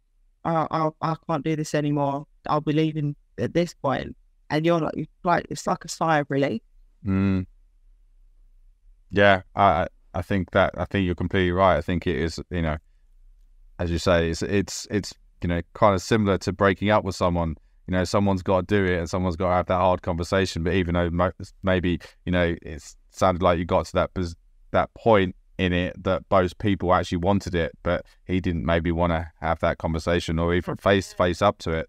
I, 0.45 0.67
I, 0.71 0.89
I 1.01 1.15
can't 1.29 1.45
do 1.45 1.55
this 1.57 1.75
anymore. 1.75 2.27
I'll 2.49 2.61
be 2.61 2.73
leaving 2.73 3.15
at 3.39 3.55
this 3.55 3.75
point. 3.75 4.17
And 4.51 4.65
you're 4.65 4.81
like, 4.81 4.95
it's 4.97 5.13
like 5.25 5.47
it's 5.51 5.67
like 5.67 5.85
a 5.85 5.89
sigh 5.89 6.21
of 6.21 6.27
relief. 6.31 6.63
Mm. 7.07 7.47
Yeah, 9.11 9.43
I- 9.55 9.89
I 10.15 10.23
think 10.23 10.51
that 10.53 10.75
I 10.77 10.87
think 10.87 11.05
you're 11.05 11.15
completely 11.15 11.53
right. 11.53 11.77
I 11.77 11.83
think 11.83 12.07
it 12.07 12.17
is 12.17 12.41
you 12.51 12.63
know, 12.63 12.79
as 13.79 13.91
you 13.91 13.99
say, 13.99 14.31
it's 14.31 14.43
it's 14.43 14.87
it's 14.91 15.13
you 15.43 15.49
know 15.49 15.61
kind 15.75 15.95
of 15.95 16.01
similar 16.03 16.39
to 16.39 16.53
breaking 16.53 16.91
up 16.91 17.05
with 17.05 17.15
someone. 17.15 17.57
You 17.89 17.93
know, 17.93 18.05
someone's 18.05 18.43
got 18.43 18.69
to 18.69 18.77
do 18.77 18.85
it, 18.85 18.99
and 18.99 19.09
someone's 19.09 19.37
got 19.37 19.49
to 19.49 19.55
have 19.55 19.67
that 19.67 19.79
hard 19.79 20.03
conversation. 20.03 20.63
But 20.63 20.75
even 20.75 20.95
though 20.95 21.33
maybe 21.63 21.99
you 22.27 22.33
know 22.33 22.55
it 22.61 22.95
sounded 23.11 23.43
like 23.43 23.59
you 23.59 23.65
got 23.65 23.87
to 23.87 23.93
that 23.95 24.11
that 24.73 24.93
point 24.93 25.35
in 25.57 25.73
it 25.73 26.05
that 26.05 26.29
both 26.29 26.57
people 26.59 26.93
actually 26.93 27.19
wanted 27.19 27.55
it, 27.55 27.73
but 27.83 28.05
he 28.27 28.41
didn't 28.41 28.67
maybe 28.67 28.93
want 28.93 29.13
to 29.13 29.31
have 29.41 29.59
that 29.61 29.79
conversation 29.79 30.39
or 30.39 30.55
even 30.55 30.77
face 30.77 31.15
face 31.15 31.41
up 31.41 31.57
to 31.61 31.71
it. 31.71 31.89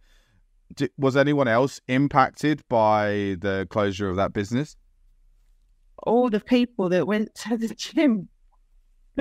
Di 0.74 0.88
was 0.98 1.18
anyone 1.18 1.50
else 1.50 1.82
impacted 1.90 2.62
by 2.70 3.36
the 3.42 3.68
closure 3.70 4.10
of 4.10 4.16
that 4.16 4.32
business? 4.32 4.78
All 6.04 6.30
the 6.30 6.40
people 6.40 6.88
that 6.90 7.08
went 7.08 7.36
to 7.36 7.58
the 7.58 7.76
gym. 7.76 8.30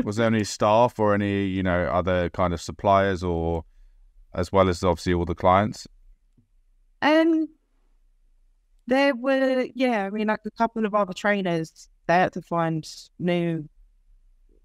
was 0.04 0.14
there 0.14 0.28
any 0.28 0.44
staff 0.44 1.00
or 1.00 1.12
any 1.12 1.46
you 1.46 1.64
know 1.64 1.86
other 1.86 2.30
kind 2.30 2.54
of 2.54 2.60
suppliers 2.60 3.24
or 3.24 3.64
as 4.32 4.52
well 4.52 4.68
as 4.68 4.84
obviously 4.84 5.12
all 5.12 5.24
the 5.24 5.34
clients 5.34 5.88
Um, 7.02 7.48
there 8.86 9.14
were, 9.14 9.66
yeah, 9.74 10.04
I 10.06 10.10
mean, 10.10 10.28
like 10.28 10.40
a 10.46 10.50
couple 10.50 10.86
of 10.86 10.94
other 10.94 11.12
trainers, 11.12 11.88
they 12.06 12.14
had 12.14 12.32
to 12.32 12.42
find 12.42 12.88
new, 13.18 13.68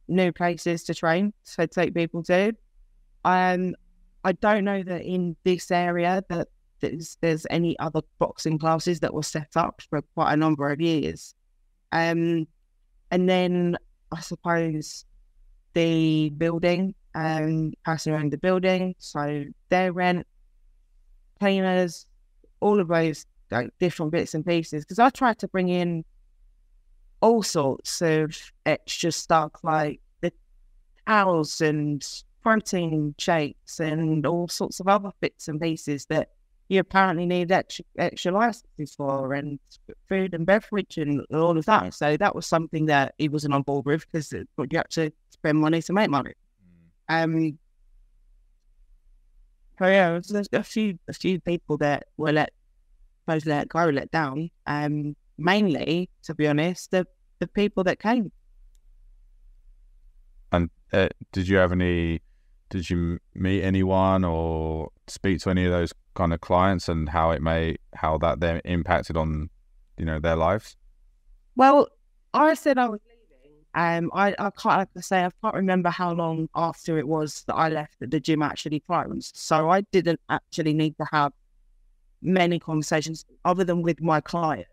new 0.08 0.32
places 0.32 0.84
to 0.86 0.94
train, 0.94 1.34
so 1.44 1.66
take 1.66 1.94
people 1.94 2.24
to. 2.24 2.54
Um, 3.26 3.76
I 4.24 4.32
don't 4.32 4.64
know 4.64 4.82
that 4.84 5.02
in 5.04 5.36
this 5.44 5.70
area 5.72 6.24
that 6.30 6.48
there's, 6.80 7.18
there's 7.22 7.46
any 7.50 7.78
other 7.80 8.02
boxing 8.20 8.58
classes 8.58 9.02
that 9.02 9.14
were 9.14 9.24
set 9.24 9.52
up 9.56 9.82
for 9.90 10.02
quite 10.16 10.34
a 10.34 10.38
number 10.38 10.72
of 10.72 10.80
years. 10.80 11.36
Um, 11.92 12.48
and 13.12 13.30
then 13.30 13.78
I 14.12 14.22
suppose 14.22 15.06
the 15.74 16.30
building, 16.30 16.96
um, 17.14 17.74
passing 17.86 18.14
around 18.14 18.32
the 18.32 18.38
building, 18.38 18.96
so 19.00 19.44
their 19.70 19.92
rent, 19.92 20.26
cleaners, 21.40 22.06
all 22.64 22.80
of 22.80 22.88
those 22.88 23.26
like 23.51 23.70
different 23.80 24.11
bits 24.11 24.34
and 24.34 24.45
pieces 24.45 24.84
because 24.84 24.99
I 24.99 25.09
tried 25.09 25.38
to 25.39 25.47
bring 25.47 25.70
in 25.70 26.05
all 27.22 27.43
sorts 27.43 28.01
of 28.01 28.36
extra 28.66 29.11
stuff 29.11 29.51
like 29.64 29.99
the 30.22 30.32
towels 31.05 31.61
and 31.61 32.03
protein 32.41 33.14
shakes 33.18 33.80
and 33.80 34.26
all 34.26 34.47
sorts 34.47 34.80
of 34.80 34.88
other 34.88 35.11
bits 35.20 35.47
and 35.47 35.59
pieces 35.61 36.05
that 36.07 36.30
you 36.70 36.80
apparently 36.80 37.26
need 37.26 37.51
extra 37.51 37.86
extra 37.97 38.32
licenses 38.32 38.95
for 38.95 39.34
and 39.34 39.59
food 40.07 40.34
and 40.34 40.45
beverage 40.45 40.97
and 40.97 41.22
all 41.34 41.57
of 41.57 41.66
that. 41.66 41.93
So 41.93 42.18
that 42.18 42.34
was 42.34 42.47
something 42.47 42.86
that 42.86 43.14
he 43.18 43.28
wasn't 43.28 43.53
on 43.53 43.64
board 43.64 43.86
with 43.86 44.05
because 44.09 44.32
you 44.32 44.45
have 44.57 44.88
to 44.89 45.11
spend 45.30 45.59
money 45.59 45.82
to 45.82 45.93
make 45.93 46.09
money. 46.09 46.34
Um, 47.09 47.59
so 49.80 49.88
yeah, 49.88 50.11
there's 50.11 50.28
there's 50.28 50.49
a 50.53 50.63
few 50.63 50.97
a 51.07 51.13
few 51.13 51.39
people 51.41 51.78
that 51.78 52.05
were 52.17 52.32
let 52.32 52.51
both 53.26 53.45
let 53.45 53.69
go, 53.69 53.86
let 53.86 54.11
down. 54.11 54.49
Um, 54.67 55.15
mainly, 55.38 56.09
to 56.24 56.34
be 56.36 56.47
honest, 56.47 56.91
the 56.91 57.05
the 57.39 57.47
people 57.47 57.84
that 57.86 57.99
came. 57.99 58.32
and 60.51 60.69
uh, 60.93 61.09
did 61.32 61.47
you 61.47 61.57
have 61.57 61.71
any 61.71 62.21
did 62.69 62.89
you 62.89 63.19
meet 63.34 63.63
anyone 63.63 64.24
or 64.24 64.89
speak 65.07 65.39
to 65.41 65.49
any 65.49 65.65
of 65.65 65.71
those 65.71 65.93
kind 66.15 66.34
of 66.34 66.41
clients 66.41 66.88
and 66.88 67.09
how 67.09 67.32
it 67.32 67.41
may 67.41 67.76
how 67.95 68.17
that 68.19 68.39
then 68.39 68.61
impacted 68.65 69.17
on 69.17 69.49
you 69.97 70.05
know 70.05 70.19
their 70.19 70.36
lives 70.36 70.76
Well, 71.55 71.88
I 72.34 72.53
said 72.53 72.78
I 72.78 72.88
was 72.88 72.99
leaving, 73.05 73.12
Um, 73.76 74.11
I, 74.13 74.36
I 74.38 74.51
can't 74.51 74.78
like 74.78 74.89
I 74.95 75.01
say 75.01 75.26
I 75.26 75.32
can't 75.41 75.55
remember 75.55 75.89
how 75.89 76.13
long 76.13 76.47
after 76.53 76.99
it 76.99 77.07
was 77.07 77.43
that 77.47 77.55
I 77.55 77.69
left 77.69 77.99
that 77.99 78.11
the 78.11 78.19
gym 78.19 78.43
actually 78.43 78.82
closed. 78.82 79.36
So 79.36 79.69
I 79.69 79.82
didn't 79.82 80.19
actually 80.30 80.74
need 80.74 80.95
to 80.97 81.07
have 81.11 81.34
many 82.21 82.59
conversations 82.59 83.26
other 83.43 83.63
than 83.63 83.82
with 83.82 83.99
my 84.01 84.21
clients, 84.21 84.69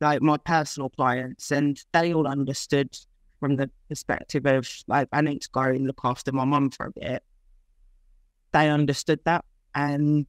like 0.00 0.22
my 0.22 0.38
personal 0.38 0.88
clients, 0.88 1.50
and 1.52 1.78
they 1.92 2.14
all 2.14 2.26
understood 2.26 2.96
from 3.38 3.56
the 3.56 3.70
perspective 3.88 4.46
of 4.46 4.66
like 4.86 5.08
I 5.12 5.20
need 5.20 5.42
to 5.42 5.50
go 5.52 5.62
and 5.62 5.86
look 5.86 6.00
after 6.04 6.32
my 6.32 6.44
mum 6.44 6.70
for 6.70 6.86
a 6.86 6.92
bit. 6.92 7.22
They 8.52 8.70
understood 8.70 9.20
that, 9.24 9.44
and 9.74 10.26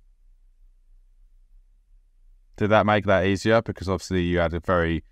did 2.58 2.70
that 2.70 2.86
make 2.86 3.06
that 3.06 3.26
easier? 3.26 3.62
Because 3.62 3.90
obviously 3.90 4.22
you 4.22 4.40
had 4.40 4.54
a 4.54 4.60
very, 4.60 5.04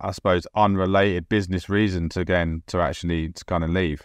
I 0.00 0.10
suppose, 0.12 0.46
unrelated 0.54 1.28
business 1.28 1.68
reason 1.68 2.08
to 2.10 2.20
again 2.20 2.62
to 2.68 2.80
actually 2.80 3.30
to 3.30 3.44
kind 3.44 3.64
of 3.64 3.70
leave. 3.70 4.02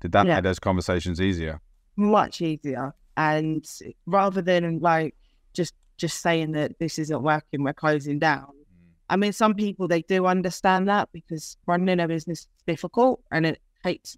Did 0.00 0.12
that 0.12 0.26
yeah. 0.26 0.36
make 0.36 0.44
those 0.44 0.58
conversations 0.58 1.20
easier? 1.20 1.60
Much 1.96 2.40
easier, 2.40 2.94
and 3.16 3.64
rather 4.06 4.42
than 4.42 4.80
like 4.80 5.14
just 5.52 5.74
just 5.96 6.20
saying 6.20 6.52
that 6.52 6.78
this 6.78 6.98
isn't 6.98 7.22
working, 7.22 7.62
we're 7.62 7.72
closing 7.72 8.18
down. 8.18 8.46
Mm. 8.46 8.92
I 9.08 9.16
mean, 9.16 9.32
some 9.32 9.54
people 9.54 9.88
they 9.88 10.02
do 10.02 10.26
understand 10.26 10.88
that 10.88 11.08
because 11.12 11.56
running 11.66 12.00
a 12.00 12.08
business 12.08 12.40
is 12.40 12.48
difficult 12.66 13.22
and 13.30 13.46
it 13.46 13.60
takes 13.84 14.16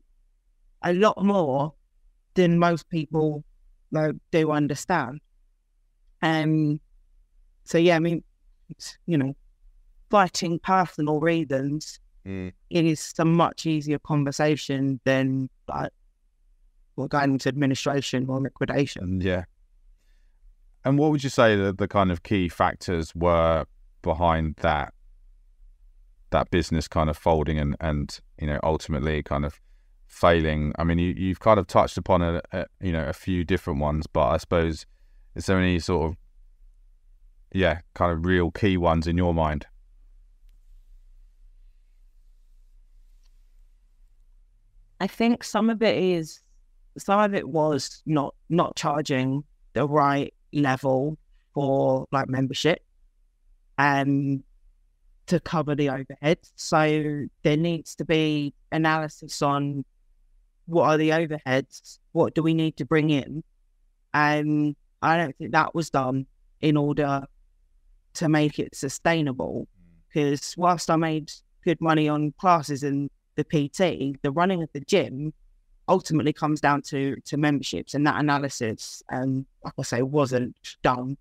a 0.83 0.93
lot 0.93 1.23
more 1.23 1.75
than 2.35 2.59
most 2.59 2.89
people 2.89 3.45
like, 3.91 4.15
do 4.31 4.51
understand. 4.51 5.21
Um, 6.23 6.81
so 7.65 7.79
yeah, 7.79 7.97
I 7.97 7.99
mean, 7.99 8.23
you 9.07 9.19
know, 9.19 9.37
fighting 10.11 10.59
personal 10.59 11.21
reasons 11.21 12.01
mm. 12.27 12.53
it 12.71 12.85
is 12.85 13.13
a 13.19 13.25
much 13.25 13.67
easier 13.67 13.99
conversation 13.99 15.01
than 15.05 15.49
like 15.69 15.93
well, 16.97 17.09
going 17.09 17.35
into 17.35 17.49
administration 17.49 18.27
or 18.29 18.41
liquidation. 18.41 19.21
Yeah. 19.21 19.45
And 20.85 20.99
what 20.99 21.11
would 21.11 21.23
you 21.23 21.31
say 21.31 21.55
that 21.55 21.79
the 21.79 21.87
kind 21.87 22.11
of 22.11 22.23
key 22.23 22.49
factors 22.49 23.15
were 23.15 23.65
behind 24.03 24.57
that 24.63 24.93
that 26.31 26.51
business 26.51 26.87
kind 26.89 27.09
of 27.09 27.17
folding 27.17 27.59
and 27.59 27.75
and 27.81 28.21
you 28.39 28.47
know 28.47 28.59
ultimately 28.63 29.23
kind 29.23 29.45
of 29.45 29.61
failing? 30.07 30.73
I 30.79 30.85
mean, 30.85 30.99
you 30.99 31.15
you've 31.17 31.41
kind 31.41 31.59
of 31.59 31.67
touched 31.67 31.99
upon 31.99 32.23
a, 32.23 32.43
a 32.53 32.67
you 32.81 32.93
know 32.93 33.07
a 33.07 33.13
few 33.13 33.45
different 33.45 33.81
ones, 33.81 34.07
but 34.07 34.27
I 34.29 34.37
suppose 34.37 34.87
is 35.35 35.47
there 35.47 35.59
any 35.59 35.79
sort 35.79 36.11
of 36.11 36.17
yeah, 37.53 37.81
kind 37.95 38.13
of 38.13 38.27
real 38.27 38.51
key 38.51 38.77
ones 38.77 39.07
in 39.07 39.17
your 39.17 39.33
mind? 39.33 39.67
I 45.01 45.07
think 45.07 45.45
some 45.45 45.71
of 45.71 45.83
it 45.83 45.97
is 45.97 46.41
some 46.99 47.21
of 47.21 47.35
it 47.35 47.49
was 47.49 48.03
not 48.07 48.35
not 48.49 48.77
charging 48.77 49.45
the 49.73 49.87
right 49.87 50.35
level 50.53 51.17
for 51.55 52.07
like 52.11 52.29
membership 52.29 52.83
and 53.77 54.43
to 55.27 55.39
cover 55.41 55.75
the 55.75 55.91
overhead. 55.91 56.39
So 56.57 57.27
there 57.43 57.57
needs 57.57 57.95
to 57.97 58.05
be 58.05 58.55
analysis 58.73 59.43
on 59.43 59.85
what 60.67 60.85
are 60.85 60.97
the 60.97 61.11
overheads, 61.11 61.99
what 62.13 62.35
do 62.35 62.43
we 62.43 62.55
need 62.55 62.77
to 62.79 62.85
bring 62.85 63.11
in, 63.11 63.43
and 64.13 64.75
I 65.03 65.17
don't 65.17 65.37
think 65.37 65.53
that 65.53 65.75
was 65.75 65.91
done 65.91 66.27
in 66.61 66.77
order 66.77 67.25
to 68.15 68.29
make 68.29 68.59
it 68.59 68.75
sustainable. 68.75 69.69
Because 70.09 70.41
mm. 70.41 70.59
whilst 70.59 70.91
I 70.91 70.97
made 70.97 71.33
good 71.65 71.81
money 71.81 72.09
on 72.09 72.33
classes 72.39 72.83
and 72.83 73.11
the 73.39 73.45
PT, 73.45 74.21
the 74.23 74.33
running 74.33 74.63
of 74.63 74.69
the 74.73 74.81
gym 74.81 75.33
ultimately 75.89 76.33
comes 76.33 76.61
down 76.61 76.83
to 76.83 77.17
to 77.25 77.37
memberships 77.37 77.95
and 77.95 78.07
that 78.07 78.21
analysis. 78.21 79.03
And 79.09 79.23
um, 79.23 79.47
like 79.65 79.75
I 79.79 79.83
say, 79.83 80.03
wasn't 80.03 80.57
done. 80.83 81.17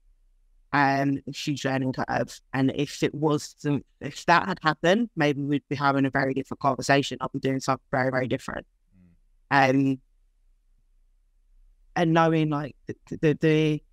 And 0.74 1.24
huge 1.34 1.64
learning 1.64 1.94
curve. 1.94 2.42
And 2.54 2.74
if 2.76 3.02
it 3.02 3.16
was, 3.16 3.56
if 4.02 4.26
that 4.26 4.48
had 4.48 4.60
happened, 4.62 5.10
maybe 5.16 5.42
we'd 5.42 5.68
be 5.70 5.78
having 5.78 6.06
a 6.06 6.10
very 6.10 6.34
different 6.34 6.60
conversation. 6.60 7.18
I'd 7.22 7.32
be 7.32 7.40
doing 7.40 7.62
something 7.62 7.86
very, 7.90 8.12
very 8.12 8.28
different. 8.28 8.68
And 9.50 9.86
mm. 9.86 10.00
and 11.96 12.14
knowing 12.14 12.50
like 12.50 12.76
the, 12.88 12.96
the, 13.22 13.38
the 13.40 13.84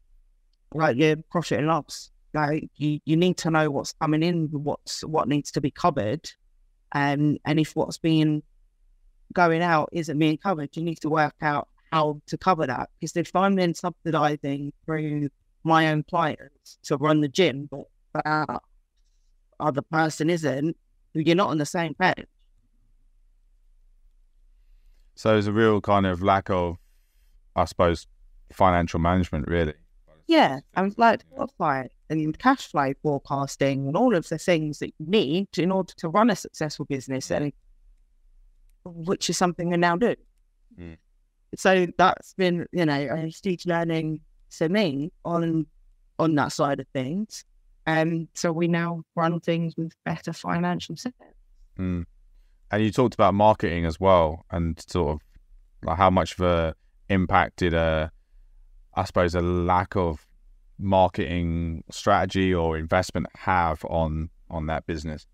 like 0.75 0.97
your 0.97 1.17
profit 1.31 1.61
and 1.61 1.69
loss 1.69 2.11
like 2.35 2.69
you, 2.77 2.99
you 3.05 3.17
need 3.17 3.37
to 3.39 3.51
know 3.51 3.71
what's 3.71 3.93
coming 3.93 4.23
in, 4.23 4.49
what's 4.51 5.05
what 5.05 5.29
needs 5.29 5.53
to 5.53 5.61
be 5.61 5.71
covered, 5.71 6.29
um, 6.95 7.39
and 7.45 7.61
if 7.61 7.75
what's 7.75 7.99
being 7.99 8.43
going 9.33 9.63
out 9.63 9.89
isn't 9.93 10.19
being 10.19 10.39
covered, 10.39 10.77
you 10.77 10.83
need 10.83 11.01
to 11.01 11.09
work 11.09 11.35
out 11.43 11.69
how 11.93 12.21
to 12.27 12.39
cover 12.39 12.67
that. 12.67 12.89
Because 13.01 13.17
if 13.17 13.35
I'm 13.35 13.57
then 13.57 13.75
subsidising 13.75 14.73
through 14.87 15.29
my 15.65 15.89
own 15.91 16.05
clients 16.05 16.79
to 16.85 16.97
run 16.97 17.21
the 17.21 17.29
gym, 17.29 17.69
but 17.71 17.85
that 18.25 18.61
other 19.59 19.83
person 19.83 20.31
isn't, 20.31 20.77
you're 21.15 21.37
not 21.37 21.51
on 21.51 21.59
the 21.59 21.67
same 21.67 21.95
page. 21.95 22.27
So 25.17 25.31
there's 25.31 25.47
a 25.47 25.53
real 25.53 25.81
kind 25.81 26.07
of 26.07 26.23
lack 26.23 26.51
of, 26.51 26.77
I 27.55 27.65
suppose, 27.65 28.07
financial 28.53 29.01
management, 29.01 29.47
really. 29.47 29.75
Yeah, 30.27 30.61
I'm 30.75 30.95
like, 30.97 31.23
what's 31.31 31.55
like 31.59 31.93
and 32.09 32.39
cash 32.39 32.69
flow 32.69 32.93
forecasting 33.03 33.87
and 33.87 33.97
all 33.97 34.15
of 34.15 34.29
the 34.29 34.39
things 34.39 34.79
that 34.79 34.93
you 34.99 35.07
need 35.07 35.49
in 35.59 35.71
order 35.71 35.93
to 35.99 36.09
run 36.09 36.31
a 36.31 36.37
successful 36.37 36.87
business, 36.87 37.31
and 37.31 37.53
which 38.85 39.29
is 39.29 39.37
something 39.37 39.73
I 39.73 39.77
now 39.77 39.97
do. 39.97 40.15
Mm. 40.79 40.97
So 41.57 41.87
that's 41.99 42.35
been, 42.35 42.67
you 42.73 42.87
know, 42.87 43.09
a 43.11 43.27
huge 43.27 43.67
learning 43.67 44.21
to 44.59 44.69
me 44.69 45.13
on 45.25 45.67
on 46.19 46.35
that 46.37 46.53
side 46.53 46.81
of 46.81 46.87
things. 46.89 47.45
And 47.87 48.29
so 48.35 48.53
we 48.53 48.67
now 48.67 49.03
run 49.15 49.41
things 49.41 49.75
with 49.77 49.93
better 50.05 50.33
financial 50.33 50.97
sense. 50.97 51.15
Mm. 51.79 52.05
And 52.71 52.83
you 52.83 52.91
talked 52.91 53.15
about 53.15 53.35
marketing 53.35 53.85
as 53.85 54.01
well, 54.01 54.45
and 54.51 54.83
sort 54.89 55.15
of 55.15 55.21
like 55.87 55.99
how 55.99 56.11
much 56.11 56.39
of 56.39 56.41
a 56.41 56.75
impact 57.09 57.57
did 57.57 57.75
a, 57.75 58.11
I 58.97 59.05
suppose, 59.05 59.35
a 59.35 59.41
lack 59.41 59.97
of 59.97 60.27
marketing 60.79 61.85
strategy 61.91 62.53
or 62.55 62.77
investment 62.77 63.27
have 63.37 63.85
on 63.85 64.31
on 64.51 64.67
that 64.67 64.87
business? 64.87 65.27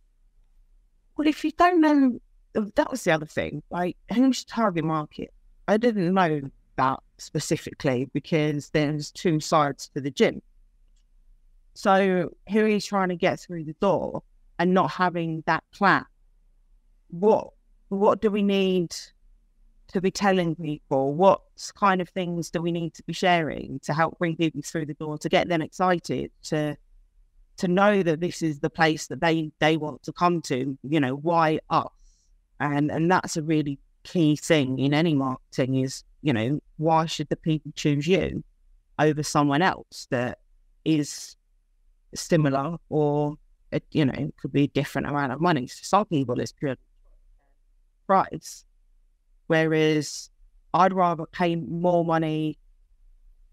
Well, 1.17 1.29
if 1.29 1.45
you 1.45 1.53
don't 1.53 1.81
know, 1.81 2.21
that 2.75 2.91
was 2.91 3.05
the 3.05 3.13
other 3.13 3.27
thing. 3.27 3.63
Like, 3.71 3.97
who's 4.15 4.45
target 4.45 4.85
market? 4.85 5.33
I 5.69 5.77
didn't 5.77 6.15
know 6.15 6.41
that 6.77 7.01
specifically 7.19 8.09
because 8.13 8.71
there's 8.71 9.11
two 9.11 9.41
sides 9.41 9.91
to 9.95 10.01
the 10.01 10.11
gym. 10.11 10.41
So, 11.75 12.31
who 12.49 12.67
is 12.67 12.85
trying 12.85 13.11
to 13.11 13.17
get 13.17 13.41
through 13.41 13.65
the 13.65 13.77
door 13.81 14.23
and 14.59 14.75
not 14.75 14.91
having 14.91 15.43
that 15.47 15.65
plan? 15.73 16.05
What 17.09 17.51
what 17.89 18.21
do 18.21 18.31
we 18.31 18.43
need 18.43 18.95
to 19.93 20.01
be 20.01 20.11
telling 20.11 20.55
people? 20.57 21.15
What 21.15 21.41
kind 21.75 22.01
of 22.01 22.09
things 22.09 22.51
do 22.51 22.61
we 22.63 22.73
need 22.73 22.95
to 22.95 23.03
be 23.05 23.13
sharing 23.13 23.81
to 23.81 23.93
help 23.93 24.19
bring 24.19 24.37
people 24.37 24.63
through 24.63 24.87
the 24.87 24.95
door, 24.95 25.19
to 25.19 25.29
get 25.29 25.49
them 25.49 25.63
excited, 25.63 26.31
to 26.45 26.77
to 27.57 27.69
know 27.69 28.03
that 28.03 28.21
this 28.21 28.41
is 28.41 28.61
the 28.61 28.71
place 28.71 29.09
that 29.09 29.21
they 29.21 29.53
they 29.59 29.77
want 29.77 30.03
to 30.05 30.13
come 30.13 30.41
to? 30.43 30.79
You 30.83 31.01
know, 31.01 31.17
why 31.17 31.61
us? 31.71 31.89
And 32.59 32.91
and 32.91 33.11
that's 33.11 33.37
a 33.37 33.43
really 33.43 33.79
key 34.03 34.37
thing 34.37 34.79
in 34.79 34.95
any 34.95 35.15
marketing 35.15 35.77
is 35.77 36.05
you 36.23 36.33
know 36.33 36.59
why 36.79 37.05
should 37.05 37.29
the 37.29 37.37
people 37.37 37.71
choose 37.77 38.07
you 38.07 38.43
over 38.99 39.23
someone 39.23 39.61
else 39.61 40.07
that 40.11 40.39
is 40.85 41.37
similar 42.15 42.77
or 42.89 43.37
you 43.93 44.05
know 44.05 44.31
could 44.41 44.53
be 44.53 44.65
a 44.65 44.69
different 44.69 45.07
amount 45.07 45.33
of 45.33 45.41
money. 45.41 45.67
For 45.67 45.85
some 45.85 46.07
people, 46.07 46.41
it's 46.41 46.53
pure 46.53 46.77
price 48.07 48.65
Whereas 49.51 50.31
I'd 50.75 50.93
rather 50.93 51.27
pay 51.27 51.57
more 51.57 52.05
money 52.05 52.57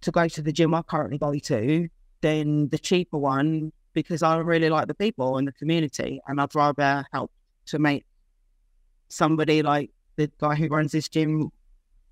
to 0.01 0.11
go 0.11 0.27
to 0.27 0.43
the 0.43 0.51
gym 0.51 0.75
I 0.75 0.83
currently 0.83 1.17
go 1.17 1.33
to 1.33 1.89
than 2.21 2.69
the 2.69 2.77
cheaper 2.77 3.17
one 3.17 3.71
because 3.93 4.21
I 4.21 4.37
really 4.37 4.69
like 4.69 4.87
the 4.87 4.93
people 4.93 5.37
and 5.37 5.47
the 5.47 5.53
community. 5.53 6.21
And 6.27 6.39
I'd 6.39 6.53
rather 6.53 7.03
help 7.11 7.31
to 7.65 7.79
make 7.79 8.05
somebody 9.09 9.63
like 9.63 9.89
the 10.17 10.29
guy 10.37 10.53
who 10.53 10.67
runs 10.67 10.91
this 10.91 11.09
gym, 11.09 11.49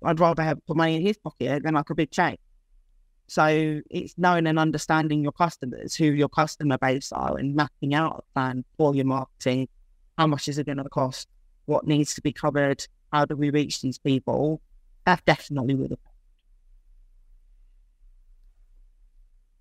I'd 0.02 0.18
rather 0.18 0.42
have 0.42 0.66
put 0.66 0.76
money 0.76 0.96
in 0.96 1.02
his 1.02 1.16
pocket 1.18 1.62
than 1.62 1.74
like 1.74 1.88
a 1.88 1.94
big 1.94 2.10
chain. 2.10 2.38
So 3.28 3.82
it's 3.88 4.14
knowing 4.18 4.48
and 4.48 4.58
understanding 4.58 5.22
your 5.22 5.30
customers, 5.30 5.94
who 5.94 6.06
your 6.06 6.28
customer 6.28 6.76
base 6.76 7.12
are, 7.12 7.36
and 7.38 7.54
mapping 7.54 7.94
out 7.94 8.24
a 8.28 8.32
plan 8.34 8.64
for 8.76 8.96
your 8.96 9.04
marketing. 9.04 9.68
How 10.18 10.26
much 10.26 10.48
is 10.48 10.58
it 10.58 10.66
going 10.66 10.78
to 10.78 10.88
cost? 10.88 11.28
What 11.66 11.86
needs 11.86 12.14
to 12.14 12.20
be 12.20 12.32
covered? 12.32 12.84
How 13.16 13.24
do 13.24 13.34
we 13.34 13.48
reach 13.48 13.80
these 13.80 13.98
people? 13.98 14.60
That 15.06 15.24
definitely 15.24 15.74
would 15.74 15.90
have. 15.90 15.98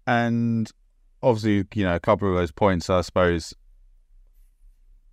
And 0.07 0.69
obviously, 1.23 1.65
you 1.73 1.85
know, 1.85 1.95
a 1.95 1.99
couple 2.01 2.29
of 2.29 2.35
those 2.35 2.51
points, 2.51 2.89
I 2.89 2.99
suppose, 2.99 3.53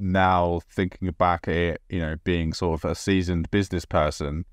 now 0.01 0.61
thinking 0.75 1.09
back 1.13 1.47
at 1.47 1.55
it, 1.55 1.83
you 1.89 2.01
know, 2.01 2.17
being 2.25 2.53
sort 2.53 2.83
of 2.83 2.91
a 2.91 2.95
seasoned 2.97 3.49
business 3.53 3.85
person, 3.85 4.45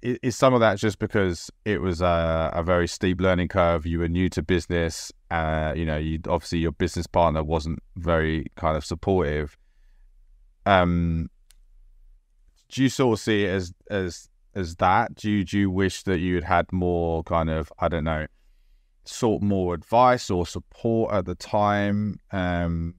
is 0.00 0.36
some 0.36 0.54
of 0.54 0.60
that 0.60 0.78
just 0.78 0.98
because 0.98 1.50
it 1.64 1.80
was 1.80 2.00
a, 2.00 2.50
a, 2.54 2.62
very 2.62 2.88
steep 2.88 3.20
learning 3.20 3.48
curve? 3.48 3.84
You 3.84 3.98
were 3.98 4.08
new 4.08 4.30
to 4.30 4.42
business. 4.42 5.12
Uh, 5.30 5.74
you 5.76 5.84
know, 5.84 5.98
you 5.98 6.20
obviously 6.26 6.60
your 6.60 6.72
business 6.72 7.06
partner 7.06 7.42
wasn't 7.42 7.80
very 7.96 8.46
kind 8.56 8.78
of 8.78 8.84
supportive. 8.84 9.58
Um, 10.64 11.28
do 12.70 12.82
you 12.82 12.88
sort 12.88 13.18
of 13.18 13.20
see 13.20 13.44
it 13.44 13.48
as 13.48 13.72
as 13.90 14.28
as 14.54 14.76
that? 14.76 15.14
Do 15.14 15.30
you 15.30 15.44
do 15.44 15.58
you 15.58 15.70
wish 15.70 16.02
that 16.04 16.18
you 16.18 16.36
had 16.36 16.44
had 16.44 16.72
more 16.72 17.22
kind 17.24 17.50
of 17.50 17.72
I 17.78 17.88
don't 17.88 18.04
know, 18.04 18.26
sort 19.04 19.42
more 19.42 19.74
advice 19.74 20.30
or 20.30 20.46
support 20.46 21.12
at 21.12 21.24
the 21.24 21.34
time? 21.34 22.20
Um, 22.32 22.94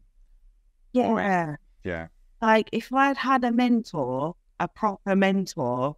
yeah, 0.94 1.56
yeah. 1.84 2.08
Like 2.42 2.70
if 2.72 2.94
I'd 2.94 3.18
had 3.18 3.44
a 3.44 3.52
mentor, 3.52 4.36
a 4.60 4.68
proper 4.68 5.16
mentor 5.16 5.96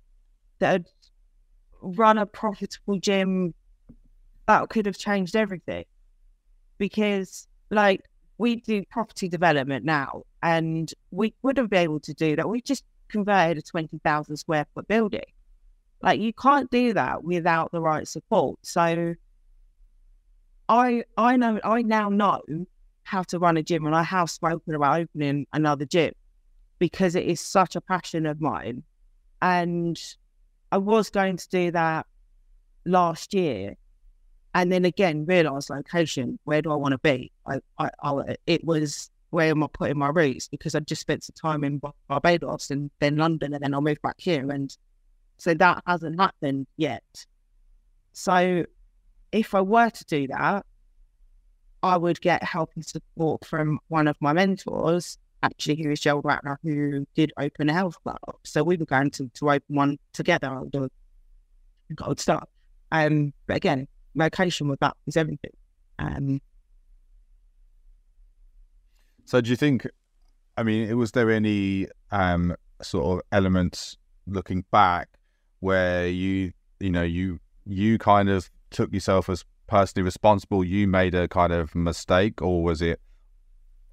that 0.59 0.71
had 0.71 0.85
run 1.81 2.17
a 2.17 2.25
profitable 2.25 2.99
gym, 2.99 3.53
that 4.47 4.69
could 4.69 4.85
have 4.85 4.97
changed 4.97 5.35
everything. 5.35 5.85
Because, 6.77 7.47
like, 7.69 8.01
we 8.37 8.57
do 8.57 8.83
property 8.89 9.29
development 9.29 9.85
now, 9.85 10.23
and 10.41 10.91
we 11.11 11.33
wouldn't 11.43 11.69
be 11.69 11.77
able 11.77 11.99
to 12.01 12.13
do 12.13 12.35
that. 12.35 12.49
We 12.49 12.61
just 12.61 12.83
converted 13.09 13.57
a 13.57 13.61
20,000 13.61 14.37
square 14.37 14.65
foot 14.73 14.87
building. 14.87 15.21
Like, 16.01 16.19
you 16.19 16.33
can't 16.33 16.69
do 16.69 16.93
that 16.93 17.23
without 17.23 17.71
the 17.71 17.81
right 17.81 18.07
support. 18.07 18.59
So, 18.63 19.15
I 20.69 21.03
I 21.17 21.37
know 21.37 21.59
I 21.63 21.81
now 21.81 22.09
know 22.09 22.41
how 23.03 23.23
to 23.23 23.39
run 23.39 23.57
a 23.57 23.63
gym, 23.63 23.85
and 23.85 23.95
I 23.95 24.03
have 24.03 24.29
spoken 24.29 24.75
about 24.75 25.01
opening 25.01 25.45
another 25.53 25.85
gym 25.85 26.13
because 26.79 27.15
it 27.15 27.25
is 27.25 27.39
such 27.39 27.75
a 27.75 27.81
passion 27.81 28.25
of 28.25 28.41
mine. 28.41 28.83
And 29.41 29.99
I 30.71 30.77
was 30.77 31.09
going 31.09 31.37
to 31.37 31.49
do 31.49 31.71
that 31.71 32.05
last 32.85 33.33
year, 33.33 33.75
and 34.53 34.71
then 34.71 34.85
again 34.85 35.25
realised 35.25 35.69
location. 35.69 36.39
Where 36.45 36.61
do 36.61 36.71
I 36.71 36.75
want 36.75 36.93
to 36.93 36.97
be? 36.97 37.31
I, 37.45 37.59
I, 37.77 37.89
I, 38.01 38.35
it 38.47 38.63
was 38.63 39.09
where 39.33 39.49
am 39.49 39.63
I 39.63 39.67
putting 39.71 39.97
my 39.97 40.09
roots? 40.09 40.47
Because 40.47 40.75
I 40.75 40.79
just 40.81 41.01
spent 41.01 41.23
some 41.23 41.35
time 41.39 41.63
in 41.63 41.81
Barbados 42.07 42.69
and 42.69 42.89
then 42.99 43.17
London, 43.17 43.53
and 43.53 43.63
then 43.63 43.73
I'll 43.73 43.81
move 43.81 44.01
back 44.01 44.15
here, 44.17 44.49
and 44.49 44.75
so 45.37 45.53
that 45.55 45.83
hasn't 45.85 46.19
happened 46.19 46.67
yet. 46.77 47.03
So, 48.13 48.65
if 49.31 49.55
I 49.55 49.61
were 49.61 49.89
to 49.89 50.05
do 50.05 50.27
that, 50.27 50.65
I 51.81 51.97
would 51.97 52.21
get 52.21 52.43
help 52.43 52.71
and 52.75 52.85
support 52.85 53.43
from 53.45 53.79
one 53.89 54.07
of 54.07 54.15
my 54.21 54.31
mentors 54.31 55.17
actually 55.43 55.83
who 55.83 55.91
is 55.91 55.99
Joel 55.99 56.23
Ratner, 56.23 56.55
who 56.63 57.05
did 57.15 57.31
open 57.37 57.69
a 57.69 57.73
health 57.73 58.01
club. 58.03 58.17
So 58.43 58.63
we 58.63 58.77
were 58.77 58.85
going 58.85 59.11
to, 59.11 59.29
to 59.33 59.51
open 59.51 59.75
one 59.75 59.99
together. 60.13 60.47
I 60.47 60.61
would 60.61 62.19
stuff. 62.19 62.47
Um, 62.91 63.33
but 63.45 63.57
again, 63.57 63.87
location 64.15 64.69
with 64.69 64.79
that 64.79 64.95
is 65.05 65.17
everything. 65.17 65.51
Um, 65.99 66.41
so 69.25 69.41
do 69.41 69.49
you 69.49 69.55
think, 69.55 69.87
I 70.57 70.63
mean, 70.63 70.95
was 70.97 71.11
there 71.11 71.31
any 71.31 71.87
um, 72.11 72.55
sort 72.81 73.05
of 73.05 73.25
elements 73.31 73.97
looking 74.27 74.65
back 74.71 75.09
where 75.59 76.07
you, 76.07 76.51
you 76.79 76.89
know, 76.89 77.03
you, 77.03 77.39
you 77.65 77.97
kind 77.97 78.29
of 78.29 78.49
took 78.69 78.93
yourself 78.93 79.29
as 79.29 79.45
personally 79.67 80.03
responsible, 80.03 80.63
you 80.63 80.87
made 80.87 81.15
a 81.15 81.27
kind 81.27 81.53
of 81.53 81.73
mistake, 81.73 82.41
or 82.41 82.63
was 82.63 82.81
it, 82.81 82.99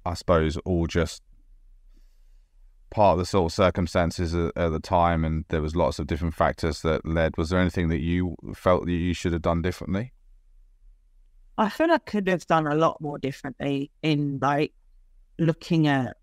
I 0.05 0.13
suppose, 0.13 0.57
all 0.57 0.87
just 0.87 1.21
part 2.89 3.13
of 3.13 3.19
the 3.19 3.25
sort 3.25 3.51
of 3.51 3.55
circumstances 3.55 4.35
at, 4.35 4.51
at, 4.55 4.69
the 4.69 4.79
time, 4.79 5.23
and 5.23 5.45
there 5.47 5.61
was 5.61 5.75
lots 5.75 5.97
of 5.97 6.07
different 6.07 6.35
factors 6.35 6.81
that 6.81 7.05
led. 7.05 7.37
Was 7.37 7.49
there 7.49 7.59
anything 7.59 7.87
that 7.89 8.01
you 8.01 8.35
felt 8.53 8.85
that 8.85 8.91
you 8.91 9.13
should 9.13 9.33
have 9.33 9.41
done 9.41 9.61
differently? 9.61 10.11
I 11.57 11.69
feel 11.69 11.91
I 11.91 11.99
could 11.99 12.27
have 12.27 12.45
done 12.47 12.67
a 12.67 12.75
lot 12.75 12.99
more 13.01 13.17
differently 13.17 13.91
in 14.01 14.39
like 14.41 14.73
looking 15.41 15.87
at 15.87 16.15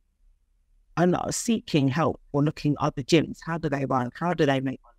and 0.97 1.17
seeking 1.31 1.89
help 1.89 2.21
or 2.33 2.43
looking 2.43 2.73
at 2.73 2.85
other 2.85 3.03
gyms. 3.03 3.39
How 3.45 3.59
do 3.59 3.69
they 3.69 3.85
run? 3.85 4.11
How 4.19 4.35
do 4.35 4.47
they 4.47 4.61
make 4.61 4.81
money? 4.83 4.97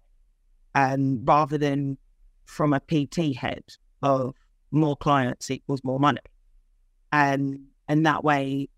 And 0.75 1.27
rather 1.27 1.57
than 1.57 1.97
from 2.45 2.73
a 2.73 2.79
PT 2.79 3.35
head 3.35 3.63
of 4.01 4.35
more 4.71 4.95
clients 4.95 5.49
equals 5.49 5.83
more 5.83 5.99
money. 5.99 6.21
And 7.11 7.65
and 7.87 8.05
that 8.05 8.23
way 8.23 8.69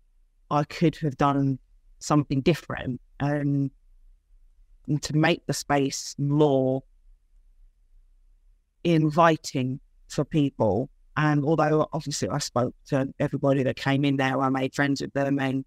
I 0.50 0.64
could 0.64 0.96
have 0.96 1.16
done 1.16 1.58
something 1.98 2.40
different 2.40 3.00
um, 3.20 3.70
and 4.86 5.02
to 5.02 5.16
make 5.16 5.46
the 5.46 5.52
space 5.52 6.14
more 6.18 6.82
inviting 8.84 9.80
for 10.08 10.24
people. 10.24 10.90
And 11.16 11.44
although 11.44 11.88
obviously 11.92 12.28
I 12.28 12.38
spoke 12.38 12.74
to 12.88 13.12
everybody 13.20 13.62
that 13.64 13.76
came 13.76 14.04
in 14.04 14.16
there, 14.16 14.40
I 14.40 14.48
made 14.48 14.74
friends 14.74 15.00
with 15.00 15.12
them 15.12 15.38
and 15.38 15.64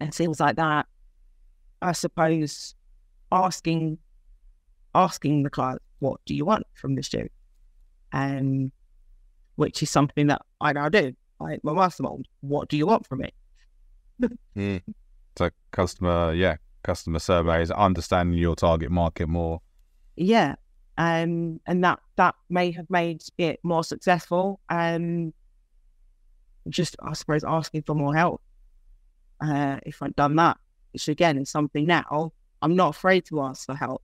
and 0.00 0.14
things 0.14 0.40
like 0.40 0.56
that. 0.56 0.86
I 1.82 1.92
suppose 1.92 2.74
asking 3.30 3.98
asking 4.94 5.42
the 5.42 5.50
client, 5.50 5.82
what 5.98 6.20
do 6.24 6.34
you 6.34 6.44
want 6.44 6.64
from 6.74 6.94
this 6.94 7.08
gym? 7.08 7.28
And 8.12 8.72
which 9.56 9.82
is 9.82 9.90
something 9.90 10.28
that 10.28 10.42
I 10.60 10.72
now 10.72 10.88
do. 10.88 11.12
I 11.40 11.58
my 11.62 11.72
mastermind, 11.72 12.26
what 12.40 12.68
do 12.68 12.76
you 12.76 12.86
want 12.86 13.06
from 13.06 13.24
it? 13.24 13.34
mm. 14.56 14.82
So 15.36 15.50
customer, 15.70 16.32
yeah, 16.32 16.56
customer 16.82 17.18
surveys, 17.18 17.70
understanding 17.70 18.38
your 18.38 18.56
target 18.56 18.90
market 18.90 19.28
more. 19.28 19.60
Yeah, 20.16 20.56
um, 20.98 21.60
and 21.64 21.84
that 21.84 22.00
that 22.16 22.34
may 22.50 22.72
have 22.72 22.90
made 22.90 23.22
it 23.38 23.60
more 23.62 23.84
successful. 23.84 24.60
Um, 24.68 25.32
just 26.68 26.96
I 27.00 27.14
suppose 27.14 27.44
asking 27.44 27.82
for 27.82 27.94
more 27.94 28.14
help. 28.14 28.42
Uh, 29.40 29.78
if 29.86 30.02
I'd 30.02 30.16
done 30.16 30.34
that, 30.36 30.58
which 30.92 31.08
again 31.08 31.38
is 31.38 31.50
something 31.50 31.86
now, 31.86 32.32
I'm 32.60 32.74
not 32.74 32.96
afraid 32.96 33.24
to 33.26 33.40
ask 33.42 33.64
for 33.64 33.76
help 33.76 34.02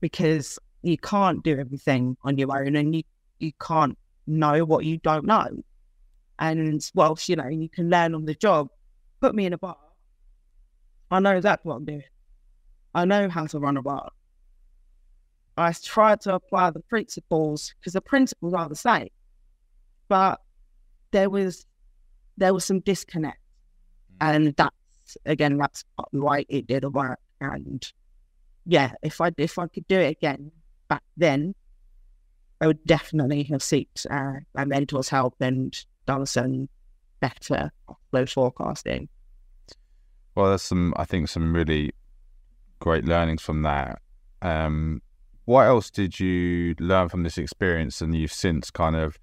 because 0.00 0.58
you 0.82 0.98
can't 0.98 1.44
do 1.44 1.56
everything 1.56 2.16
on 2.24 2.36
your 2.36 2.54
own, 2.54 2.74
and 2.74 2.96
you 2.96 3.04
you 3.38 3.52
can't 3.64 3.96
know 4.26 4.64
what 4.64 4.84
you 4.84 4.98
don't 4.98 5.24
know. 5.24 5.46
And 6.40 6.90
whilst 6.96 7.28
you 7.28 7.36
know 7.36 7.46
you 7.46 7.68
can 7.68 7.88
learn 7.88 8.16
on 8.16 8.24
the 8.24 8.34
job, 8.34 8.68
put 9.20 9.36
me 9.36 9.46
in 9.46 9.52
a 9.52 9.58
bar, 9.58 9.76
I 11.12 11.20
know 11.20 11.36
exactly 11.36 11.68
what 11.68 11.76
I'm 11.76 11.84
doing. 11.84 12.02
I 12.92 13.04
know 13.04 13.28
how 13.28 13.46
to 13.46 13.60
run 13.60 13.76
a 13.76 13.82
bar. 13.82 14.10
I 15.56 15.72
try 15.72 16.16
to 16.16 16.34
apply 16.34 16.70
the 16.70 16.80
principles 16.80 17.74
because 17.78 17.92
the 17.92 18.00
principles 18.00 18.54
are 18.54 18.68
the 18.68 18.76
same, 18.76 19.08
but 20.08 20.40
there 21.10 21.28
was 21.28 21.66
there 22.38 22.54
was 22.54 22.64
some 22.64 22.80
disconnect, 22.80 23.38
mm. 24.12 24.16
and 24.20 24.56
that's 24.56 25.16
again 25.26 25.58
that's 25.58 25.84
why 26.10 26.44
it 26.48 26.66
didn't 26.66 26.92
work. 26.92 27.18
And 27.40 27.86
yeah, 28.64 28.92
if 29.02 29.20
I 29.20 29.30
if 29.36 29.58
I 29.58 29.66
could 29.66 29.86
do 29.88 29.98
it 29.98 30.16
again 30.16 30.50
back 30.88 31.02
then, 31.16 31.54
I 32.60 32.66
would 32.66 32.84
definitely 32.84 33.42
have 33.44 33.62
sought 33.62 34.06
uh, 34.10 34.34
my 34.54 34.64
mentor's 34.64 35.08
help 35.08 35.34
and 35.40 35.76
done 36.06 36.26
some 36.26 36.68
better 37.20 37.70
flow 38.10 38.26
forecasting. 38.26 39.08
Well, 40.34 40.46
there's 40.46 40.62
some, 40.62 40.94
I 40.96 41.04
think, 41.04 41.28
some 41.28 41.54
really 41.54 41.92
great 42.78 43.04
learnings 43.04 43.42
from 43.42 43.62
that. 43.62 44.00
Um, 44.40 45.02
what 45.44 45.66
else 45.66 45.90
did 45.90 46.20
you 46.20 46.74
learn 46.78 47.08
from 47.08 47.22
this 47.22 47.38
experience, 47.38 48.00
and 48.00 48.14
you've 48.14 48.32
since 48.32 48.70
kind 48.70 48.96
of 48.96 49.18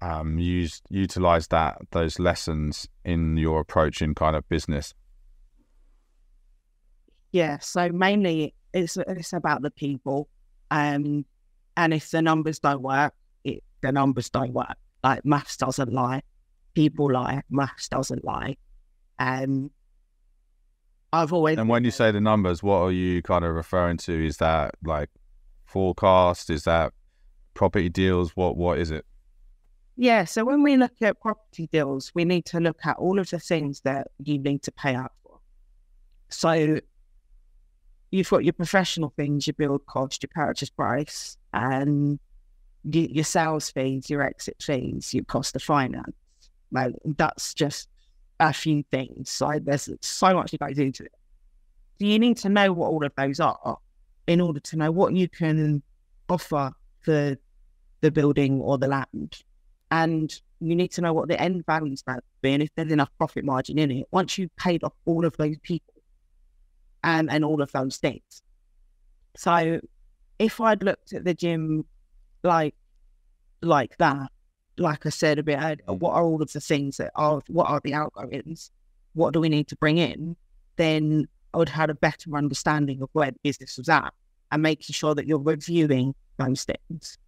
um, 0.00 0.38
used 0.38 0.82
utilized 0.90 1.50
that 1.50 1.78
those 1.90 2.18
lessons 2.18 2.88
in 3.04 3.36
your 3.36 3.60
approach 3.60 4.02
in 4.02 4.14
kind 4.14 4.36
of 4.36 4.48
business? 4.48 4.94
Yeah, 7.32 7.58
so 7.58 7.88
mainly 7.88 8.54
it's 8.72 8.96
it's 8.96 9.32
about 9.32 9.62
the 9.62 9.70
people, 9.70 10.28
um, 10.70 11.24
and 11.76 11.94
if 11.94 12.10
the 12.10 12.22
numbers 12.22 12.58
don't 12.58 12.82
work, 12.82 13.14
it, 13.44 13.62
the 13.80 13.92
numbers 13.92 14.30
don't 14.30 14.52
work. 14.52 14.76
Like 15.02 15.24
maths 15.24 15.56
doesn't 15.56 15.92
lie, 15.92 16.22
people 16.74 17.10
lie, 17.10 17.42
maths 17.50 17.88
doesn't 17.88 18.24
lie, 18.24 18.56
and 19.18 19.70
I've 21.12 21.32
always. 21.32 21.58
And 21.58 21.68
when 21.68 21.84
you 21.84 21.90
say 21.90 22.10
the 22.10 22.20
numbers, 22.20 22.62
what 22.62 22.78
are 22.78 22.92
you 22.92 23.22
kind 23.22 23.44
of 23.44 23.54
referring 23.54 23.98
to? 23.98 24.26
Is 24.26 24.38
that 24.38 24.74
like 24.82 25.10
forecast? 25.66 26.50
Is 26.50 26.64
that 26.64 26.92
property 27.54 27.88
deals? 27.88 28.34
What 28.36 28.56
What 28.56 28.78
is 28.78 28.90
it? 28.90 29.04
Yeah. 29.96 30.24
So 30.24 30.44
when 30.44 30.62
we 30.62 30.76
look 30.76 30.92
at 31.02 31.20
property 31.20 31.68
deals, 31.70 32.12
we 32.14 32.24
need 32.24 32.46
to 32.46 32.60
look 32.60 32.78
at 32.84 32.96
all 32.96 33.18
of 33.18 33.28
the 33.30 33.38
things 33.38 33.80
that 33.82 34.08
you 34.18 34.38
need 34.38 34.62
to 34.62 34.72
pay 34.72 34.94
out 34.94 35.12
for. 35.22 35.38
So 36.30 36.80
you've 38.10 38.30
got 38.30 38.44
your 38.44 38.54
professional 38.54 39.12
things, 39.16 39.46
your 39.46 39.54
build 39.54 39.84
cost, 39.86 40.22
your 40.22 40.30
purchase 40.34 40.70
price, 40.70 41.36
and 41.52 42.18
your 42.84 43.24
sales 43.24 43.70
fees, 43.70 44.08
your 44.08 44.22
exit 44.22 44.56
fees, 44.62 45.12
your 45.12 45.24
cost 45.24 45.54
of 45.56 45.62
finance. 45.62 46.14
Like 46.70 46.94
that's 47.04 47.52
just 47.52 47.88
a 48.48 48.52
few 48.52 48.84
things. 48.90 49.30
So 49.30 49.58
there's 49.62 49.88
so 50.00 50.34
much 50.34 50.50
that 50.50 50.60
goes 50.60 50.78
into 50.78 51.04
it. 51.04 51.12
So 51.98 52.06
you 52.06 52.18
need 52.18 52.36
to 52.38 52.48
know 52.48 52.72
what 52.72 52.88
all 52.88 53.04
of 53.04 53.12
those 53.16 53.40
are 53.40 53.78
in 54.26 54.40
order 54.40 54.60
to 54.60 54.76
know 54.76 54.90
what 54.90 55.14
you 55.14 55.28
can 55.28 55.82
offer 56.28 56.72
for 57.02 57.36
the 58.00 58.10
building 58.10 58.60
or 58.60 58.78
the 58.78 58.88
land. 58.88 59.42
And 59.90 60.32
you 60.60 60.74
need 60.74 60.88
to 60.92 61.00
know 61.00 61.12
what 61.12 61.28
the 61.28 61.40
end 61.40 61.64
value 61.66 61.92
is 61.92 62.02
going 62.02 62.18
to 62.18 62.24
be 62.40 62.52
and 62.52 62.62
if 62.62 62.70
there's 62.74 62.92
enough 62.92 63.10
profit 63.18 63.44
margin 63.44 63.78
in 63.78 63.90
it. 63.90 64.06
Once 64.10 64.38
you've 64.38 64.54
paid 64.56 64.82
off 64.82 64.94
all 65.04 65.24
of 65.24 65.36
those 65.36 65.56
people 65.62 65.94
and, 67.04 67.30
and 67.30 67.44
all 67.44 67.62
of 67.62 67.70
those 67.72 67.98
things. 67.98 68.42
So 69.36 69.80
if 70.38 70.60
I'd 70.60 70.82
looked 70.82 71.12
at 71.12 71.24
the 71.24 71.34
gym 71.34 71.84
like 72.42 72.74
like 73.60 73.96
that, 73.98 74.30
like 74.78 75.06
I 75.06 75.10
said 75.10 75.38
a 75.38 75.42
bit 75.42 75.58
earlier, 75.60 75.76
what 75.86 76.14
are 76.14 76.24
all 76.24 76.40
of 76.42 76.52
the 76.52 76.60
things 76.60 76.96
that 76.96 77.12
are 77.14 77.42
what 77.48 77.68
are 77.68 77.80
the 77.82 77.92
algorithms? 77.92 78.70
What 79.14 79.34
do 79.34 79.40
we 79.40 79.48
need 79.48 79.68
to 79.68 79.76
bring 79.76 79.98
in? 79.98 80.36
Then 80.76 81.28
I 81.52 81.58
would 81.58 81.68
have 81.68 81.76
had 81.76 81.90
a 81.90 81.94
better 81.94 82.34
understanding 82.36 83.02
of 83.02 83.10
where 83.12 83.30
the 83.30 83.38
business 83.42 83.76
was 83.76 83.88
at 83.88 84.12
and 84.50 84.62
making 84.62 84.94
sure 84.94 85.14
that 85.14 85.26
you're 85.26 85.38
reviewing 85.38 86.14
those 86.38 86.64
things 86.64 87.18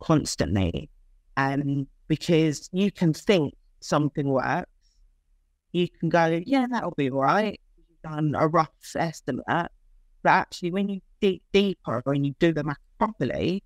constantly. 0.00 0.90
And 1.36 1.86
because 2.08 2.68
you 2.72 2.90
can 2.90 3.14
think 3.14 3.54
something 3.80 4.28
works, 4.28 4.68
you 5.72 5.88
can 5.88 6.08
go, 6.08 6.42
yeah, 6.44 6.66
that'll 6.70 6.90
be 6.92 7.10
all 7.10 7.20
right. 7.20 7.58
You've 7.76 8.12
done 8.12 8.34
a 8.36 8.48
rough 8.48 8.70
estimate. 8.94 9.44
But 9.46 9.70
actually, 10.30 10.72
when 10.72 10.88
you 10.88 11.00
dig 11.20 11.40
deeper 11.52 12.02
and 12.06 12.26
you 12.26 12.34
do 12.38 12.52
the 12.52 12.64
math 12.64 12.76
properly, 12.98 13.62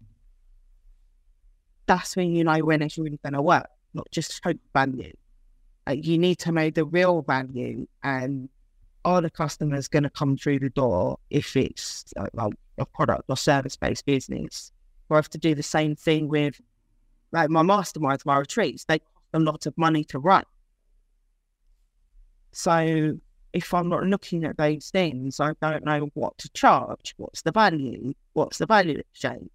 that's 1.87 2.16
when 2.16 2.35
you 2.35 2.45
know 2.45 2.59
when 2.61 2.82
it's 2.82 2.99
really 2.99 3.18
going 3.22 3.35
to 3.35 3.43
work, 3.43 3.68
not 3.93 4.11
just 4.11 4.41
hope 4.45 4.59
value. 4.72 5.12
Like 5.87 6.07
you 6.07 6.18
need 6.18 6.39
to 6.41 6.53
know 6.53 6.70
the 6.70 6.85
real 6.85 7.22
value 7.22 7.87
and 8.03 8.49
are 9.05 9.20
the 9.20 9.30
customers 9.30 9.87
going 9.89 10.05
to 10.05 10.11
come 10.11 10.37
through 10.37 10.61
the 10.61 10.70
door 10.70 11.18
if 11.30 11.57
it's 11.57 12.05
like 12.32 12.55
a 12.78 12.87
product 12.87 13.24
or 13.28 13.37
service 13.37 13.76
based 13.76 14.07
business? 14.07 14.72
Or 15.09 15.16
I 15.16 15.18
have 15.18 15.28
to 15.30 15.39
do 15.39 15.55
the 15.55 15.62
same 15.62 15.95
thing 15.95 16.28
with 16.28 16.61
like 17.32 17.51
my 17.51 17.62
masterminds, 17.62 18.24
my 18.24 18.39
retreats, 18.39 18.85
they 18.85 19.01
cost 19.01 19.26
a 19.35 19.41
lot 19.41 19.66
of 19.66 19.76
money 19.76 20.05
to 20.05 20.18
run. 20.18 20.45
So 22.53 23.18
if 23.53 23.74
I'm 23.74 23.89
not 23.89 24.05
looking 24.05 24.45
at 24.45 24.57
those 24.57 24.91
things, 24.91 25.41
I 25.41 25.53
don't 25.61 25.85
know 25.85 26.09
what 26.14 26.39
to 26.39 26.49
charge. 26.51 27.14
What's 27.18 27.43
the 27.43 27.53
value? 27.53 28.14
What's 28.32 28.59
the 28.59 28.66
value 28.66 28.99
exchange? 28.99 29.51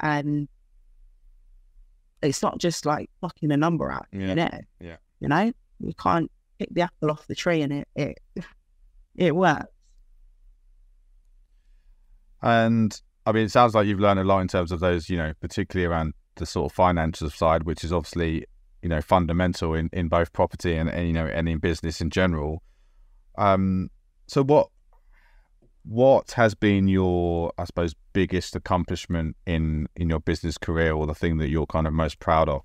And 0.00 0.48
it's 2.22 2.42
not 2.42 2.58
just 2.58 2.86
like 2.86 3.10
fucking 3.20 3.50
a 3.50 3.56
number 3.56 3.90
out, 3.90 4.06
Yeah. 4.12 4.26
you 4.28 4.34
know? 4.34 4.60
Yeah. 4.80 4.96
You 5.20 5.28
know, 5.28 5.52
you 5.80 5.94
can't 5.94 6.30
pick 6.58 6.68
the 6.72 6.82
apple 6.82 7.10
off 7.10 7.26
the 7.26 7.34
tree 7.34 7.62
and 7.62 7.72
it 7.72 7.88
it 7.94 8.18
it 9.16 9.34
works. 9.34 9.66
And 12.42 12.98
I 13.26 13.32
mean, 13.32 13.44
it 13.44 13.50
sounds 13.50 13.74
like 13.74 13.86
you've 13.86 14.00
learned 14.00 14.20
a 14.20 14.24
lot 14.24 14.40
in 14.40 14.48
terms 14.48 14.72
of 14.72 14.80
those, 14.80 15.08
you 15.08 15.16
know, 15.16 15.32
particularly 15.40 15.86
around 15.86 16.14
the 16.36 16.46
sort 16.46 16.70
of 16.70 16.74
financial 16.74 17.28
side, 17.30 17.64
which 17.64 17.84
is 17.84 17.92
obviously, 17.92 18.46
you 18.82 18.88
know, 18.88 19.02
fundamental 19.02 19.74
in, 19.74 19.90
in 19.92 20.08
both 20.08 20.32
property 20.32 20.74
and, 20.74 20.88
and 20.88 21.06
you 21.06 21.12
know 21.12 21.26
and 21.26 21.48
in 21.48 21.58
business 21.58 22.00
in 22.00 22.10
general. 22.10 22.62
Um, 23.36 23.90
so 24.26 24.42
what 24.42 24.68
what 25.90 26.30
has 26.32 26.54
been 26.54 26.86
your, 26.86 27.52
I 27.58 27.64
suppose, 27.64 27.96
biggest 28.12 28.54
accomplishment 28.54 29.34
in 29.44 29.88
in 29.96 30.08
your 30.08 30.20
business 30.20 30.56
career, 30.56 30.92
or 30.92 31.04
the 31.04 31.16
thing 31.16 31.38
that 31.38 31.48
you're 31.48 31.66
kind 31.66 31.88
of 31.88 31.92
most 31.92 32.20
proud 32.20 32.48
of? 32.48 32.62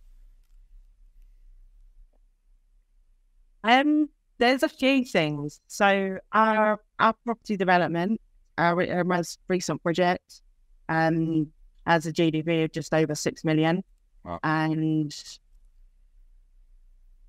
Um, 3.64 4.10
there's 4.38 4.62
a 4.62 4.70
few 4.70 5.04
things. 5.04 5.60
So 5.66 6.20
our 6.34 6.80
our 7.00 7.14
property 7.26 7.58
development, 7.58 8.22
our, 8.60 8.80
our 8.94 9.04
most 9.04 9.40
recent 9.48 9.82
project, 9.82 10.42
um, 10.88 11.48
has 11.88 12.06
a 12.06 12.14
GDV 12.14 12.66
of 12.66 12.72
just 12.74 12.94
over 12.94 13.16
six 13.16 13.44
million, 13.44 13.84
Wow. 14.24 14.40
and 14.44 15.12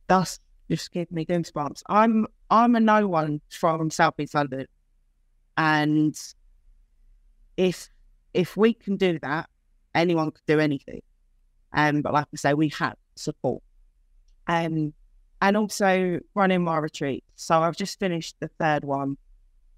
that's 0.08 0.40
just 0.70 0.92
giving 0.92 1.14
me 1.14 1.24
goosebumps. 1.24 1.82
I'm 1.88 2.26
I'm 2.50 2.76
a 2.76 2.80
no 2.80 3.08
one 3.08 3.40
from 3.48 3.88
South 3.88 4.20
East 4.20 4.34
London, 4.34 4.66
and 5.56 6.16
if 7.56 7.88
if 8.34 8.56
we 8.56 8.74
can 8.74 8.96
do 8.96 9.18
that, 9.20 9.48
anyone 9.94 10.30
could 10.30 10.46
do 10.46 10.60
anything. 10.60 11.00
Um, 11.72 12.02
but 12.02 12.12
like 12.12 12.26
I 12.32 12.36
say, 12.36 12.54
we 12.54 12.68
had 12.68 12.94
support. 13.14 13.62
Um, 14.46 14.92
and 15.42 15.56
also 15.56 16.20
running 16.34 16.62
my 16.62 16.78
retreat. 16.78 17.24
So 17.34 17.60
I've 17.60 17.76
just 17.76 17.98
finished 17.98 18.36
the 18.40 18.48
third 18.58 18.84
one, 18.84 19.16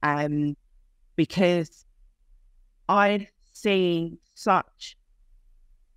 um, 0.02 0.56
because 1.16 1.84
I 2.88 3.28
see 3.52 4.18
such 4.34 4.96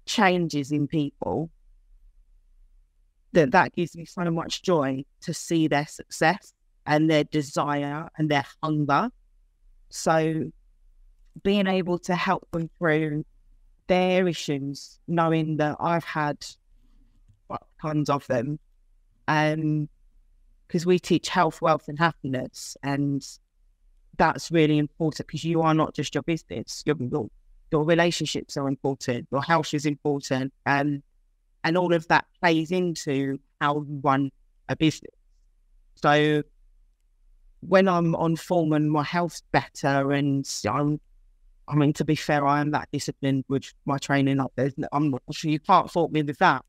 changes 0.06 0.72
in 0.72 0.88
people 0.88 1.52
that 3.34 3.52
that 3.52 3.74
gives 3.74 3.96
me 3.96 4.06
so 4.06 4.30
much 4.30 4.62
joy 4.62 5.06
to 5.22 5.34
see 5.34 5.68
their 5.68 5.88
success 5.88 6.54
and 6.86 7.10
their 7.10 7.24
desire 7.24 8.10
and 8.18 8.30
their 8.30 8.46
hunger. 8.62 9.10
So 9.92 10.52
being 11.44 11.68
able 11.68 12.00
to 12.00 12.16
help 12.16 12.48
them 12.52 12.70
through 12.78 13.26
their 13.88 14.28
issues, 14.28 15.00
knowing 15.08 15.58
that 15.58 15.78
I've 15.80 16.04
had 16.04 16.38
tons 17.82 18.10
of 18.10 18.26
them 18.28 18.58
um 19.28 19.90
because 20.66 20.86
we 20.86 20.98
teach 20.98 21.28
health 21.28 21.62
wealth 21.62 21.90
and 21.90 22.00
happiness 22.00 22.78
and 22.82 23.28
that's 24.18 24.52
really 24.52 24.78
important 24.78 25.28
because 25.28 25.44
you 25.44 25.62
are 25.62 25.74
not 25.74 25.94
just 25.94 26.16
your 26.16 26.24
business 26.24 26.82
your, 26.86 26.96
your 27.12 27.28
your 27.72 27.84
relationships 27.84 28.56
are 28.56 28.70
important 28.70 29.28
your 29.32 29.44
health 29.44 29.74
is 29.74 29.86
important 29.86 30.54
um, 30.66 31.04
and 31.64 31.78
all 31.78 31.94
of 31.94 32.08
that 32.08 32.26
plays 32.40 32.72
into 32.72 33.40
how 33.60 33.76
you 33.76 34.00
run 34.04 34.32
a 34.70 34.76
business. 34.76 35.12
So 35.96 36.44
when 37.62 37.88
i'm 37.88 38.16
on 38.16 38.36
form 38.36 38.74
and 38.74 38.92
my 38.92 39.04
health's 39.04 39.42
better 39.52 40.12
and 40.12 40.48
i'm 40.70 41.00
i 41.68 41.76
mean 41.76 41.94
to 41.94 42.04
be 42.04 42.16
fair 42.16 42.46
i 42.46 42.60
am 42.60 42.72
that 42.72 42.90
disciplined 42.92 43.46
with 43.48 43.74
my 43.86 43.98
training 43.98 44.40
up 44.40 44.52
there. 44.56 44.72
I'm 44.92 45.12
not 45.12 45.22
sure 45.32 45.52
you 45.52 45.60
can't 45.60 45.90
fault 45.90 46.12
me 46.12 46.24
with 46.24 46.38
that. 46.40 46.66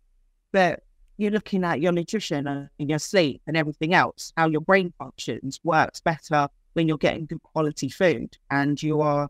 But 0.52 0.80
you're 1.16 1.30
looking 1.30 1.64
at 1.64 1.80
your 1.80 1.92
nutrition 1.92 2.46
and 2.46 2.68
your 2.78 2.98
sleep 2.98 3.42
and 3.46 3.56
everything 3.56 3.94
else, 3.94 4.32
how 4.36 4.48
your 4.48 4.60
brain 4.60 4.92
functions, 4.98 5.60
works 5.62 6.00
better 6.00 6.48
when 6.74 6.88
you're 6.88 6.98
getting 6.98 7.26
good 7.26 7.42
quality 7.42 7.88
food 7.88 8.36
and 8.50 8.82
you 8.82 9.00
are 9.00 9.28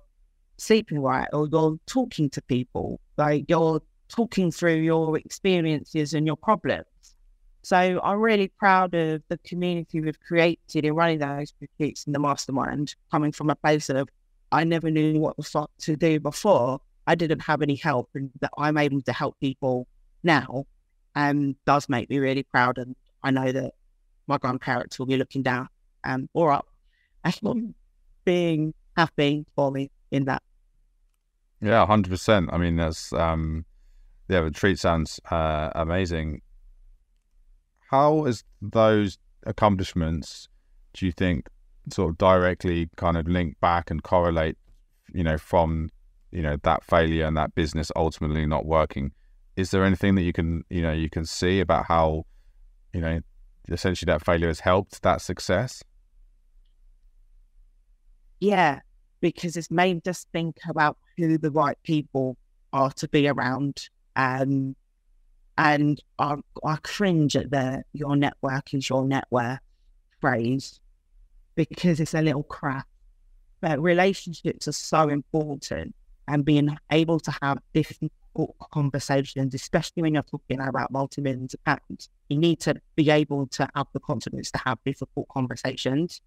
sleeping 0.57 1.01
right 1.01 1.29
or 1.33 1.49
you're 1.51 1.77
talking 1.87 2.31
to 2.31 2.43
people, 2.43 3.01
like 3.17 3.45
you're 3.49 3.83
talking 4.09 4.51
through 4.51 4.77
your 4.77 5.17
experiences 5.19 6.15
and 6.15 6.27
your 6.27 6.37
problems. 6.37 6.85
So 7.63 8.01
I'm 8.03 8.19
really 8.19 8.49
proud 8.49 8.95
of 8.95 9.23
the 9.29 9.39
community 9.39 10.01
we've 10.01 10.21
created 10.21 10.85
in 10.85 10.95
running 10.95 11.21
those 11.21 11.55
retreats 11.61 12.05
in 12.05 12.13
the 12.13 12.19
mastermind, 12.19 12.95
coming 13.11 13.33
from 13.33 13.51
a 13.51 13.57
place 13.57 13.89
of 13.89 14.09
I 14.51 14.65
never 14.65 14.91
knew 14.91 15.19
what 15.19 15.37
the 15.37 15.45
fuck 15.45 15.71
to 15.83 15.97
do 15.97 16.21
before. 16.21 16.81
I 17.07 17.15
didn't 17.15 17.41
have 17.41 17.63
any 17.63 17.77
help 17.77 18.11
and 18.15 18.31
that 18.41 18.51
I'm 18.59 18.77
able 18.77 19.01
to 19.03 19.13
help 19.13 19.39
people 19.41 19.87
now 20.23 20.67
um, 21.15 21.57
does 21.67 21.89
make 21.89 22.11
me 22.11 22.19
really 22.19 22.43
proud. 22.43 22.79
And 22.79 22.95
I 23.23 23.31
know 23.31 23.51
that 23.51 23.75
my 24.27 24.39
grandparents 24.39 24.99
will 24.99 25.07
be 25.07 25.17
looking 25.17 25.43
down 25.43 25.69
um, 26.05 26.29
or 26.35 26.53
up 26.53 26.67
as 27.25 27.39
and 27.43 27.75
being 28.25 28.75
happy 28.97 29.47
for 29.55 29.71
me 29.71 29.91
in 30.11 30.25
that. 30.27 30.43
Yeah, 31.61 31.87
hundred 31.87 32.11
percent. 32.11 32.51
I 32.53 32.59
mean, 32.59 32.77
that's 32.77 33.13
um, 33.13 33.65
yeah, 34.29 34.43
the 34.43 34.51
treat 34.51 34.79
sounds 34.81 35.21
uh, 35.31 35.71
amazing. 35.75 36.43
How 37.93 38.25
is 38.25 38.43
those 38.63 39.19
accomplishments? 39.47 40.49
Do 40.95 41.05
you 41.05 41.13
think 41.13 41.49
sort 41.91 42.11
of 42.11 42.19
directly 42.19 42.89
kind 42.97 43.19
of 43.19 43.29
link 43.29 43.61
back 43.61 43.91
and 43.91 44.03
correlate? 44.03 44.57
You 45.13 45.23
know, 45.23 45.37
from 45.37 45.91
you 46.31 46.41
know 46.41 46.57
that 46.63 46.83
failure 46.83 47.27
and 47.27 47.37
that 47.37 47.55
business 47.55 47.93
ultimately 47.95 48.47
not 48.47 48.65
working. 48.65 49.13
Is 49.57 49.71
there 49.71 49.85
anything 49.85 50.15
that 50.15 50.23
you 50.23 50.33
can 50.33 50.65
you 50.71 50.81
know 50.81 50.93
you 50.93 51.11
can 51.11 51.27
see 51.27 51.61
about 51.61 51.85
how 51.87 52.25
you 52.95 53.03
know 53.03 53.21
essentially 53.69 54.11
that 54.11 54.25
failure 54.25 54.49
has 54.49 54.61
helped 54.61 55.03
that 55.03 55.21
success? 55.21 55.85
Yeah, 58.41 58.81
because 59.21 59.57
it's 59.57 59.71
made 59.71 60.09
us 60.09 60.27
think 60.33 60.57
about 60.67 60.97
who 61.19 61.37
the 61.37 61.51
right 61.51 61.77
people 61.85 62.39
are 62.73 62.91
to 62.93 63.07
be 63.09 63.29
around. 63.29 63.89
Um, 64.17 64.77
and 65.59 66.01
I, 66.19 66.37
I 66.65 66.77
cringe 66.83 67.37
at 67.37 67.51
the 67.51 67.85
your 67.93 68.17
network 68.17 68.73
is 68.75 68.89
your 68.89 69.05
network 69.05 69.61
phrase 70.21 70.81
because 71.55 72.01
it's 72.01 72.15
a 72.15 72.23
little 72.23 72.45
crap. 72.45 72.87
But 73.61 73.81
relationships 73.81 74.67
are 74.67 74.73
so 74.73 75.09
important 75.09 75.95
and 76.27 76.45
being 76.45 76.77
able 76.91 77.21
to 77.21 77.33
have 77.43 77.59
difficult 77.75 78.57
conversations, 78.73 79.55
especially 79.55 80.03
when 80.03 80.15
you're 80.15 80.23
talking 80.23 80.61
about 80.61 80.91
multi 80.91 81.21
millions 81.21 81.55
of 81.55 81.63
pounds. 81.65 82.09
You 82.29 82.39
need 82.39 82.61
to 82.61 82.81
be 82.97 83.11
able 83.11 83.47
to 83.49 83.69
have 83.75 83.87
the 83.93 84.01
confidence 84.01 84.51
to 84.53 84.61
have 84.65 84.79
difficult 84.85 85.29
conversations. 85.29 86.21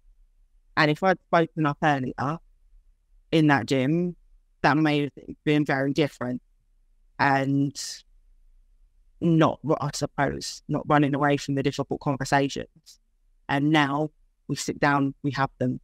And 0.76 0.90
if 0.90 1.02
I'd 1.02 1.18
spoken 1.28 1.66
up 1.66 1.78
earlier 1.82 2.38
in 3.32 3.48
that 3.48 3.66
gym, 3.66 4.14
that 4.62 4.76
may 4.76 5.02
have 5.02 5.10
been 5.44 5.64
very 5.64 5.92
different. 5.92 6.40
And 7.18 7.76
not, 9.20 9.60
I 9.80 9.90
suppose, 9.94 10.62
not 10.68 10.82
running 10.88 11.14
away 11.14 11.36
from 11.36 11.54
the 11.54 11.62
difficult 11.62 12.00
conversations. 12.00 13.00
And 13.48 13.70
now 13.70 14.10
we 14.48 14.56
sit 14.56 14.80
down, 14.80 15.14
we 15.22 15.30
have 15.32 15.50
them, 15.58 15.80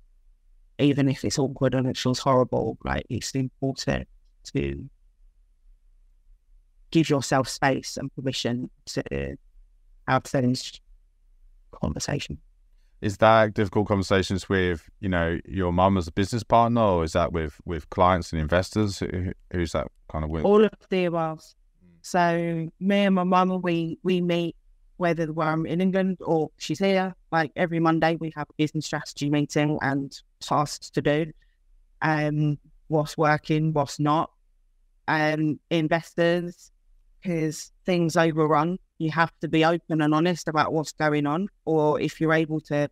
even 0.78 1.08
if 1.08 1.24
it's 1.24 1.38
awkward 1.38 1.74
and 1.74 1.86
it 1.86 1.96
feels 1.96 2.18
horrible. 2.18 2.78
Like 2.84 3.06
it's 3.08 3.34
important 3.34 4.08
to 4.54 4.88
give 6.90 7.08
yourself 7.08 7.48
space 7.48 7.96
and 7.96 8.14
permission 8.14 8.70
to 8.86 9.36
have 10.06 10.24
those 10.24 10.80
conversation. 11.72 12.38
Is 13.00 13.16
that 13.16 13.54
difficult 13.54 13.88
conversations 13.88 14.48
with 14.48 14.88
you 15.00 15.08
know 15.08 15.40
your 15.44 15.72
mum 15.72 15.98
as 15.98 16.06
a 16.06 16.12
business 16.12 16.44
partner, 16.44 16.80
or 16.80 17.04
is 17.04 17.14
that 17.14 17.32
with 17.32 17.60
with 17.64 17.90
clients 17.90 18.32
and 18.32 18.40
investors? 18.40 19.00
Who, 19.00 19.32
who's 19.52 19.72
that 19.72 19.88
kind 20.08 20.24
of 20.24 20.30
with? 20.30 20.44
All 20.44 20.64
of 20.64 20.70
the 20.88 21.06
above. 21.06 21.42
So 22.02 22.68
me 22.80 22.96
and 22.96 23.14
my 23.14 23.24
mum, 23.24 23.62
we 23.62 23.98
we 24.02 24.20
meet 24.20 24.56
whether 24.96 25.28
I'm 25.40 25.66
in 25.66 25.80
England 25.80 26.18
or 26.20 26.50
she's 26.58 26.78
here. 26.78 27.14
Like 27.30 27.52
every 27.56 27.80
Monday, 27.80 28.16
we 28.20 28.32
have 28.36 28.48
a 28.50 28.54
business 28.56 28.86
strategy 28.86 29.30
meeting 29.30 29.78
and 29.80 30.16
tasks 30.40 30.90
to 30.90 31.02
do. 31.02 31.32
Um, 32.02 32.58
what's 32.88 33.16
working, 33.16 33.72
what's 33.72 33.98
not. 33.98 34.30
Um, 35.08 35.58
investors, 35.70 36.70
because 37.20 37.72
things 37.84 38.16
overrun. 38.16 38.78
You 38.98 39.10
have 39.10 39.32
to 39.40 39.48
be 39.48 39.64
open 39.64 40.00
and 40.00 40.14
honest 40.14 40.48
about 40.48 40.72
what's 40.72 40.92
going 40.92 41.26
on. 41.26 41.48
Or 41.64 42.00
if 42.00 42.20
you're 42.20 42.32
able 42.32 42.60
to 42.62 42.88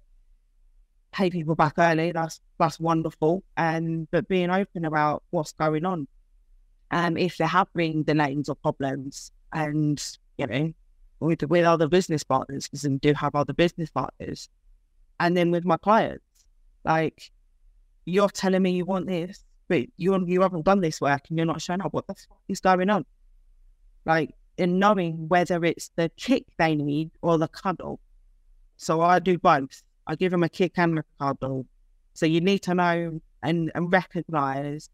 pay 1.13 1.31
people 1.31 1.55
back 1.55 1.75
early, 1.79 2.13
that's 2.13 2.41
that's 2.59 2.81
wonderful. 2.81 3.43
And 3.57 4.09
but 4.11 4.29
being 4.29 4.51
open 4.51 4.85
about 4.85 5.23
what's 5.31 5.53
going 5.53 5.85
on. 5.85 6.09
Um, 6.91 7.17
if 7.17 7.37
there 7.37 7.47
have 7.47 7.73
been 7.75 8.03
delays 8.03 8.49
or 8.49 8.57
problems, 8.57 9.33
and 9.53 10.03
you 10.39 10.47
know, 10.47 10.73
with 11.21 11.43
with 11.45 11.65
other 11.65 11.89
business 11.89 12.25
partners, 12.25 12.67
because 12.67 12.85
we 12.89 12.97
do 12.99 13.15
have 13.15 13.35
other 13.35 13.53
business 13.53 13.91
partners, 13.91 14.49
and 15.21 15.37
then 15.37 15.51
with 15.51 15.65
my 15.65 15.77
clients, 15.77 16.25
like 16.85 17.31
you're 18.05 18.29
telling 18.29 18.63
me 18.63 18.73
you 18.73 18.85
want 18.85 19.07
this, 19.07 19.45
but 19.69 19.87
you 19.97 20.27
you 20.27 20.43
haven't 20.43 20.65
done 20.65 20.81
this 20.81 21.01
work 21.01 21.23
and 21.29 21.39
you're 21.39 21.47
not 21.47 21.63
showing 21.63 21.81
up. 21.81 21.93
What 21.93 22.07
the 22.07 22.15
fuck 22.15 22.39
is 22.49 22.61
going 22.61 22.91
on? 22.91 23.05
Like 24.05 24.35
in 24.61 24.79
knowing 24.79 25.29
whether 25.29 25.65
it's 25.65 25.91
the 25.97 26.11
kick 26.17 26.45
they 26.59 26.75
need 26.75 27.11
or 27.23 27.39
the 27.39 27.49
cuddle. 27.49 27.99
So 28.77 29.01
I 29.01 29.19
do 29.19 29.39
both. 29.39 29.83
I 30.07 30.17
give 30.17 30.33
them 30.33 30.43
a 30.43 30.49
kick 30.49 30.73
and 30.77 30.99
a 30.99 31.05
cuddle. 31.19 31.67
So 32.15 32.27
you 32.27 32.41
need 32.41 32.59
to 32.65 32.75
know 32.75 33.21
and, 33.43 33.73
and 33.75 33.93
recognize 33.93 34.91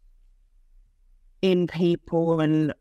in 1.47 1.69
people 1.69 2.41
and 2.41 2.75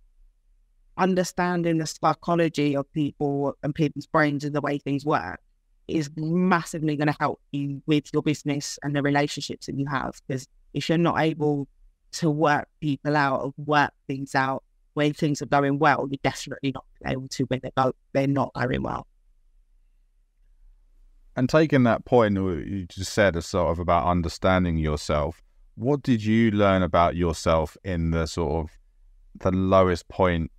understanding 0.97 1.77
the 1.77 1.85
psychology 1.85 2.75
of 2.75 2.91
people 2.93 3.55
and 3.61 3.75
people's 3.75 4.07
brains 4.07 4.43
and 4.43 4.55
the 4.55 4.61
way 4.61 4.79
things 4.79 5.05
work 5.05 5.39
is 5.87 6.09
massively 6.15 6.95
going 6.95 7.07
to 7.07 7.15
help 7.19 7.39
you 7.51 7.79
with 7.85 8.05
your 8.11 8.23
business 8.23 8.79
and 8.81 8.95
the 8.95 9.03
relationships 9.03 9.67
that 9.67 9.77
you 9.77 9.85
have. 9.85 10.19
Because 10.27 10.47
if 10.73 10.89
you're 10.89 10.97
not 10.97 11.19
able 11.19 11.67
to 12.13 12.31
work 12.31 12.67
people 12.81 13.15
out 13.15 13.41
or 13.41 13.53
work 13.57 13.91
things 14.07 14.33
out 14.33 14.63
when 14.95 15.13
things 15.13 15.43
are 15.43 15.47
going 15.47 15.77
well, 15.77 16.07
you're 16.09 16.17
definitely 16.23 16.71
not 16.71 16.85
able 17.05 17.27
to 17.27 17.43
when 17.43 17.59
they 17.61 17.71
go 17.77 17.93
they're 18.13 18.25
not 18.25 18.51
going 18.55 18.81
well. 18.81 19.05
And 21.35 21.47
taking 21.47 21.83
that 21.83 22.03
point 22.05 22.33
you 22.33 22.87
just 22.87 23.13
said, 23.13 23.35
as 23.35 23.45
sort 23.45 23.69
of 23.69 23.77
about 23.77 24.07
understanding 24.07 24.77
yourself, 24.77 25.43
what 25.75 26.01
did 26.01 26.23
you 26.23 26.51
learn 26.51 26.81
about 26.81 27.15
yourself 27.15 27.77
in 27.83 28.11
the 28.11 28.25
sort 28.25 28.63
of 28.63 28.77
the 29.41 29.51
lowest 29.51 30.07
point 30.07 30.51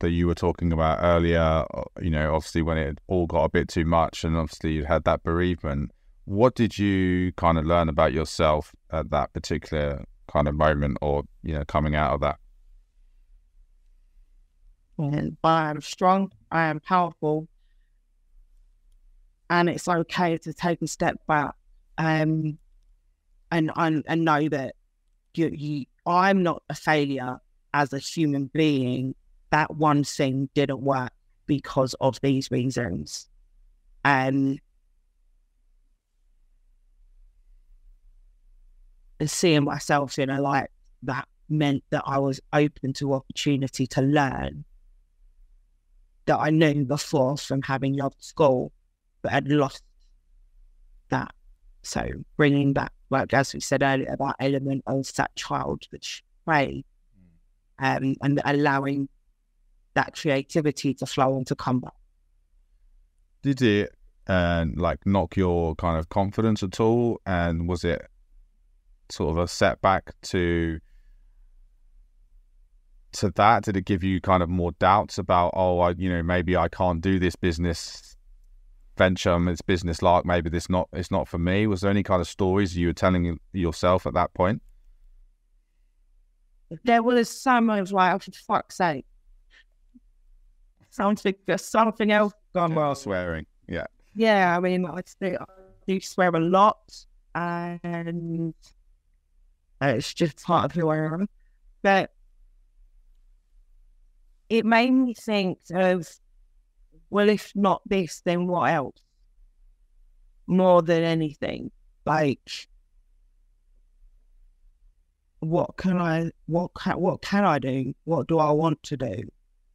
that 0.00 0.10
you 0.10 0.26
were 0.26 0.34
talking 0.34 0.72
about 0.72 0.98
earlier? 1.00 1.64
Uh, 1.72 1.84
you 2.00 2.10
know, 2.10 2.34
obviously 2.34 2.62
when 2.62 2.76
it 2.76 2.98
all 3.06 3.26
got 3.26 3.44
a 3.44 3.48
bit 3.48 3.68
too 3.68 3.84
much, 3.84 4.24
and 4.24 4.36
obviously 4.36 4.72
you 4.72 4.84
had 4.84 5.04
that 5.04 5.22
bereavement. 5.22 5.92
What 6.24 6.54
did 6.54 6.78
you 6.78 7.32
kind 7.32 7.58
of 7.58 7.64
learn 7.64 7.88
about 7.88 8.12
yourself 8.12 8.72
at 8.90 9.10
that 9.10 9.32
particular 9.32 10.04
kind 10.28 10.48
of 10.48 10.54
moment, 10.54 10.98
or 11.00 11.24
you 11.42 11.54
know, 11.54 11.64
coming 11.64 11.94
out 11.94 12.14
of 12.14 12.20
that? 12.20 12.38
And 14.98 15.36
I 15.42 15.70
am 15.70 15.80
strong, 15.80 16.30
I 16.50 16.66
am 16.66 16.80
powerful, 16.80 17.48
and 19.48 19.68
it's 19.68 19.88
okay 19.88 20.36
to 20.38 20.52
take 20.52 20.82
a 20.82 20.86
step 20.86 21.16
back 21.26 21.54
um, 21.96 22.58
and, 23.50 23.70
and, 23.76 24.04
and 24.06 24.24
know 24.24 24.48
that 24.48 24.74
you, 25.34 25.50
you, 25.52 25.86
I'm 26.06 26.42
not 26.42 26.62
a 26.68 26.74
failure 26.74 27.38
as 27.74 27.92
a 27.92 27.98
human 27.98 28.50
being. 28.52 29.14
That 29.50 29.74
one 29.74 30.04
thing 30.04 30.48
didn't 30.54 30.80
work 30.80 31.12
because 31.46 31.94
of 31.94 32.20
these 32.20 32.50
reasons. 32.50 33.28
And 34.04 34.60
seeing 39.26 39.64
myself 39.64 40.18
in 40.18 40.30
a 40.30 40.40
light 40.40 40.68
that 41.02 41.28
meant 41.48 41.82
that 41.90 42.04
I 42.06 42.18
was 42.18 42.40
open 42.52 42.92
to 42.94 43.14
opportunity 43.14 43.86
to 43.88 44.02
learn 44.02 44.64
that 46.26 46.38
I 46.38 46.50
knew 46.50 46.84
before 46.84 47.36
from 47.36 47.62
having 47.62 47.96
loved 47.96 48.22
school, 48.22 48.72
but 49.22 49.32
had 49.32 49.48
lost 49.48 49.82
that. 51.08 51.34
So 51.82 52.08
bringing 52.36 52.72
back, 52.72 52.92
like 53.10 53.34
as 53.34 53.52
we 53.52 53.60
said 53.60 53.82
earlier, 53.82 54.16
that 54.18 54.36
element 54.40 54.82
of 54.86 55.12
that 55.14 55.34
child 55.36 55.84
which 55.90 56.22
play, 56.44 56.84
um, 57.78 58.16
and 58.22 58.40
allowing 58.44 59.08
that 59.94 60.14
creativity 60.14 60.94
to 60.94 61.06
flow 61.06 61.36
and 61.36 61.46
to 61.48 61.54
come 61.54 61.80
back. 61.80 61.92
Did 63.42 63.62
it 63.62 63.92
uh, 64.26 64.66
like 64.74 65.04
knock 65.04 65.36
your 65.36 65.74
kind 65.74 65.98
of 65.98 66.08
confidence 66.08 66.62
at 66.62 66.78
all? 66.80 67.20
And 67.26 67.68
was 67.68 67.84
it 67.84 68.06
sort 69.08 69.30
of 69.30 69.38
a 69.38 69.48
setback 69.48 70.14
to 70.22 70.78
to 73.12 73.30
that? 73.30 73.64
Did 73.64 73.76
it 73.76 73.84
give 73.84 74.04
you 74.04 74.20
kind 74.20 74.42
of 74.42 74.48
more 74.48 74.72
doubts 74.72 75.18
about, 75.18 75.52
oh, 75.56 75.80
I, 75.80 75.90
you 75.98 76.08
know, 76.10 76.22
maybe 76.22 76.56
I 76.56 76.68
can't 76.68 77.00
do 77.00 77.18
this 77.18 77.34
business 77.34 78.16
venture, 79.00 79.32
um, 79.32 79.48
it's 79.48 79.62
business 79.62 80.02
like, 80.02 80.26
maybe 80.26 80.50
this 80.50 80.68
not, 80.68 80.90
it's 80.92 81.10
not 81.10 81.26
for 81.26 81.38
me. 81.38 81.66
Was 81.66 81.80
there 81.80 81.90
any 81.90 82.02
kind 82.02 82.20
of 82.20 82.28
stories 82.28 82.76
you 82.76 82.88
were 82.88 82.92
telling 82.92 83.40
yourself 83.54 84.06
at 84.06 84.12
that 84.12 84.34
point? 84.34 84.60
There 86.84 87.02
was 87.02 87.30
some 87.30 87.70
I 87.70 87.80
was 87.80 87.94
like, 87.94 88.14
oh, 88.14 88.18
for 88.18 88.30
fuck's 88.32 88.76
sake. 88.76 89.06
Something, 90.90 91.34
something 91.56 92.12
else 92.12 92.34
gone 92.54 92.74
well. 92.74 92.94
Swearing, 92.94 93.46
yeah. 93.66 93.86
Yeah, 94.14 94.54
I 94.54 94.60
mean, 94.60 94.84
I 94.84 95.00
do 95.88 96.00
swear 96.00 96.28
a 96.28 96.40
lot, 96.40 97.06
and 97.34 98.54
it's 99.80 100.12
just 100.12 100.44
part 100.44 100.66
of 100.66 100.72
who 100.72 100.90
I 100.90 100.98
am. 100.98 101.26
But 101.82 102.10
it 104.50 104.66
made 104.66 104.90
me 104.90 105.14
think 105.14 105.58
of, 105.72 106.06
well, 107.10 107.28
if 107.28 107.52
not 107.54 107.82
this, 107.86 108.22
then 108.24 108.46
what 108.46 108.72
else? 108.72 109.02
More 110.46 110.80
than 110.82 111.02
anything, 111.02 111.70
like, 112.06 112.68
what 115.40 115.76
can 115.76 115.98
I, 115.98 116.30
what 116.46 116.70
can, 116.74 117.00
what 117.00 117.22
can 117.22 117.44
I 117.44 117.58
do? 117.58 117.94
What 118.04 118.28
do 118.28 118.38
I 118.38 118.50
want 118.50 118.82
to 118.84 118.96
do? 118.96 119.28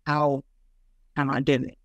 How 0.06 0.44
can 1.16 1.30
I 1.30 1.40
do 1.42 1.54
it? 1.54 1.78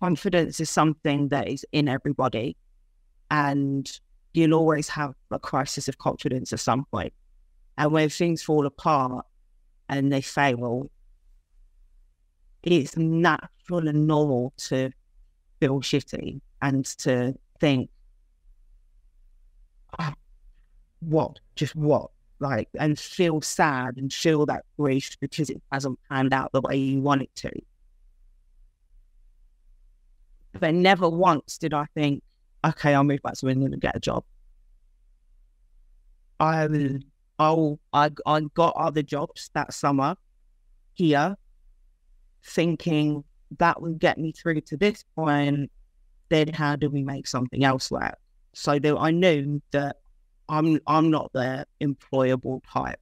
Confidence 0.00 0.60
is 0.60 0.70
something 0.70 1.28
that 1.28 1.48
is 1.48 1.66
in 1.72 1.88
everybody, 1.88 2.56
and 3.30 3.90
you'll 4.32 4.54
always 4.54 4.88
have 4.88 5.14
a 5.30 5.38
crisis 5.38 5.88
of 5.88 5.98
confidence 5.98 6.52
at 6.52 6.60
some 6.60 6.84
point. 6.92 7.12
And 7.78 7.92
when 7.92 8.08
things 8.08 8.42
fall 8.42 8.66
apart 8.66 9.24
and 9.88 10.12
they 10.12 10.20
fail, 10.20 10.90
it's 12.64 12.96
natural 12.96 13.86
and 13.86 14.08
normal 14.08 14.52
to 14.56 14.90
feel 15.60 15.80
shitty 15.80 16.40
and 16.60 16.84
to 16.84 17.34
think, 17.60 17.88
oh, 20.00 20.12
what, 20.98 21.38
just 21.54 21.76
what? 21.76 22.10
Like, 22.40 22.68
and 22.78 22.98
feel 22.98 23.40
sad 23.42 23.96
and 23.96 24.12
feel 24.12 24.44
that 24.46 24.64
grief 24.76 25.16
because 25.20 25.48
it 25.48 25.62
hasn't 25.70 26.00
panned 26.10 26.34
out 26.34 26.50
the 26.52 26.60
way 26.60 26.76
you 26.76 27.00
want 27.00 27.22
it 27.22 27.34
to. 27.36 27.52
But 30.58 30.74
never 30.74 31.08
once 31.08 31.58
did 31.58 31.72
I 31.72 31.86
think, 31.94 32.24
okay, 32.64 32.92
I'll 32.92 33.04
move 33.04 33.22
back 33.22 33.34
to 33.34 33.48
England 33.48 33.74
and 33.74 33.80
get 33.80 33.94
a 33.94 34.00
job. 34.00 34.24
I 36.40 36.66
oh 37.38 37.78
I 37.92 38.10
I 38.26 38.40
got 38.54 38.76
other 38.76 39.02
jobs 39.02 39.50
that 39.54 39.72
summer 39.72 40.16
here, 40.94 41.36
thinking 42.44 43.24
that 43.58 43.80
would 43.80 43.98
get 43.98 44.18
me 44.18 44.32
through 44.32 44.60
to 44.62 44.76
this 44.76 45.04
point. 45.14 45.70
Then 46.28 46.48
how 46.52 46.76
do 46.76 46.90
we 46.90 47.02
make 47.02 47.26
something 47.26 47.64
else 47.64 47.90
work? 47.90 48.18
So 48.52 48.78
that 48.78 48.96
I 48.96 49.10
knew 49.10 49.62
that 49.70 49.96
I'm 50.48 50.80
I'm 50.86 51.10
not 51.10 51.32
the 51.32 51.66
employable 51.80 52.60
type 52.70 53.00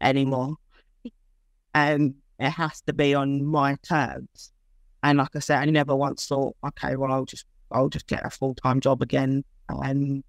anymore, 0.00 0.56
and 1.74 2.14
it 2.38 2.50
has 2.50 2.80
to 2.82 2.92
be 2.92 3.14
on 3.14 3.44
my 3.44 3.76
terms. 3.82 4.52
And 5.02 5.18
like 5.18 5.34
I 5.34 5.38
said, 5.38 5.58
I 5.58 5.64
never 5.66 5.96
once 5.96 6.26
thought, 6.26 6.56
okay, 6.64 6.96
well, 6.96 7.12
I'll 7.12 7.24
just 7.24 7.46
I'll 7.70 7.88
just 7.88 8.06
get 8.06 8.24
a 8.24 8.30
full 8.30 8.54
time 8.54 8.80
job 8.80 9.02
again, 9.02 9.44
and 9.68 10.22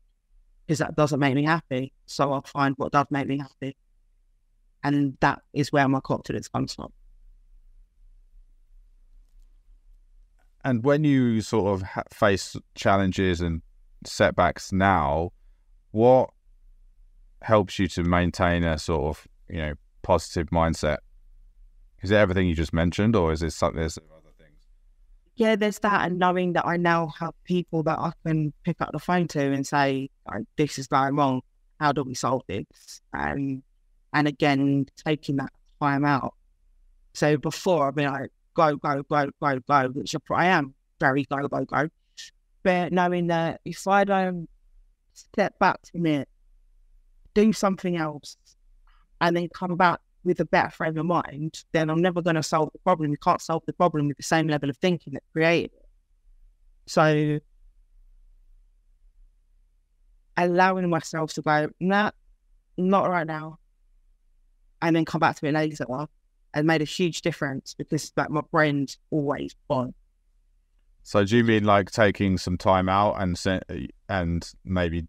because 0.72 0.80
that 0.80 0.96
doesn't 0.96 1.20
make 1.20 1.36
me 1.36 1.44
happy. 1.44 1.92
So 2.06 2.32
I'll 2.32 2.44
find 2.44 2.74
what 2.78 2.94
does 2.94 3.06
make 3.10 3.28
me 3.28 3.38
happy, 3.40 3.76
and 4.86 5.18
that 5.20 5.42
is 5.52 5.70
where 5.74 5.86
my 5.90 6.00
confidence 6.00 6.48
comes 6.48 6.74
from. 6.74 6.94
And 10.64 10.82
when 10.82 11.04
you 11.04 11.42
sort 11.42 11.74
of 11.74 11.82
ha- 11.82 12.04
face 12.10 12.56
challenges 12.74 13.42
and 13.42 13.62
setbacks 14.06 14.72
now, 14.72 15.34
what 15.92 16.30
helps 17.42 17.78
you 17.78 17.90
to 17.90 18.04
maintain 18.04 18.64
a 18.64 18.78
sort 18.78 19.18
of 19.18 19.28
you 19.50 19.58
know 19.58 19.74
positive 20.04 20.52
mindset? 20.52 21.00
Is 22.02 22.12
it 22.12 22.16
everything 22.16 22.48
you 22.48 22.56
just 22.56 22.72
mentioned, 22.72 23.14
or 23.14 23.34
is 23.34 23.44
it 23.44 23.52
something? 23.52 23.82
There's 23.82 23.98
other 23.98 24.32
things. 24.40 24.70
Yeah, 25.36 25.58
there's 25.58 25.80
that, 25.80 26.06
and 26.06 26.18
knowing 26.18 26.54
that 26.54 26.66
I 26.66 26.78
now 26.78 27.08
have 27.20 27.34
people 27.44 27.84
that 27.84 28.00
I 28.00 28.14
can 28.26 28.54
pick 28.64 28.80
up 28.80 28.94
the 28.94 29.00
phone 29.00 29.28
to 29.30 29.52
and 29.52 29.68
say, 29.68 30.10
"This 30.58 30.80
is 30.80 30.88
going 30.88 31.16
wrong. 31.16 31.42
How 31.80 31.92
do 31.92 32.04
we 32.04 32.14
solve 32.14 32.44
this?" 32.48 33.02
And 33.14 33.64
and 34.14 34.28
again, 34.28 34.86
taking 35.06 35.38
that 35.38 35.54
time 35.80 36.06
out. 36.06 36.34
So 37.14 37.38
before 37.38 37.88
I've 37.88 37.96
been 37.96 38.12
like, 38.12 38.32
"Go, 38.54 38.76
go, 38.78 39.04
go, 39.04 39.30
go, 39.42 39.60
go," 39.60 39.88
which 39.90 40.16
I 40.30 40.46
am 40.48 40.74
very 41.00 41.26
go, 41.26 41.48
go, 41.48 41.66
go. 41.66 41.90
But 42.64 42.94
knowing 42.94 43.28
that 43.28 43.62
if 43.66 43.88
I 43.88 44.04
don't 44.04 44.48
step 45.14 45.58
back 45.60 45.80
from 45.92 46.06
it, 46.06 46.30
do 47.34 47.52
something 47.54 47.98
else, 47.98 48.38
and 49.20 49.36
then 49.36 49.50
come 49.50 49.76
back 49.76 50.00
with 50.24 50.40
a 50.40 50.46
better 50.46 50.70
frame 50.70 50.98
of 50.98 51.06
mind, 51.06 51.64
then 51.72 51.90
I'm 51.90 52.02
never 52.02 52.22
going 52.22 52.36
to 52.36 52.44
solve 52.44 52.70
the 52.74 52.80
problem. 52.80 53.12
You 53.12 53.18
can't 53.18 53.42
solve 53.42 53.64
the 53.66 53.74
problem 53.74 54.08
with 54.08 54.18
the 54.18 54.24
same 54.24 54.48
level 54.48 54.70
of 54.70 54.78
thinking 54.78 55.14
that 55.14 55.24
created 55.34 55.72
it. 55.74 55.86
So 56.86 57.40
allowing 60.38 60.90
myself 60.90 61.34
to 61.34 61.42
go, 61.42 61.70
nah, 61.80 62.12
not 62.78 63.10
right 63.10 63.28
now. 63.28 63.58
And 64.82 64.96
then 64.96 65.06
come 65.06 65.20
back 65.20 65.36
to 65.38 65.46
it 65.46 65.54
later 65.54 65.86
and 66.54 66.68
made 66.68 66.82
a 66.82 66.86
huge 66.86 67.22
difference 67.22 67.76
because 67.78 68.12
like 68.18 68.30
my 68.30 68.42
brain's 68.52 68.98
always 69.12 69.56
on. 69.70 69.94
So 71.04 71.24
do 71.24 71.38
you 71.38 71.44
mean 71.44 71.64
like 71.64 71.92
taking 71.92 72.38
some 72.38 72.58
time 72.58 72.90
out 72.90 73.16
and 73.20 73.40
and 74.10 74.52
maybe 74.64 75.08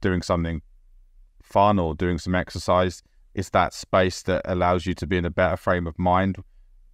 doing 0.00 0.22
something 0.22 0.62
fun 1.42 1.78
or 1.78 1.94
doing 1.94 2.18
some 2.18 2.34
exercise 2.34 3.02
is 3.34 3.50
that 3.50 3.72
space 3.72 4.22
that 4.22 4.42
allows 4.44 4.86
you 4.86 4.94
to 4.94 5.06
be 5.06 5.16
in 5.16 5.24
a 5.24 5.30
better 5.30 5.56
frame 5.56 5.86
of 5.86 5.98
mind 5.98 6.36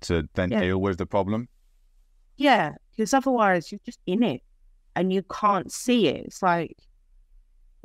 to 0.02 0.28
then 0.34 0.50
yeah. 0.50 0.60
deal 0.60 0.78
with 0.78 0.98
the 0.98 1.06
problem. 1.06 1.48
Yeah, 2.36 2.74
because 2.90 3.14
otherwise 3.14 3.72
you're 3.72 3.80
just 3.84 4.00
in 4.06 4.22
it 4.22 4.42
and 4.94 5.12
you 5.12 5.22
can't 5.22 5.72
see 5.72 6.08
it. 6.08 6.26
It's 6.26 6.42
like 6.42 6.76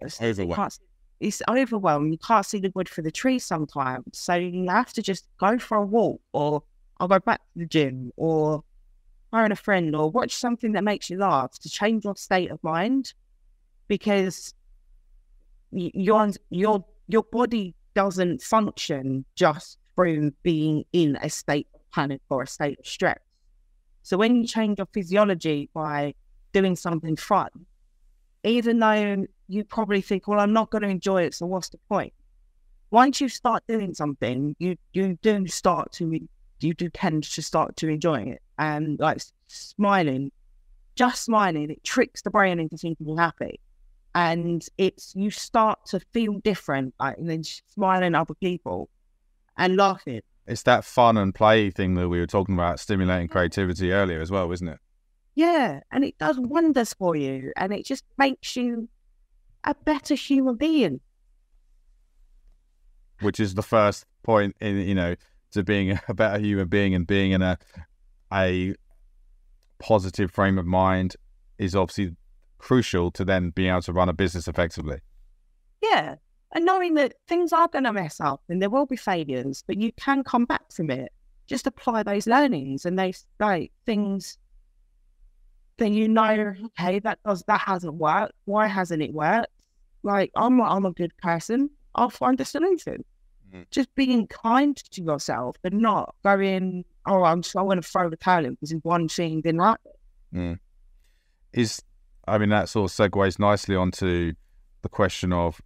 it's 0.01 0.21
overwhelming. 0.21 0.71
It's 1.19 1.41
overwhelming. 1.47 2.11
You 2.11 2.17
can't 2.17 2.45
see 2.45 2.59
the 2.59 2.71
wood 2.73 2.89
for 2.89 3.01
the 3.01 3.11
tree 3.11 3.39
sometimes. 3.39 4.05
So 4.13 4.33
you 4.35 4.69
have 4.69 4.91
to 4.93 5.01
just 5.01 5.27
go 5.39 5.59
for 5.59 5.77
a 5.77 5.85
walk 5.85 6.21
or 6.33 6.63
I'll 6.99 7.07
go 7.07 7.19
back 7.19 7.39
to 7.53 7.59
the 7.59 7.65
gym 7.65 8.11
or 8.17 8.63
phone 9.31 9.51
a 9.51 9.55
friend 9.55 9.95
or 9.95 10.11
watch 10.11 10.35
something 10.35 10.73
that 10.73 10.83
makes 10.83 11.09
you 11.09 11.17
laugh 11.17 11.57
to 11.59 11.69
change 11.69 12.05
your 12.05 12.15
state 12.15 12.51
of 12.51 12.63
mind 12.63 13.13
because 13.87 14.53
your 15.71 16.31
your 16.49 16.85
your 17.07 17.23
body 17.23 17.75
doesn't 17.93 18.41
function 18.41 19.25
just 19.35 19.77
through 19.95 20.31
being 20.43 20.83
in 20.93 21.17
a 21.21 21.29
state 21.29 21.67
of 21.73 21.81
panic 21.91 22.21
or 22.29 22.43
a 22.43 22.47
state 22.47 22.79
of 22.79 22.85
stress. 22.85 23.19
So 24.03 24.17
when 24.17 24.35
you 24.35 24.47
change 24.47 24.79
your 24.79 24.87
physiology 24.93 25.69
by 25.73 26.13
doing 26.53 26.75
something 26.75 27.15
fun, 27.15 27.49
even 28.43 28.79
though 28.79 29.25
you 29.47 29.63
probably 29.63 30.01
think, 30.01 30.27
well, 30.27 30.39
I'm 30.39 30.53
not 30.53 30.69
going 30.69 30.83
to 30.83 30.89
enjoy 30.89 31.23
it, 31.23 31.33
so 31.33 31.45
what's 31.45 31.69
the 31.69 31.79
point? 31.89 32.13
Once 32.89 33.21
you 33.21 33.29
start 33.29 33.63
doing 33.67 33.93
something, 33.93 34.55
you 34.59 34.75
you 34.93 35.17
do 35.21 35.47
start 35.47 35.91
to 35.93 36.19
you 36.59 36.73
do 36.73 36.89
tend 36.89 37.23
to 37.23 37.41
start 37.41 37.75
to 37.77 37.87
enjoying 37.87 38.27
it 38.27 38.41
and 38.57 38.99
like 38.99 39.21
smiling, 39.47 40.31
just 40.95 41.23
smiling, 41.23 41.71
it 41.71 41.83
tricks 41.83 42.21
the 42.21 42.29
brain 42.29 42.59
into 42.59 42.77
thinking 42.77 43.07
you're 43.07 43.17
happy 43.17 43.59
and 44.13 44.65
it's 44.77 45.13
you 45.15 45.31
start 45.31 45.79
to 45.87 45.99
feel 46.11 46.39
different, 46.43 46.93
like 46.99 47.17
and 47.17 47.29
then 47.29 47.43
smiling 47.43 48.15
at 48.15 48.21
other 48.21 48.33
people 48.35 48.89
and 49.57 49.77
laughing. 49.77 50.21
It's 50.47 50.63
that 50.63 50.83
fun 50.83 51.17
and 51.17 51.33
play 51.33 51.69
thing 51.71 51.93
that 51.95 52.09
we 52.09 52.19
were 52.19 52.27
talking 52.27 52.55
about, 52.55 52.79
stimulating 52.79 53.27
creativity 53.29 53.91
earlier 53.93 54.21
as 54.21 54.31
well, 54.31 54.51
isn't 54.51 54.67
it? 54.67 54.79
Yeah, 55.35 55.79
and 55.91 56.03
it 56.03 56.17
does 56.17 56.37
wonders 56.39 56.93
for 56.93 57.15
you, 57.15 57.53
and 57.55 57.73
it 57.73 57.85
just 57.85 58.03
makes 58.17 58.55
you 58.55 58.89
a 59.63 59.73
better 59.73 60.15
human 60.15 60.55
being. 60.55 60.99
Which 63.21 63.39
is 63.39 63.53
the 63.53 63.63
first 63.63 64.05
point 64.23 64.55
in 64.59 64.77
you 64.77 64.95
know 64.95 65.15
to 65.51 65.63
being 65.63 65.97
a 66.07 66.13
better 66.13 66.39
human 66.39 66.67
being 66.67 66.95
and 66.95 67.07
being 67.07 67.31
in 67.31 67.41
a 67.41 67.57
a 68.33 68.75
positive 69.79 70.31
frame 70.31 70.57
of 70.57 70.65
mind 70.65 71.15
is 71.57 71.75
obviously 71.75 72.15
crucial 72.57 73.11
to 73.11 73.25
then 73.25 73.49
being 73.49 73.69
able 73.69 73.81
to 73.81 73.93
run 73.93 74.09
a 74.09 74.13
business 74.13 74.47
effectively. 74.47 74.99
Yeah. 75.81 76.15
And 76.53 76.65
knowing 76.65 76.95
that 76.95 77.15
things 77.27 77.53
are 77.53 77.67
going 77.67 77.85
to 77.85 77.93
mess 77.93 78.19
up 78.19 78.41
and 78.49 78.61
there 78.61 78.69
will 78.69 78.85
be 78.85 78.97
failures, 78.97 79.63
but 79.65 79.77
you 79.77 79.91
can 79.93 80.23
come 80.23 80.45
back 80.45 80.71
from 80.71 80.89
it. 80.91 81.11
Just 81.47 81.65
apply 81.65 82.03
those 82.03 82.27
learnings 82.27 82.85
and 82.85 82.97
those 82.97 83.25
like 83.39 83.71
things 83.85 84.37
then 85.77 85.93
you 85.93 86.07
know, 86.07 86.53
okay, 86.65 86.99
that 86.99 87.19
does 87.25 87.43
that 87.47 87.61
hasn't 87.61 87.95
worked. 87.95 88.33
Why 88.45 88.67
hasn't 88.67 89.01
it 89.01 89.13
worked? 89.13 89.51
Like 90.03 90.31
I'm 90.35 90.61
I'm 90.61 90.85
a 90.85 90.91
good 90.91 91.15
person. 91.17 91.69
I'll 91.95 92.09
find 92.09 92.39
a 92.39 92.45
solution. 92.45 93.03
Mm. 93.53 93.65
Just 93.71 93.93
being 93.95 94.27
kind 94.27 94.77
to 94.77 95.01
yourself 95.01 95.57
and 95.63 95.79
not 95.79 96.15
going, 96.23 96.85
oh, 97.05 97.23
I'm 97.23 97.41
just 97.41 97.55
I 97.55 97.61
want 97.61 97.83
to 97.83 97.87
throw 97.87 98.09
the 98.09 98.15
towel 98.17 98.45
in 98.45 98.53
because 98.53 98.73
one 98.83 99.07
thing 99.07 99.41
didn't 99.41 99.61
happen. 99.61 99.91
Mm. 100.33 100.59
Is 101.53 101.81
I 102.27 102.37
mean, 102.37 102.49
that 102.49 102.69
sort 102.69 102.91
of 102.91 102.95
segues 102.95 103.39
nicely 103.39 103.75
onto 103.75 104.33
the 104.81 104.89
question 104.89 105.33
of 105.33 105.61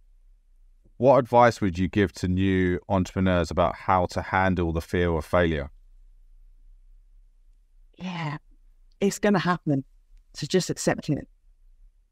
what 0.96 1.18
advice 1.18 1.60
would 1.60 1.78
you 1.78 1.88
give 1.88 2.12
to 2.14 2.28
new 2.28 2.80
entrepreneurs 2.88 3.50
about 3.50 3.74
how 3.74 4.06
to 4.06 4.22
handle 4.22 4.72
the 4.72 4.80
fear 4.80 5.10
of 5.10 5.24
failure? 5.24 5.70
Yeah, 7.98 8.38
it's 9.00 9.18
going 9.18 9.34
to 9.34 9.38
happen. 9.38 9.84
So 10.36 10.46
just 10.46 10.68
accept 10.68 11.08
it 11.08 11.26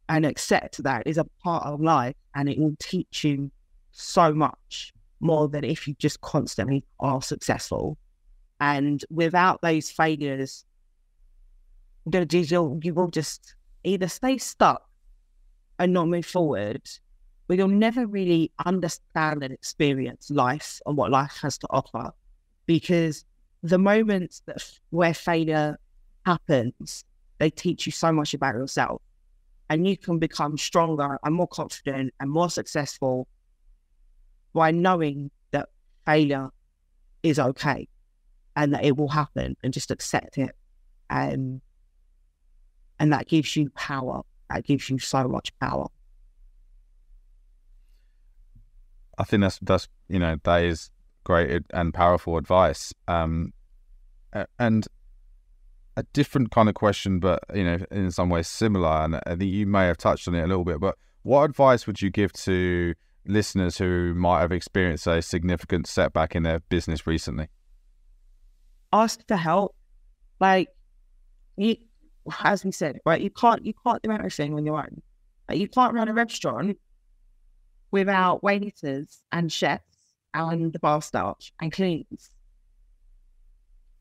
and 0.08 0.24
accept 0.24 0.82
that 0.82 1.06
is 1.06 1.18
a 1.18 1.26
part 1.42 1.66
of 1.66 1.82
life 1.82 2.14
and 2.34 2.48
it 2.48 2.58
will 2.58 2.74
teach 2.78 3.22
you 3.22 3.50
so 3.92 4.32
much 4.32 4.94
more 5.20 5.46
than 5.46 5.62
if 5.62 5.86
you 5.86 5.94
just 5.98 6.22
constantly 6.22 6.84
are 7.00 7.20
successful. 7.20 7.98
And 8.60 9.04
without 9.10 9.60
those 9.60 9.90
failures, 9.90 10.64
you 12.10 12.94
will 12.94 13.08
just 13.08 13.56
either 13.84 14.08
stay 14.08 14.38
stuck 14.38 14.88
and 15.78 15.92
not 15.92 16.08
move 16.08 16.24
forward, 16.24 16.80
but 17.46 17.58
you'll 17.58 17.68
never 17.68 18.06
really 18.06 18.50
understand 18.64 19.42
and 19.42 19.52
experience 19.52 20.30
life 20.30 20.80
and 20.86 20.96
what 20.96 21.10
life 21.10 21.38
has 21.42 21.58
to 21.58 21.66
offer. 21.68 22.10
Because 22.64 23.26
the 23.62 23.76
moments 23.78 24.40
that 24.46 24.64
where 24.88 25.12
failure 25.12 25.78
happens, 26.24 27.04
they 27.38 27.50
teach 27.50 27.86
you 27.86 27.92
so 27.92 28.12
much 28.12 28.34
about 28.34 28.54
yourself. 28.54 29.02
And 29.70 29.86
you 29.88 29.96
can 29.96 30.18
become 30.18 30.58
stronger 30.58 31.18
and 31.24 31.34
more 31.34 31.48
confident 31.48 32.12
and 32.20 32.30
more 32.30 32.50
successful 32.50 33.26
by 34.52 34.70
knowing 34.70 35.30
that 35.50 35.68
failure 36.04 36.50
is 37.22 37.38
okay 37.38 37.88
and 38.56 38.74
that 38.74 38.84
it 38.84 38.96
will 38.96 39.08
happen 39.08 39.56
and 39.62 39.72
just 39.72 39.90
accept 39.90 40.38
it. 40.38 40.54
And 41.10 41.60
and 42.98 43.12
that 43.12 43.26
gives 43.26 43.56
you 43.56 43.70
power. 43.70 44.22
That 44.50 44.64
gives 44.64 44.88
you 44.88 44.98
so 44.98 45.26
much 45.26 45.56
power. 45.58 45.88
I 49.18 49.24
think 49.24 49.42
that's 49.42 49.58
that's 49.62 49.88
you 50.08 50.18
know 50.18 50.36
that 50.44 50.62
is 50.62 50.90
great 51.24 51.62
and 51.72 51.94
powerful 51.94 52.36
advice. 52.36 52.92
Um, 53.08 53.52
and 54.58 54.86
a 55.96 56.02
different 56.12 56.50
kind 56.50 56.68
of 56.68 56.74
question, 56.74 57.20
but 57.20 57.44
you 57.54 57.64
know, 57.64 57.78
in 57.90 58.10
some 58.10 58.28
ways 58.28 58.48
similar. 58.48 58.88
And 58.88 59.16
I 59.16 59.36
think 59.36 59.52
you 59.52 59.66
may 59.66 59.86
have 59.86 59.96
touched 59.96 60.28
on 60.28 60.34
it 60.34 60.42
a 60.42 60.46
little 60.46 60.64
bit. 60.64 60.80
But 60.80 60.96
what 61.22 61.44
advice 61.44 61.86
would 61.86 62.02
you 62.02 62.10
give 62.10 62.32
to 62.32 62.94
listeners 63.26 63.78
who 63.78 64.14
might 64.14 64.40
have 64.40 64.52
experienced 64.52 65.06
a 65.06 65.22
significant 65.22 65.86
setback 65.86 66.34
in 66.34 66.42
their 66.42 66.60
business 66.60 67.06
recently? 67.06 67.48
Ask 68.92 69.20
for 69.26 69.36
help. 69.36 69.74
Like 70.40 70.68
you, 71.56 71.76
as 72.42 72.64
we 72.64 72.72
said, 72.72 73.00
right? 73.06 73.20
You 73.20 73.30
can't 73.30 73.64
you 73.64 73.74
can't 73.84 74.02
do 74.02 74.10
everything 74.10 74.54
on 74.54 74.66
your 74.66 74.78
own. 74.78 75.02
Like, 75.48 75.58
you 75.58 75.68
can't 75.68 75.94
run 75.94 76.08
a 76.08 76.14
restaurant 76.14 76.78
without 77.90 78.42
waiters 78.42 79.20
and 79.30 79.52
chefs 79.52 79.82
and 80.32 80.72
the 80.72 80.78
bar 80.78 81.02
staff 81.02 81.36
and 81.60 81.70
cleaners. 81.70 82.30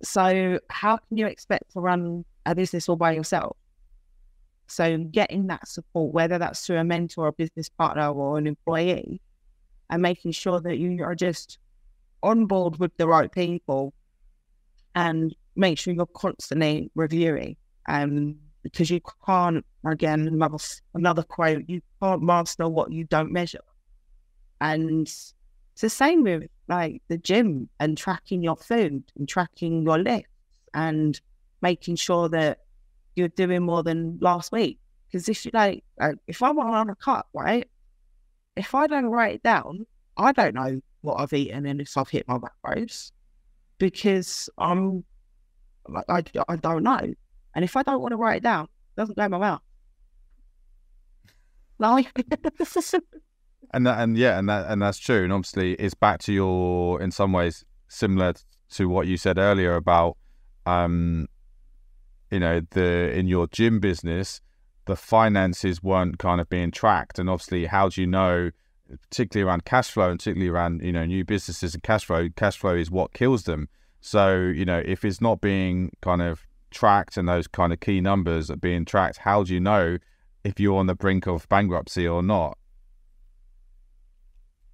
So 0.02 0.60
how 0.70 0.98
can 0.98 1.18
you 1.18 1.28
expect 1.28 1.72
to 1.74 1.80
run 1.80 2.26
a 2.46 2.56
business 2.56 2.90
all 2.90 2.96
by 2.96 3.14
yourself? 3.14 3.56
So 4.68 4.98
getting 4.98 5.48
that 5.48 5.68
support, 5.68 6.14
whether 6.14 6.38
that's 6.38 6.66
through 6.66 6.78
a 6.78 6.84
mentor, 6.84 7.28
a 7.28 7.34
business 7.34 7.70
partner, 7.70 8.10
or 8.10 8.38
an 8.38 8.48
employee, 8.48 9.22
and 9.90 10.02
making 10.02 10.32
sure 10.32 10.60
that 10.62 10.78
you 10.78 11.04
are 11.04 11.16
just 11.16 11.60
on 12.24 12.46
board 12.46 12.80
with 12.80 12.96
the 12.98 13.08
right 13.08 13.32
people 13.32 13.94
and 14.96 15.36
make 15.56 15.78
sure 15.78 15.94
you're 15.94 16.06
constantly 16.08 16.90
reviewing. 16.96 17.56
Um, 17.88 18.38
because 18.64 18.90
you 18.90 19.02
can't, 19.26 19.66
again, 19.86 20.28
another, 20.28 20.58
another 20.94 21.22
quote, 21.22 21.64
you 21.68 21.82
can't 22.02 22.24
master 22.24 22.68
what 22.70 22.92
you 22.92 23.04
don't 23.04 23.32
measure. 23.32 23.60
And 24.62 25.02
it's 25.02 25.34
the 25.82 25.90
same 25.90 26.24
with 26.24 26.44
like 26.68 27.02
the 27.08 27.18
gym 27.18 27.70
and 27.80 27.98
tracking 27.98 28.42
your 28.42 28.56
food 28.56 29.04
and 29.18 29.28
tracking 29.28 29.84
your 29.84 29.98
lifts 29.98 30.30
and 30.74 31.20
making 31.62 31.96
sure 31.96 32.30
that 32.30 32.60
you're 33.16 33.28
doing 33.30 33.64
more 33.64 33.84
than 33.84 34.18
last 34.22 34.52
week. 34.52 34.80
Because 35.08 35.30
if 35.30 35.46
you 35.46 35.52
like, 35.54 35.84
uh, 36.00 36.14
if 36.28 36.42
I'm 36.42 36.58
on 36.60 36.90
a 36.90 36.96
cut, 36.96 37.26
right, 37.34 37.68
if 38.56 38.74
I 38.74 38.88
don't 38.88 39.06
write 39.06 39.36
it 39.36 39.44
down, 39.44 39.86
I 40.18 40.32
don't 40.32 40.56
know 40.56 40.82
what 41.02 41.16
I've 41.16 41.34
eaten 41.34 41.66
and 41.66 41.82
if 41.82 41.98
I've 41.98 42.10
hit 42.10 42.28
my 42.28 42.38
macros 42.38 43.12
because 43.78 44.50
I'm 44.58 45.04
like 45.88 46.06
I, 46.08 46.24
I 46.48 46.56
don't 46.56 46.84
know. 46.84 47.14
And 47.56 47.66
if 47.66 47.76
I 47.76 47.84
don't 47.84 48.02
want 48.02 48.14
to 48.14 48.18
write 48.18 48.38
it 48.38 48.44
down, 48.44 48.66
it 48.66 48.96
doesn't 48.98 49.18
go 49.18 49.24
in 49.24 49.32
my 49.32 49.38
mouth. 49.38 49.62
Like 51.80 52.08
and 53.72 53.86
that 53.88 54.00
and 54.00 54.18
yeah, 54.18 54.38
and 54.38 54.50
that 54.50 54.68
and 54.70 54.82
that's 54.82 54.98
true. 54.98 55.24
And 55.24 55.34
obviously 55.34 55.74
it's 55.74 55.94
back 55.94 56.20
to 56.22 56.34
your 56.34 57.02
in 57.02 57.12
some 57.12 57.32
ways 57.32 57.64
similar 57.88 58.34
to 58.72 58.90
what 58.90 59.08
you 59.08 59.18
said 59.18 59.38
earlier 59.38 59.76
about 59.76 60.18
um 60.66 61.28
you 62.32 62.40
know, 62.40 62.62
the 62.72 63.12
in 63.12 63.28
your 63.28 63.48
gym 63.48 63.80
business, 63.80 64.42
the 64.86 64.96
finances 64.96 65.84
weren't 65.84 66.18
kind 66.18 66.42
of 66.42 66.50
being 66.50 66.72
tracked. 66.72 67.20
And 67.20 67.30
obviously 67.30 67.66
how 67.66 67.90
do 67.90 68.02
you 68.02 68.08
know 68.08 68.52
particularly 69.10 69.48
around 69.48 69.66
cash 69.66 69.92
flow 69.92 70.10
and 70.10 70.20
particularly 70.20 70.50
around, 70.50 70.82
you 70.82 70.92
know, 70.92 71.06
new 71.06 71.24
businesses 71.24 71.74
and 71.74 71.84
cash 71.84 72.06
flow, 72.06 72.30
cash 72.36 72.58
flow 72.58 72.76
is 72.76 72.92
what 72.92 73.14
kills 73.14 73.44
them. 73.44 73.70
So, 74.02 74.38
you 74.38 74.66
know, 74.66 74.82
if 74.86 75.06
it's 75.06 75.22
not 75.22 75.42
being 75.42 75.92
kind 76.02 76.22
of 76.22 76.46
tracked 76.72 77.18
and 77.18 77.28
those 77.28 77.48
kind 77.48 77.72
of 77.72 77.80
key 77.80 78.02
numbers 78.02 78.52
are 78.52 78.58
being 78.58 78.86
tracked, 78.86 79.20
how 79.20 79.44
do 79.44 79.54
you 79.54 79.60
know 79.60 79.98
if 80.44 80.60
you're 80.60 80.78
on 80.78 80.88
the 80.88 80.96
brink 80.96 81.28
of 81.28 81.48
bankruptcy 81.50 82.08
or 82.08 82.22
not? 82.22 82.58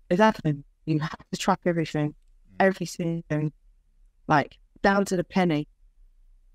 Exactly. 0.10 0.56
You 0.86 1.00
have 1.00 1.18
to 1.32 1.38
track 1.38 1.60
everything, 1.66 2.16
everything, 2.60 3.24
like 4.28 4.58
down 4.82 5.06
to 5.06 5.16
the 5.16 5.24
penny. 5.24 5.68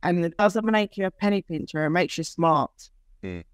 And 0.02 0.24
it 0.24 0.36
doesn't 0.36 0.64
make 0.66 0.96
you 0.96 1.06
a 1.06 1.10
penny 1.10 1.42
pincher, 1.42 1.84
it 1.84 1.90
makes 1.90 2.18
you 2.18 2.24
smart. 2.24 2.90
Mm. 3.22 3.44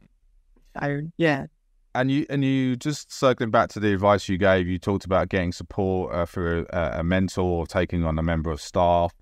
So, 0.81 1.01
yeah. 1.17 1.47
And 1.95 2.11
you 2.11 2.25
and 2.31 2.45
you 2.45 2.77
just 2.77 3.13
circling 3.13 3.51
back 3.51 3.69
to 3.71 3.81
the 3.81 3.93
advice 3.93 4.29
you 4.29 4.39
gave, 4.39 4.69
you 4.69 4.79
talked 4.79 5.05
about 5.05 5.29
getting 5.29 5.53
support 5.53 6.15
uh, 6.15 6.25
for 6.25 6.59
a, 6.71 7.01
a 7.01 7.05
mentor 7.05 7.43
or 7.43 7.67
taking 7.67 8.05
on 8.05 8.19
a 8.19 8.23
member 8.23 8.51
of 8.51 8.61
staff. 8.61 9.13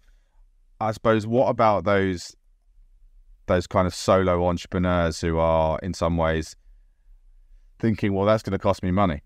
I 0.81 0.93
suppose 0.93 1.27
what 1.27 1.49
about 1.49 1.85
those 1.85 2.37
those 3.47 3.67
kind 3.67 3.87
of 3.87 3.95
solo 3.95 4.47
entrepreneurs 4.47 5.21
who 5.21 5.39
are 5.39 5.79
in 5.83 5.95
some 5.95 6.17
ways 6.17 6.55
thinking, 7.79 8.13
well, 8.13 8.27
that's 8.27 8.43
going 8.43 8.53
to 8.53 8.59
cost 8.59 8.83
me 8.83 8.91
money. 8.91 9.23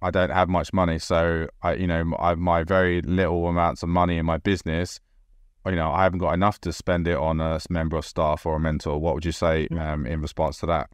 I 0.00 0.10
don't 0.10 0.30
have 0.30 0.48
much 0.48 0.72
money, 0.72 0.98
so 0.98 1.48
I, 1.62 1.74
you 1.74 1.86
know, 1.86 2.14
I 2.18 2.30
have 2.30 2.38
my 2.38 2.62
very 2.62 3.02
little 3.02 3.48
amounts 3.48 3.82
of 3.82 3.88
money 3.88 4.18
in 4.18 4.26
my 4.26 4.38
business. 4.38 5.00
You 5.66 5.74
know, 5.74 5.90
I 5.90 6.04
haven't 6.04 6.20
got 6.20 6.32
enough 6.32 6.60
to 6.62 6.72
spend 6.72 7.08
it 7.08 7.16
on 7.16 7.40
a 7.40 7.60
member 7.68 7.96
of 7.96 8.06
staff 8.06 8.46
or 8.46 8.56
a 8.56 8.60
mentor. 8.60 8.98
What 8.98 9.14
would 9.14 9.24
you 9.24 9.32
say 9.32 9.68
mm. 9.70 9.80
um, 9.80 10.06
in 10.06 10.20
response 10.20 10.58
to 10.58 10.66
that? 10.66 10.88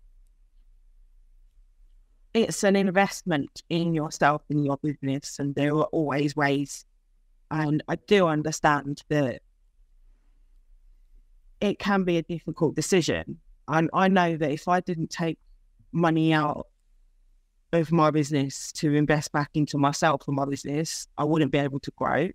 It's 2.32 2.64
an 2.64 2.74
investment 2.74 3.62
in 3.68 3.94
yourself 3.94 4.42
and 4.50 4.64
your 4.64 4.78
business, 4.78 5.38
and 5.38 5.54
there 5.54 5.74
are 5.74 5.84
always 5.92 6.34
ways. 6.34 6.84
And 7.50 7.82
I 7.86 7.96
do 7.96 8.26
understand 8.26 9.02
that 9.10 9.42
it 11.60 11.78
can 11.78 12.02
be 12.04 12.16
a 12.16 12.22
difficult 12.22 12.74
decision. 12.74 13.38
And 13.68 13.90
I 13.92 14.08
know 14.08 14.36
that 14.36 14.50
if 14.50 14.66
I 14.66 14.80
didn't 14.80 15.10
take 15.10 15.38
money 15.92 16.32
out 16.32 16.66
of 17.74 17.92
my 17.92 18.10
business 18.10 18.72
to 18.72 18.94
invest 18.94 19.32
back 19.32 19.50
into 19.54 19.78
myself 19.78 20.22
and 20.26 20.36
my 20.36 20.44
business, 20.44 21.08
I 21.18 21.24
wouldn't 21.24 21.52
be 21.52 21.58
able 21.58 21.80
to 21.80 21.90
grow. 21.92 22.28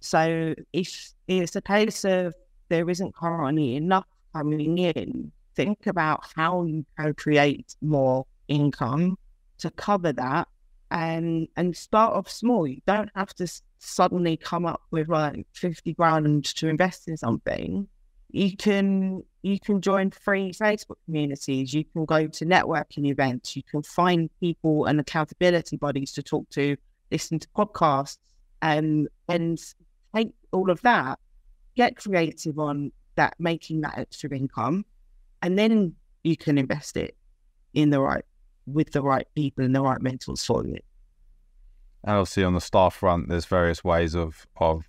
So 0.00 0.54
if 0.72 1.12
it's 1.28 1.56
a 1.56 1.62
case 1.62 2.04
of 2.04 2.34
there 2.68 2.88
isn't 2.88 3.14
currently 3.14 3.76
enough 3.76 4.06
coming 4.32 4.78
in, 4.78 5.32
think 5.54 5.86
about 5.86 6.24
how 6.34 6.64
you 6.64 6.84
can 6.98 7.14
create 7.14 7.74
more 7.80 8.26
income 8.48 9.16
to 9.58 9.70
cover 9.70 10.12
that 10.12 10.48
and 10.90 11.48
and 11.56 11.76
start 11.76 12.14
off 12.14 12.30
small. 12.30 12.66
You 12.66 12.80
don't 12.86 13.10
have 13.14 13.34
to 13.34 13.48
suddenly 13.78 14.36
come 14.36 14.66
up 14.66 14.82
with 14.90 15.08
like 15.08 15.46
50 15.52 15.94
grand 15.94 16.44
to 16.44 16.68
invest 16.68 17.08
in 17.08 17.16
something 17.16 17.88
you 18.30 18.56
can 18.56 19.22
you 19.42 19.60
can 19.60 19.80
join 19.80 20.10
free 20.10 20.52
Facebook 20.52 20.96
communities. 21.04 21.72
You 21.72 21.84
can 21.84 22.04
go 22.04 22.26
to 22.26 22.44
networking 22.44 23.06
events. 23.06 23.54
You 23.54 23.62
can 23.62 23.82
find 23.82 24.28
people 24.40 24.86
and 24.86 24.98
accountability 24.98 25.76
bodies 25.76 26.12
to 26.14 26.22
talk 26.22 26.48
to, 26.50 26.76
listen 27.10 27.38
to 27.38 27.48
podcasts, 27.56 28.18
and 28.62 29.08
and 29.28 29.58
take 30.14 30.32
all 30.52 30.70
of 30.70 30.82
that, 30.82 31.18
get 31.76 31.96
creative 31.96 32.58
on 32.58 32.90
that, 33.14 33.34
making 33.38 33.82
that 33.82 33.98
extra 33.98 34.30
income, 34.30 34.84
and 35.42 35.58
then 35.58 35.94
you 36.24 36.36
can 36.36 36.58
invest 36.58 36.96
it 36.96 37.16
in 37.74 37.90
the 37.90 38.00
right 38.00 38.24
with 38.66 38.90
the 38.90 39.02
right 39.02 39.28
people 39.36 39.64
and 39.64 39.76
the 39.76 39.80
right 39.80 40.02
mentors 40.02 40.44
for 40.44 40.66
you. 40.66 40.78
And 42.02 42.16
obviously, 42.16 42.42
on 42.42 42.54
the 42.54 42.60
staff 42.60 42.96
front, 42.96 43.28
there's 43.28 43.46
various 43.46 43.84
ways 43.84 44.14
of 44.14 44.46
of 44.56 44.82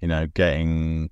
you 0.00 0.08
know 0.08 0.26
getting 0.26 1.10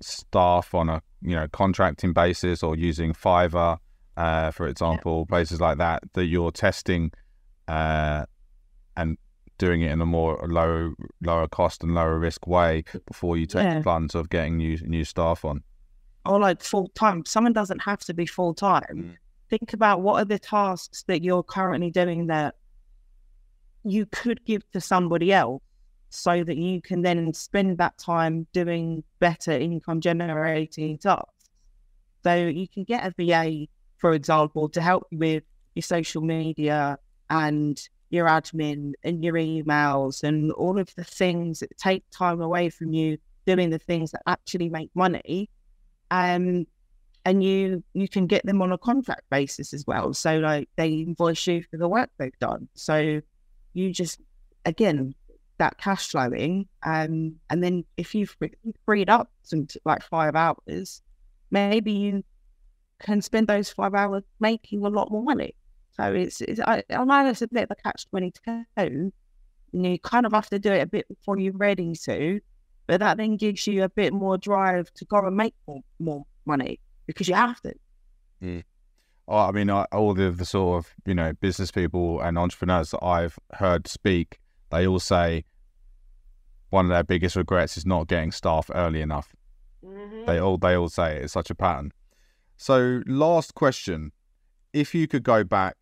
staff 0.00 0.74
on 0.74 0.88
a 0.88 1.02
you 1.22 1.34
know 1.34 1.46
contracting 1.48 2.12
basis 2.12 2.62
or 2.62 2.76
using 2.76 3.12
Fiverr, 3.12 3.78
uh, 4.16 4.50
for 4.50 4.66
example, 4.66 5.26
yeah. 5.26 5.30
places 5.30 5.60
like 5.60 5.78
that 5.78 6.02
that 6.14 6.26
you're 6.26 6.50
testing 6.50 7.10
uh, 7.66 8.24
and 8.96 9.16
doing 9.58 9.82
it 9.82 9.90
in 9.90 10.00
a 10.00 10.06
more 10.06 10.46
low 10.48 10.94
lower 11.22 11.48
cost 11.48 11.82
and 11.82 11.94
lower 11.94 12.18
risk 12.18 12.46
way 12.46 12.84
before 13.06 13.36
you 13.36 13.46
take 13.46 13.64
yeah. 13.64 13.78
the 13.78 13.82
plunge 13.82 14.14
of 14.14 14.30
getting 14.30 14.56
new 14.56 14.78
new 14.82 15.04
staff 15.04 15.44
on. 15.44 15.62
Or 16.24 16.38
like 16.38 16.62
full 16.62 16.88
time. 16.94 17.24
Someone 17.24 17.52
doesn't 17.52 17.80
have 17.80 18.00
to 18.00 18.14
be 18.14 18.26
full 18.26 18.54
time. 18.54 18.84
Mm. 18.90 19.16
Think 19.48 19.72
about 19.72 20.02
what 20.02 20.20
are 20.20 20.26
the 20.26 20.38
tasks 20.38 21.04
that 21.04 21.22
you're 21.22 21.42
currently 21.42 21.90
doing 21.90 22.26
that 22.26 22.56
you 23.84 24.04
could 24.06 24.44
give 24.44 24.68
to 24.72 24.80
somebody 24.80 25.32
else 25.32 25.62
so 26.10 26.42
that 26.42 26.56
you 26.56 26.80
can 26.80 27.02
then 27.02 27.32
spend 27.34 27.78
that 27.78 27.98
time 27.98 28.46
doing 28.52 29.02
better 29.18 29.52
income 29.52 30.00
generating 30.00 30.98
tasks. 30.98 31.50
So 32.24 32.34
you 32.34 32.66
can 32.66 32.84
get 32.84 33.06
a 33.06 33.14
VA, 33.16 33.66
for 33.98 34.12
example, 34.12 34.68
to 34.70 34.80
help 34.80 35.06
you 35.10 35.18
with 35.18 35.42
your 35.74 35.82
social 35.82 36.22
media 36.22 36.98
and 37.30 37.80
your 38.10 38.26
admin 38.26 38.92
and 39.04 39.22
your 39.22 39.34
emails 39.34 40.22
and 40.22 40.50
all 40.52 40.78
of 40.78 40.94
the 40.94 41.04
things 41.04 41.60
that 41.60 41.76
take 41.76 42.04
time 42.10 42.40
away 42.40 42.70
from 42.70 42.92
you 42.92 43.18
doing 43.46 43.70
the 43.70 43.78
things 43.78 44.10
that 44.12 44.22
actually 44.26 44.68
make 44.68 44.90
money. 44.94 45.50
Um, 46.10 46.66
and 47.24 47.44
you 47.44 47.84
you 47.92 48.08
can 48.08 48.26
get 48.26 48.46
them 48.46 48.62
on 48.62 48.72
a 48.72 48.78
contract 48.78 49.28
basis 49.30 49.74
as 49.74 49.86
well. 49.86 50.14
So 50.14 50.38
like 50.38 50.70
they 50.76 50.88
invoice 50.88 51.46
you 51.46 51.62
for 51.70 51.76
the 51.76 51.88
work 51.88 52.08
they've 52.18 52.38
done. 52.40 52.68
So 52.74 53.20
you 53.74 53.92
just 53.92 54.20
again 54.64 55.14
that 55.58 55.78
cash 55.78 56.08
flowing. 56.08 56.66
Um, 56.84 57.36
and 57.50 57.62
then 57.62 57.84
if 57.96 58.14
you've 58.14 58.36
freed 58.84 59.10
up 59.10 59.30
some 59.42 59.66
like 59.84 60.02
five 60.02 60.34
hours, 60.34 61.02
maybe 61.50 61.92
you 61.92 62.24
can 63.00 63.22
spend 63.22 63.46
those 63.46 63.70
five 63.70 63.94
hours 63.94 64.24
making 64.40 64.84
a 64.84 64.88
lot 64.88 65.10
more 65.10 65.22
money. 65.22 65.54
So 65.92 66.12
it's, 66.12 66.40
it's 66.40 66.60
I, 66.60 66.82
I 66.90 67.04
know 67.04 67.28
it's 67.28 67.42
a 67.42 67.48
bit 67.48 67.64
of 67.64 67.70
a 67.72 67.82
catch 67.82 68.08
twenty 68.08 68.32
two. 68.84 69.12
You 69.72 69.98
kind 69.98 70.24
of 70.24 70.32
have 70.32 70.48
to 70.50 70.58
do 70.58 70.72
it 70.72 70.80
a 70.80 70.86
bit 70.86 71.06
before 71.08 71.38
you're 71.38 71.52
ready 71.52 71.94
to, 72.04 72.40
but 72.86 73.00
that 73.00 73.18
then 73.18 73.36
gives 73.36 73.66
you 73.66 73.84
a 73.84 73.88
bit 73.88 74.12
more 74.14 74.38
drive 74.38 74.90
to 74.94 75.04
go 75.04 75.18
and 75.18 75.36
make 75.36 75.54
more, 75.66 75.80
more 75.98 76.24
money 76.46 76.80
because 77.06 77.28
you 77.28 77.34
have 77.34 77.60
to. 77.62 77.74
Mm. 78.42 78.64
oh, 79.26 79.36
I 79.36 79.50
mean, 79.50 79.68
all 79.68 80.14
the, 80.14 80.30
the 80.30 80.46
sort 80.46 80.84
of 80.84 80.92
you 81.04 81.14
know 81.14 81.32
business 81.34 81.70
people 81.70 82.20
and 82.20 82.38
entrepreneurs 82.38 82.92
that 82.92 83.04
I've 83.04 83.38
heard 83.54 83.88
speak, 83.88 84.38
they 84.70 84.86
all 84.86 85.00
say 85.00 85.44
one 86.70 86.84
of 86.84 86.90
their 86.90 87.04
biggest 87.04 87.36
regrets 87.36 87.76
is 87.76 87.86
not 87.86 88.08
getting 88.08 88.32
staff 88.32 88.70
early 88.74 89.00
enough. 89.00 89.34
Mm-hmm. 89.84 90.26
They 90.26 90.38
all 90.38 90.58
they 90.58 90.74
all 90.74 90.88
say 90.88 91.16
it. 91.16 91.24
it's 91.24 91.32
such 91.32 91.50
a 91.50 91.54
pattern. 91.54 91.92
So, 92.56 93.02
last 93.06 93.54
question: 93.54 94.12
If 94.72 94.94
you 94.94 95.06
could 95.06 95.22
go 95.22 95.44
back 95.44 95.76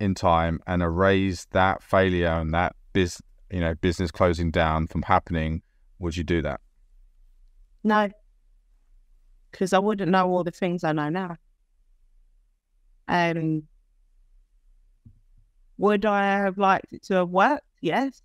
in 0.00 0.14
time 0.14 0.60
and 0.66 0.82
erase 0.82 1.46
that 1.52 1.82
failure 1.82 2.28
and 2.28 2.52
that 2.52 2.74
biz, 2.92 3.22
you 3.50 3.60
know, 3.60 3.74
business 3.74 4.10
closing 4.10 4.50
down 4.50 4.88
from 4.88 5.02
happening, 5.02 5.62
would 5.98 6.16
you 6.16 6.24
do 6.24 6.42
that? 6.42 6.60
No, 7.84 8.10
because 9.50 9.72
I 9.72 9.78
wouldn't 9.78 10.10
know 10.10 10.28
all 10.28 10.44
the 10.44 10.50
things 10.50 10.84
I 10.84 10.92
know 10.92 11.08
now. 11.08 11.36
Um, 13.08 13.62
would 15.78 16.04
I 16.04 16.24
have 16.24 16.58
liked 16.58 16.92
it 16.92 17.04
to 17.04 17.14
have 17.14 17.28
worked? 17.30 17.64
Yes. 17.80 18.22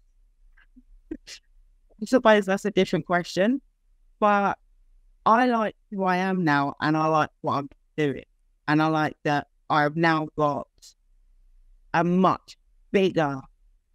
I 1.11 2.05
suppose 2.05 2.45
that's 2.45 2.65
a 2.65 2.71
different 2.71 3.05
question, 3.05 3.61
but 4.19 4.57
I 5.25 5.45
like 5.47 5.75
who 5.91 6.03
I 6.03 6.17
am 6.17 6.43
now, 6.43 6.75
and 6.81 6.97
I 6.97 7.07
like 7.07 7.29
what 7.41 7.53
I'm 7.57 7.69
doing, 7.97 8.25
and 8.67 8.81
I 8.81 8.87
like 8.87 9.17
that 9.23 9.47
I've 9.69 9.95
now 9.95 10.27
got 10.35 10.67
a 11.93 12.03
much 12.03 12.57
bigger 12.91 13.39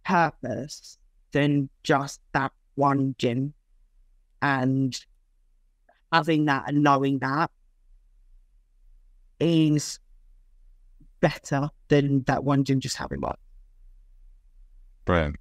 purpose 0.05 0.97
than 1.31 1.69
just 1.83 2.21
that 2.33 2.51
one 2.75 3.15
gym, 3.17 3.53
and 4.41 4.97
having 6.13 6.45
that 6.45 6.63
and 6.67 6.83
knowing 6.83 7.19
that 7.19 7.51
is 9.39 9.99
better 11.19 11.69
than 11.89 12.23
that 12.23 12.43
one 12.43 12.63
gym 12.63 12.79
just 12.79 12.95
having 12.95 13.19
one. 13.19 13.35
Brilliant. 15.05 15.35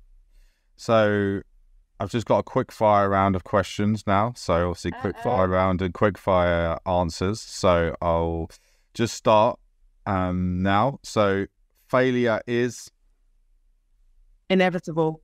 So 0.77 1.43
I've 1.99 2.11
just 2.11 2.27
got 2.27 2.39
a 2.39 2.43
quick 2.43 2.71
fire 2.71 3.09
round 3.09 3.37
of 3.37 3.45
questions 3.45 4.07
now. 4.07 4.35
So 4.37 4.69
obviously 4.71 4.93
quick 4.93 5.19
fire 5.23 5.49
round 5.49 5.81
and 5.81 5.95
quick 5.95 6.19
fire 6.19 6.79
answers. 6.87 7.41
So 7.41 7.97
I'll 8.03 8.51
just 8.93 9.15
start 9.15 9.59
um, 10.05 10.63
now. 10.63 11.01
So 11.03 11.47
failure 11.89 12.43
is 12.47 12.91
inevitable. 14.51 15.23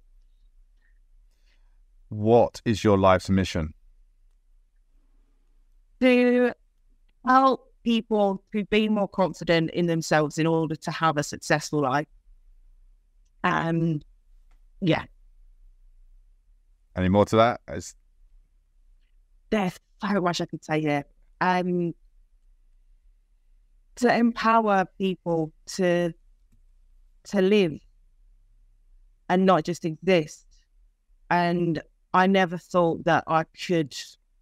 What 2.08 2.62
is 2.64 2.82
your 2.82 2.98
life's 2.98 3.28
mission? 3.28 3.74
To 6.00 6.52
help 7.26 7.72
people 7.84 8.42
to 8.52 8.64
be 8.66 8.88
more 8.88 9.08
confident 9.08 9.70
in 9.70 9.86
themselves 9.86 10.38
in 10.38 10.46
order 10.46 10.74
to 10.76 10.90
have 10.90 11.16
a 11.18 11.22
successful 11.22 11.82
life. 11.82 12.08
And 13.44 14.04
yeah. 14.80 15.04
Any 16.96 17.08
more 17.08 17.24
to 17.26 17.36
that? 17.36 17.60
It's... 17.68 17.94
There's 19.50 19.78
so 20.00 20.20
much 20.20 20.40
I 20.40 20.46
could 20.46 20.64
say 20.64 20.80
here. 20.80 21.04
Um, 21.40 21.94
to 23.96 24.14
empower 24.14 24.86
people 24.98 25.52
to 25.66 26.12
to 27.24 27.42
live 27.42 27.78
and 29.28 29.46
not 29.46 29.64
just 29.64 29.84
exist. 29.84 30.46
And 31.30 31.80
I 32.12 32.26
never 32.26 32.58
thought 32.58 33.04
that 33.04 33.24
I 33.26 33.44
could 33.66 33.96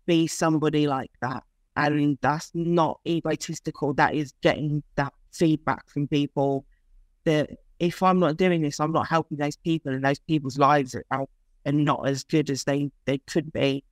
be 0.07 0.27
somebody 0.27 0.87
like 0.87 1.11
that. 1.21 1.45
And 1.77 2.19
that's 2.21 2.51
not 2.55 3.01
egotistical. 3.07 3.95
That 3.95 4.15
is 4.15 4.33
getting 4.43 4.83
that 4.97 5.13
feedback 5.33 5.89
from 5.89 6.09
people 6.09 6.65
that 7.25 7.51
if 7.79 8.03
I'm 8.03 8.19
not 8.19 8.37
doing 8.37 8.63
this, 8.63 8.81
I'm 8.81 8.93
not 8.93 9.07
helping 9.07 9.39
those 9.39 9.57
people 9.57 9.93
and 9.93 10.05
those 10.05 10.19
people's 10.19 10.59
lives 10.59 10.97
are 11.11 11.27
and 11.65 11.85
not 11.85 12.07
as 12.09 12.25
good 12.25 12.51
as 12.51 12.65
they, 12.65 12.91
they 13.05 13.19
could 13.19 13.53
be. 13.53 13.85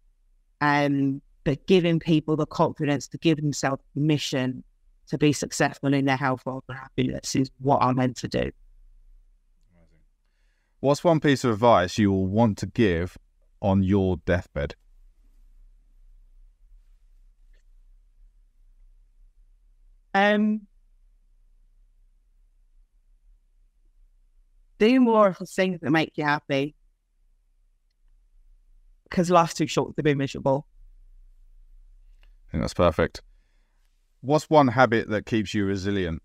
Um, 0.60 1.22
but 1.44 1.66
giving 1.66 1.98
people 1.98 2.36
the 2.36 2.46
confidence 2.46 3.08
to 3.08 3.18
give 3.18 3.38
themselves 3.38 3.82
permission 3.94 4.64
to 5.08 5.16
be 5.16 5.32
successful 5.32 5.94
in 5.94 6.04
their 6.04 6.16
health, 6.16 6.42
wealth, 6.44 6.64
and 6.68 6.78
happiness 6.78 7.34
is 7.34 7.50
what 7.60 7.78
I'm 7.82 7.96
meant 7.96 8.16
to 8.18 8.28
do. 8.28 8.50
What's 10.80 11.02
one 11.02 11.20
piece 11.20 11.44
of 11.44 11.52
advice 11.52 11.98
you 11.98 12.12
will 12.12 12.26
want 12.26 12.58
to 12.58 12.66
give 12.66 13.16
on 13.60 13.82
your 13.82 14.18
deathbed? 14.18 14.74
Um, 20.14 20.62
do 24.78 25.00
more 25.00 25.28
of 25.28 25.38
the 25.38 25.46
things 25.46 25.80
that 25.80 25.90
make 25.90 26.12
you 26.16 26.24
happy 26.24 26.74
because 29.08 29.30
life's 29.30 29.54
too 29.54 29.66
short 29.66 29.96
to 29.96 30.02
be 30.02 30.14
miserable. 30.14 30.66
I 32.48 32.52
think 32.52 32.62
that's 32.62 32.74
perfect. 32.74 33.22
What's 34.20 34.50
one 34.50 34.68
habit 34.68 35.08
that 35.10 35.26
keeps 35.26 35.54
you 35.54 35.64
resilient? 35.64 36.22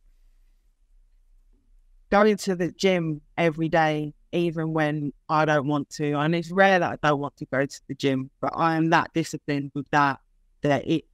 Going 2.09 2.37
to 2.37 2.55
the 2.55 2.71
gym 2.71 3.21
every 3.37 3.69
day, 3.69 4.13
even 4.31 4.73
when 4.73 5.13
I 5.29 5.45
don't 5.45 5.67
want 5.67 5.89
to. 5.91 6.13
And 6.13 6.35
it's 6.35 6.51
rare 6.51 6.79
that 6.79 6.99
I 7.03 7.07
don't 7.07 7.19
want 7.19 7.37
to 7.37 7.45
go 7.45 7.65
to 7.65 7.81
the 7.87 7.95
gym, 7.95 8.29
but 8.39 8.53
I 8.55 8.77
am 8.77 8.89
that 8.91 9.11
disciplined 9.13 9.71
with 9.73 9.89
that 9.91 10.19
that 10.61 10.87
it 10.87 11.05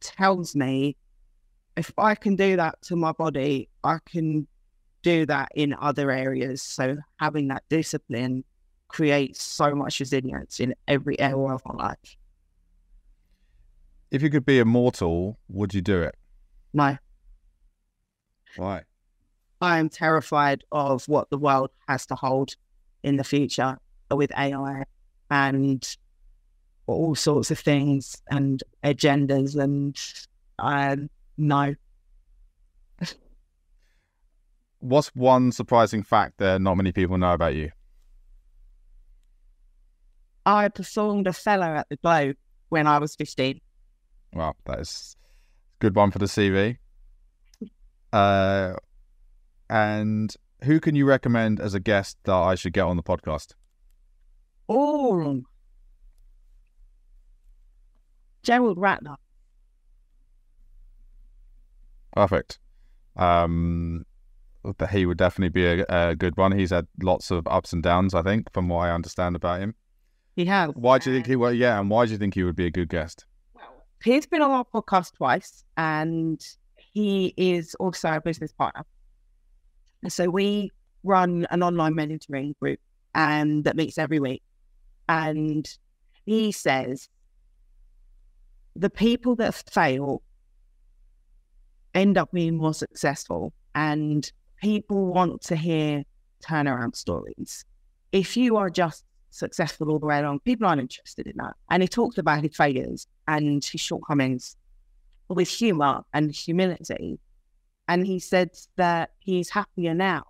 tells 0.00 0.54
me 0.54 0.96
if 1.76 1.92
I 1.96 2.14
can 2.14 2.36
do 2.36 2.56
that 2.56 2.80
to 2.82 2.96
my 2.96 3.12
body, 3.12 3.68
I 3.82 3.98
can 4.04 4.46
do 5.02 5.24
that 5.26 5.50
in 5.54 5.74
other 5.80 6.10
areas. 6.10 6.62
So 6.62 6.96
having 7.18 7.48
that 7.48 7.62
discipline 7.70 8.44
creates 8.90 9.42
so 9.42 9.74
much 9.74 10.00
resilience 10.00 10.60
in 10.60 10.74
every 10.88 11.18
area 11.18 11.54
of 11.54 11.62
my 11.64 11.74
life. 11.88 12.16
If 14.10 14.22
you 14.22 14.30
could 14.30 14.44
be 14.44 14.58
immortal, 14.58 15.38
would 15.48 15.72
you 15.72 15.80
do 15.80 16.02
it? 16.02 16.16
No. 16.72 16.98
Why? 18.56 18.82
I 19.60 19.78
am 19.78 19.88
terrified 19.88 20.64
of 20.72 21.06
what 21.06 21.30
the 21.30 21.38
world 21.38 21.70
has 21.88 22.06
to 22.06 22.14
hold 22.14 22.56
in 23.02 23.16
the 23.16 23.24
future 23.24 23.78
with 24.10 24.32
AI 24.36 24.84
and 25.30 25.96
all 26.86 27.14
sorts 27.14 27.50
of 27.50 27.58
things 27.58 28.20
and 28.30 28.62
agendas 28.82 29.54
and 29.56 29.96
uh, 30.58 30.96
no. 31.36 31.74
What's 34.80 35.08
one 35.14 35.52
surprising 35.52 36.02
fact 36.02 36.38
that 36.38 36.60
not 36.60 36.76
many 36.76 36.90
people 36.90 37.18
know 37.18 37.32
about 37.32 37.54
you? 37.54 37.70
I 40.46 40.68
performed 40.68 41.28
Othello 41.28 41.66
at 41.66 41.88
the 41.88 41.96
Globe 41.96 42.36
when 42.68 42.86
I 42.86 42.98
was 42.98 43.14
15. 43.16 43.60
Wow, 44.32 44.54
that 44.64 44.80
is 44.80 45.16
a 45.20 45.80
good 45.80 45.94
one 45.94 46.10
for 46.10 46.18
the 46.18 46.26
CV. 46.26 46.78
Uh, 48.12 48.74
and 49.68 50.34
who 50.64 50.80
can 50.80 50.94
you 50.94 51.04
recommend 51.04 51.60
as 51.60 51.74
a 51.74 51.80
guest 51.80 52.18
that 52.24 52.34
I 52.34 52.54
should 52.54 52.72
get 52.72 52.84
on 52.84 52.96
the 52.96 53.02
podcast? 53.02 53.54
Oh, 54.68 55.42
Gerald 58.42 58.78
Ratner. 58.78 59.16
Perfect. 62.12 62.58
Um, 63.16 64.04
but 64.62 64.90
he 64.90 65.06
would 65.06 65.18
definitely 65.18 65.50
be 65.50 65.66
a, 65.66 65.84
a, 65.88 66.16
good 66.16 66.36
one. 66.36 66.52
He's 66.52 66.70
had 66.70 66.86
lots 67.02 67.30
of 67.30 67.46
ups 67.46 67.72
and 67.72 67.82
downs, 67.82 68.14
I 68.14 68.22
think, 68.22 68.52
from 68.52 68.68
what 68.68 68.80
I 68.80 68.92
understand 68.92 69.36
about 69.36 69.60
him. 69.60 69.74
He 70.40 70.46
has. 70.46 70.70
Why 70.74 70.98
do 70.98 71.10
you 71.10 71.16
think 71.16 71.26
he? 71.26 71.36
Well, 71.36 71.52
yeah, 71.52 71.78
and 71.78 71.90
why 71.90 72.06
do 72.06 72.12
you 72.12 72.16
think 72.16 72.32
he 72.32 72.44
would 72.44 72.56
be 72.56 72.64
a 72.64 72.70
good 72.70 72.88
guest? 72.88 73.26
Well, 73.52 73.84
he's 74.02 74.26
been 74.26 74.40
on 74.40 74.50
our 74.50 74.64
podcast 74.64 75.14
twice, 75.14 75.64
and 75.76 76.40
he 76.76 77.34
is 77.36 77.74
also 77.74 78.08
a 78.10 78.22
business 78.22 78.50
partner. 78.50 78.86
And 80.02 80.10
so 80.10 80.30
we 80.30 80.70
run 81.04 81.46
an 81.50 81.62
online 81.62 81.92
mentoring 81.92 82.58
group, 82.58 82.80
and 83.14 83.64
that 83.64 83.76
meets 83.76 83.98
every 83.98 84.18
week. 84.18 84.42
And 85.10 85.68
he 86.24 86.52
says 86.52 87.10
the 88.74 88.88
people 88.88 89.36
that 89.36 89.54
fail 89.54 90.22
end 91.94 92.16
up 92.16 92.32
being 92.32 92.56
more 92.56 92.72
successful 92.72 93.52
and 93.74 94.32
people 94.62 95.12
want 95.12 95.42
to 95.42 95.56
hear 95.56 96.02
turnaround 96.42 96.96
stories. 96.96 97.66
If 98.10 98.38
you 98.38 98.56
are 98.56 98.70
just 98.70 99.04
successful 99.30 99.90
all 99.90 99.98
the 99.98 100.06
way 100.06 100.18
along, 100.18 100.40
people 100.40 100.66
aren't 100.66 100.80
interested 100.80 101.26
in 101.26 101.36
that. 101.36 101.54
And 101.70 101.82
he 101.82 101.88
talked 101.88 102.18
about 102.18 102.42
his 102.42 102.56
failures 102.56 103.06
and 103.26 103.64
his 103.64 103.80
shortcomings 103.80 104.56
with 105.28 105.48
humor 105.48 106.02
and 106.12 106.32
humility. 106.32 107.18
And 107.88 108.06
he 108.06 108.18
said 108.18 108.50
that 108.76 109.10
he's 109.18 109.50
happier 109.50 109.94
now 109.94 110.24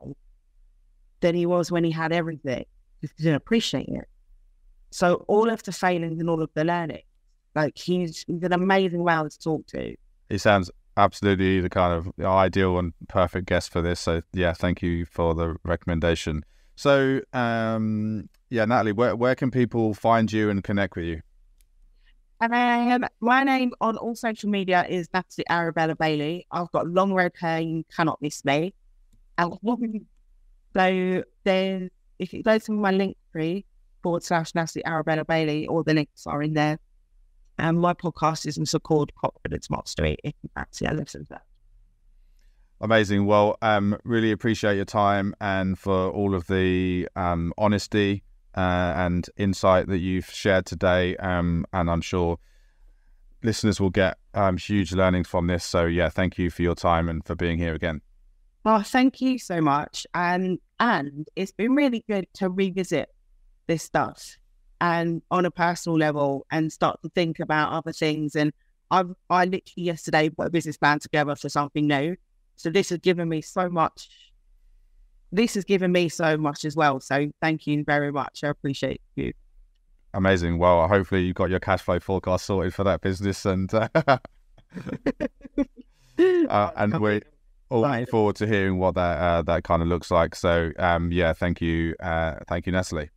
than 1.21 1.35
he 1.35 1.47
was 1.47 1.71
when 1.71 1.85
he 1.85 1.91
had 1.91 2.13
everything 2.13 2.65
he 3.01 3.09
didn't 3.17 3.35
appreciate 3.35 3.89
it. 3.89 4.09
So 4.91 5.25
all 5.29 5.49
of 5.49 5.63
the 5.63 5.73
failings 5.73 6.21
and 6.21 6.29
all 6.29 6.43
of 6.43 6.51
the 6.55 6.65
learning, 6.65 7.03
like 7.55 7.77
he's, 7.77 8.25
he's 8.27 8.43
an 8.43 8.53
amazing 8.53 9.05
man 9.05 9.29
to 9.29 9.39
talk 9.39 9.67
to. 9.69 9.95
He 10.29 10.39
sounds 10.39 10.71
absolutely 10.97 11.61
the 11.61 11.71
kind 11.71 11.95
of 11.95 12.25
ideal 12.25 12.79
and 12.79 12.93
perfect 13.09 13.47
guest 13.47 13.73
for 13.73 13.81
this. 13.81 14.01
So 14.01 14.23
yeah, 14.33 14.53
thank 14.53 14.83
you 14.83 15.05
for 15.07 15.35
the 15.35 15.57
recommendation. 15.65 16.45
So 16.77 17.21
um, 17.33 18.29
yeah, 18.51 18.65
Natalie, 18.65 18.93
where 18.93 19.15
where 19.15 19.35
can 19.37 19.51
people 19.51 19.95
find 19.95 20.31
you 20.31 20.51
and 20.51 20.63
connect 20.63 20.97
with 20.97 21.05
you? 21.05 21.23
Um, 22.41 23.07
my 23.21 23.45
name 23.45 23.73
on 23.81 23.97
all 23.97 24.15
social 24.15 24.51
media 24.51 24.85
is 24.89 25.09
Natalie 25.15 25.45
Arabella 25.49 25.95
Bailey. 25.95 26.47
I've 26.51 26.71
got 26.73 26.89
long 26.89 27.13
red 27.13 27.33
hair, 27.39 27.61
you 27.61 27.85
cannot 27.95 28.21
miss 28.21 28.45
me. 28.45 28.75
And 29.39 29.53
so 30.75 31.23
there's 31.45 31.91
if 32.19 32.33
you 32.33 32.43
go 32.43 32.59
to 32.59 32.73
my 32.73 32.91
link 32.91 33.17
tree 33.33 33.65
forward 34.03 34.25
slash 34.25 34.55
Natalie 34.55 34.85
Arabella 34.85 35.25
Bailey, 35.25 35.69
all 35.69 35.83
the 35.83 35.95
links 35.95 36.27
are 36.27 36.43
in 36.43 36.55
there. 36.55 36.79
And 37.59 37.79
my 37.79 37.95
podcast 37.95 38.47
is 38.47 38.59
also 38.59 38.79
called 38.79 39.13
Confidence 39.15 39.71
Mastery 39.71 40.17
if 40.25 40.35
you 40.43 40.51
fancy 40.55 40.89
listen 40.89 41.25
to 41.27 41.29
that. 41.31 41.43
Amazing. 42.81 43.27
Well, 43.27 43.59
um, 43.61 43.99
really 44.05 44.33
appreciate 44.33 44.77
your 44.77 44.87
time 44.87 45.35
and 45.41 45.79
for 45.79 46.11
all 46.11 46.35
of 46.35 46.47
the 46.47 47.07
um, 47.15 47.53
honesty 47.59 48.23
uh, 48.57 48.93
and 48.97 49.29
insight 49.37 49.89
that 49.89 49.99
you've 49.99 50.31
shared 50.31 50.67
today. 50.67 51.17
Um, 51.17 51.67
and 51.73 51.91
I'm 51.91 52.01
sure 52.01 52.39
listeners 53.43 53.81
will 53.81 53.91
get 53.91 54.19
um, 54.35 54.57
huge 54.57 54.93
learnings 54.93 55.29
from 55.29 55.47
this. 55.47 55.65
So, 55.65 55.87
yeah, 55.87 56.09
thank 56.09 56.39
you 56.39 56.51
for 56.51 56.63
your 56.63 56.75
time 56.75 57.09
and 57.09 57.25
for 57.25 57.35
being 57.35 57.59
here 57.59 57.75
again. 57.75 58.01
Well, 58.65 58.83
thank 58.83 59.21
you 59.21 59.39
so 59.39 59.61
much. 59.61 60.07
And 60.15 60.59
and 60.79 61.29
it's 61.37 61.53
been 61.53 61.75
really 61.75 62.05
good 62.09 62.27
to 62.35 62.49
revisit 62.49 63.09
this 63.67 63.83
stuff 63.83 64.37
and 64.81 65.23
on 65.31 65.45
a 65.45 65.51
personal 65.51 65.99
level 65.99 66.47
and 66.51 66.73
start 66.73 67.01
to 67.03 67.09
think 67.11 67.41
about 67.41 67.73
other 67.73 67.93
things. 67.93 68.37
And 68.37 68.53
I 68.91 69.05
I 69.31 69.45
literally 69.45 69.85
yesterday 69.85 70.29
put 70.29 70.49
a 70.49 70.51
business 70.51 70.77
plan 70.77 70.99
together 70.99 71.37
for 71.37 71.49
something 71.49 71.87
new. 71.87 72.17
So 72.57 72.69
this 72.69 72.91
has 72.91 72.99
given 72.99 73.29
me 73.29 73.41
so 73.41 73.71
much 73.71 74.11
this 75.33 75.55
has 75.55 75.65
given 75.65 75.93
me 75.93 76.09
so 76.09 76.37
much 76.37 76.65
as 76.65 76.77
well. 76.77 77.01
So 77.01 77.31
thank 77.41 77.67
you 77.67 77.85
very 77.85 78.13
much. 78.13 78.41
I 78.45 78.49
appreciate 78.49 79.01
you. 79.17 79.33
Amazing. 80.13 80.59
Well, 80.59 80.89
hopefully 80.89 81.23
you 81.23 81.33
got 81.33 81.51
your 81.51 81.61
cash 81.61 81.83
flow 81.83 82.01
forecast 82.01 82.47
sorted 82.47 82.75
for 82.75 82.85
that 82.85 83.01
business, 83.01 83.45
and 83.47 83.73
uh, 83.75 83.89
uh, 83.95 84.19
and 86.77 86.99
we 86.99 87.23
all 87.69 87.83
look 87.83 88.09
forward 88.09 88.37
to 88.37 88.47
hearing 88.47 88.79
what 88.79 88.95
that 88.97 89.19
uh, 89.19 89.43
that 89.43 89.63
kind 89.65 89.83
of 89.83 89.89
looks 89.89 90.11
like. 90.11 90.35
So, 90.35 90.73
um, 90.79 91.13
yeah, 91.13 91.33
thank 91.33 91.61
you, 91.61 91.95
uh, 92.01 92.37
thank 92.49 92.67
you, 92.67 92.73
Natalie. 92.73 93.11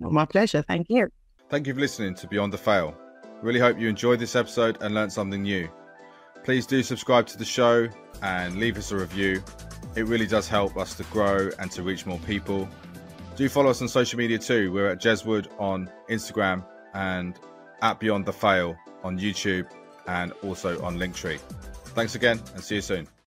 My 0.00 0.26
pleasure. 0.26 0.62
Thank 0.62 0.88
you. 0.90 1.08
Thank 1.48 1.66
you 1.66 1.74
for 1.74 1.80
listening 1.80 2.14
to 2.16 2.26
Beyond 2.26 2.52
the 2.52 2.58
Fail. 2.58 2.94
Really 3.42 3.60
hope 3.60 3.78
you 3.78 3.88
enjoyed 3.88 4.18
this 4.18 4.36
episode 4.36 4.78
and 4.80 4.94
learned 4.94 5.12
something 5.12 5.42
new. 5.42 5.68
Please 6.44 6.66
do 6.66 6.82
subscribe 6.82 7.26
to 7.28 7.38
the 7.38 7.44
show 7.44 7.88
and 8.22 8.56
leave 8.56 8.76
us 8.76 8.92
a 8.92 8.96
review. 8.96 9.42
It 9.96 10.06
really 10.06 10.26
does 10.26 10.48
help 10.48 10.76
us 10.76 10.94
to 10.94 11.04
grow 11.04 11.50
and 11.58 11.70
to 11.72 11.82
reach 11.82 12.04
more 12.04 12.18
people. 12.20 12.68
Do 13.36 13.48
follow 13.48 13.70
us 13.70 13.80
on 13.80 13.88
social 13.88 14.18
media 14.18 14.38
too. 14.38 14.72
We're 14.72 14.90
at 14.90 15.00
Jeswood 15.00 15.48
on 15.58 15.90
Instagram 16.10 16.64
and 16.94 17.38
at 17.82 18.00
Beyond 18.00 18.26
the 18.26 18.32
Fail 18.32 18.76
on 19.04 19.18
YouTube 19.18 19.66
and 20.06 20.32
also 20.42 20.82
on 20.82 20.98
Linktree. 20.98 21.38
Thanks 21.94 22.14
again 22.14 22.40
and 22.54 22.62
see 22.62 22.76
you 22.76 22.80
soon. 22.80 23.08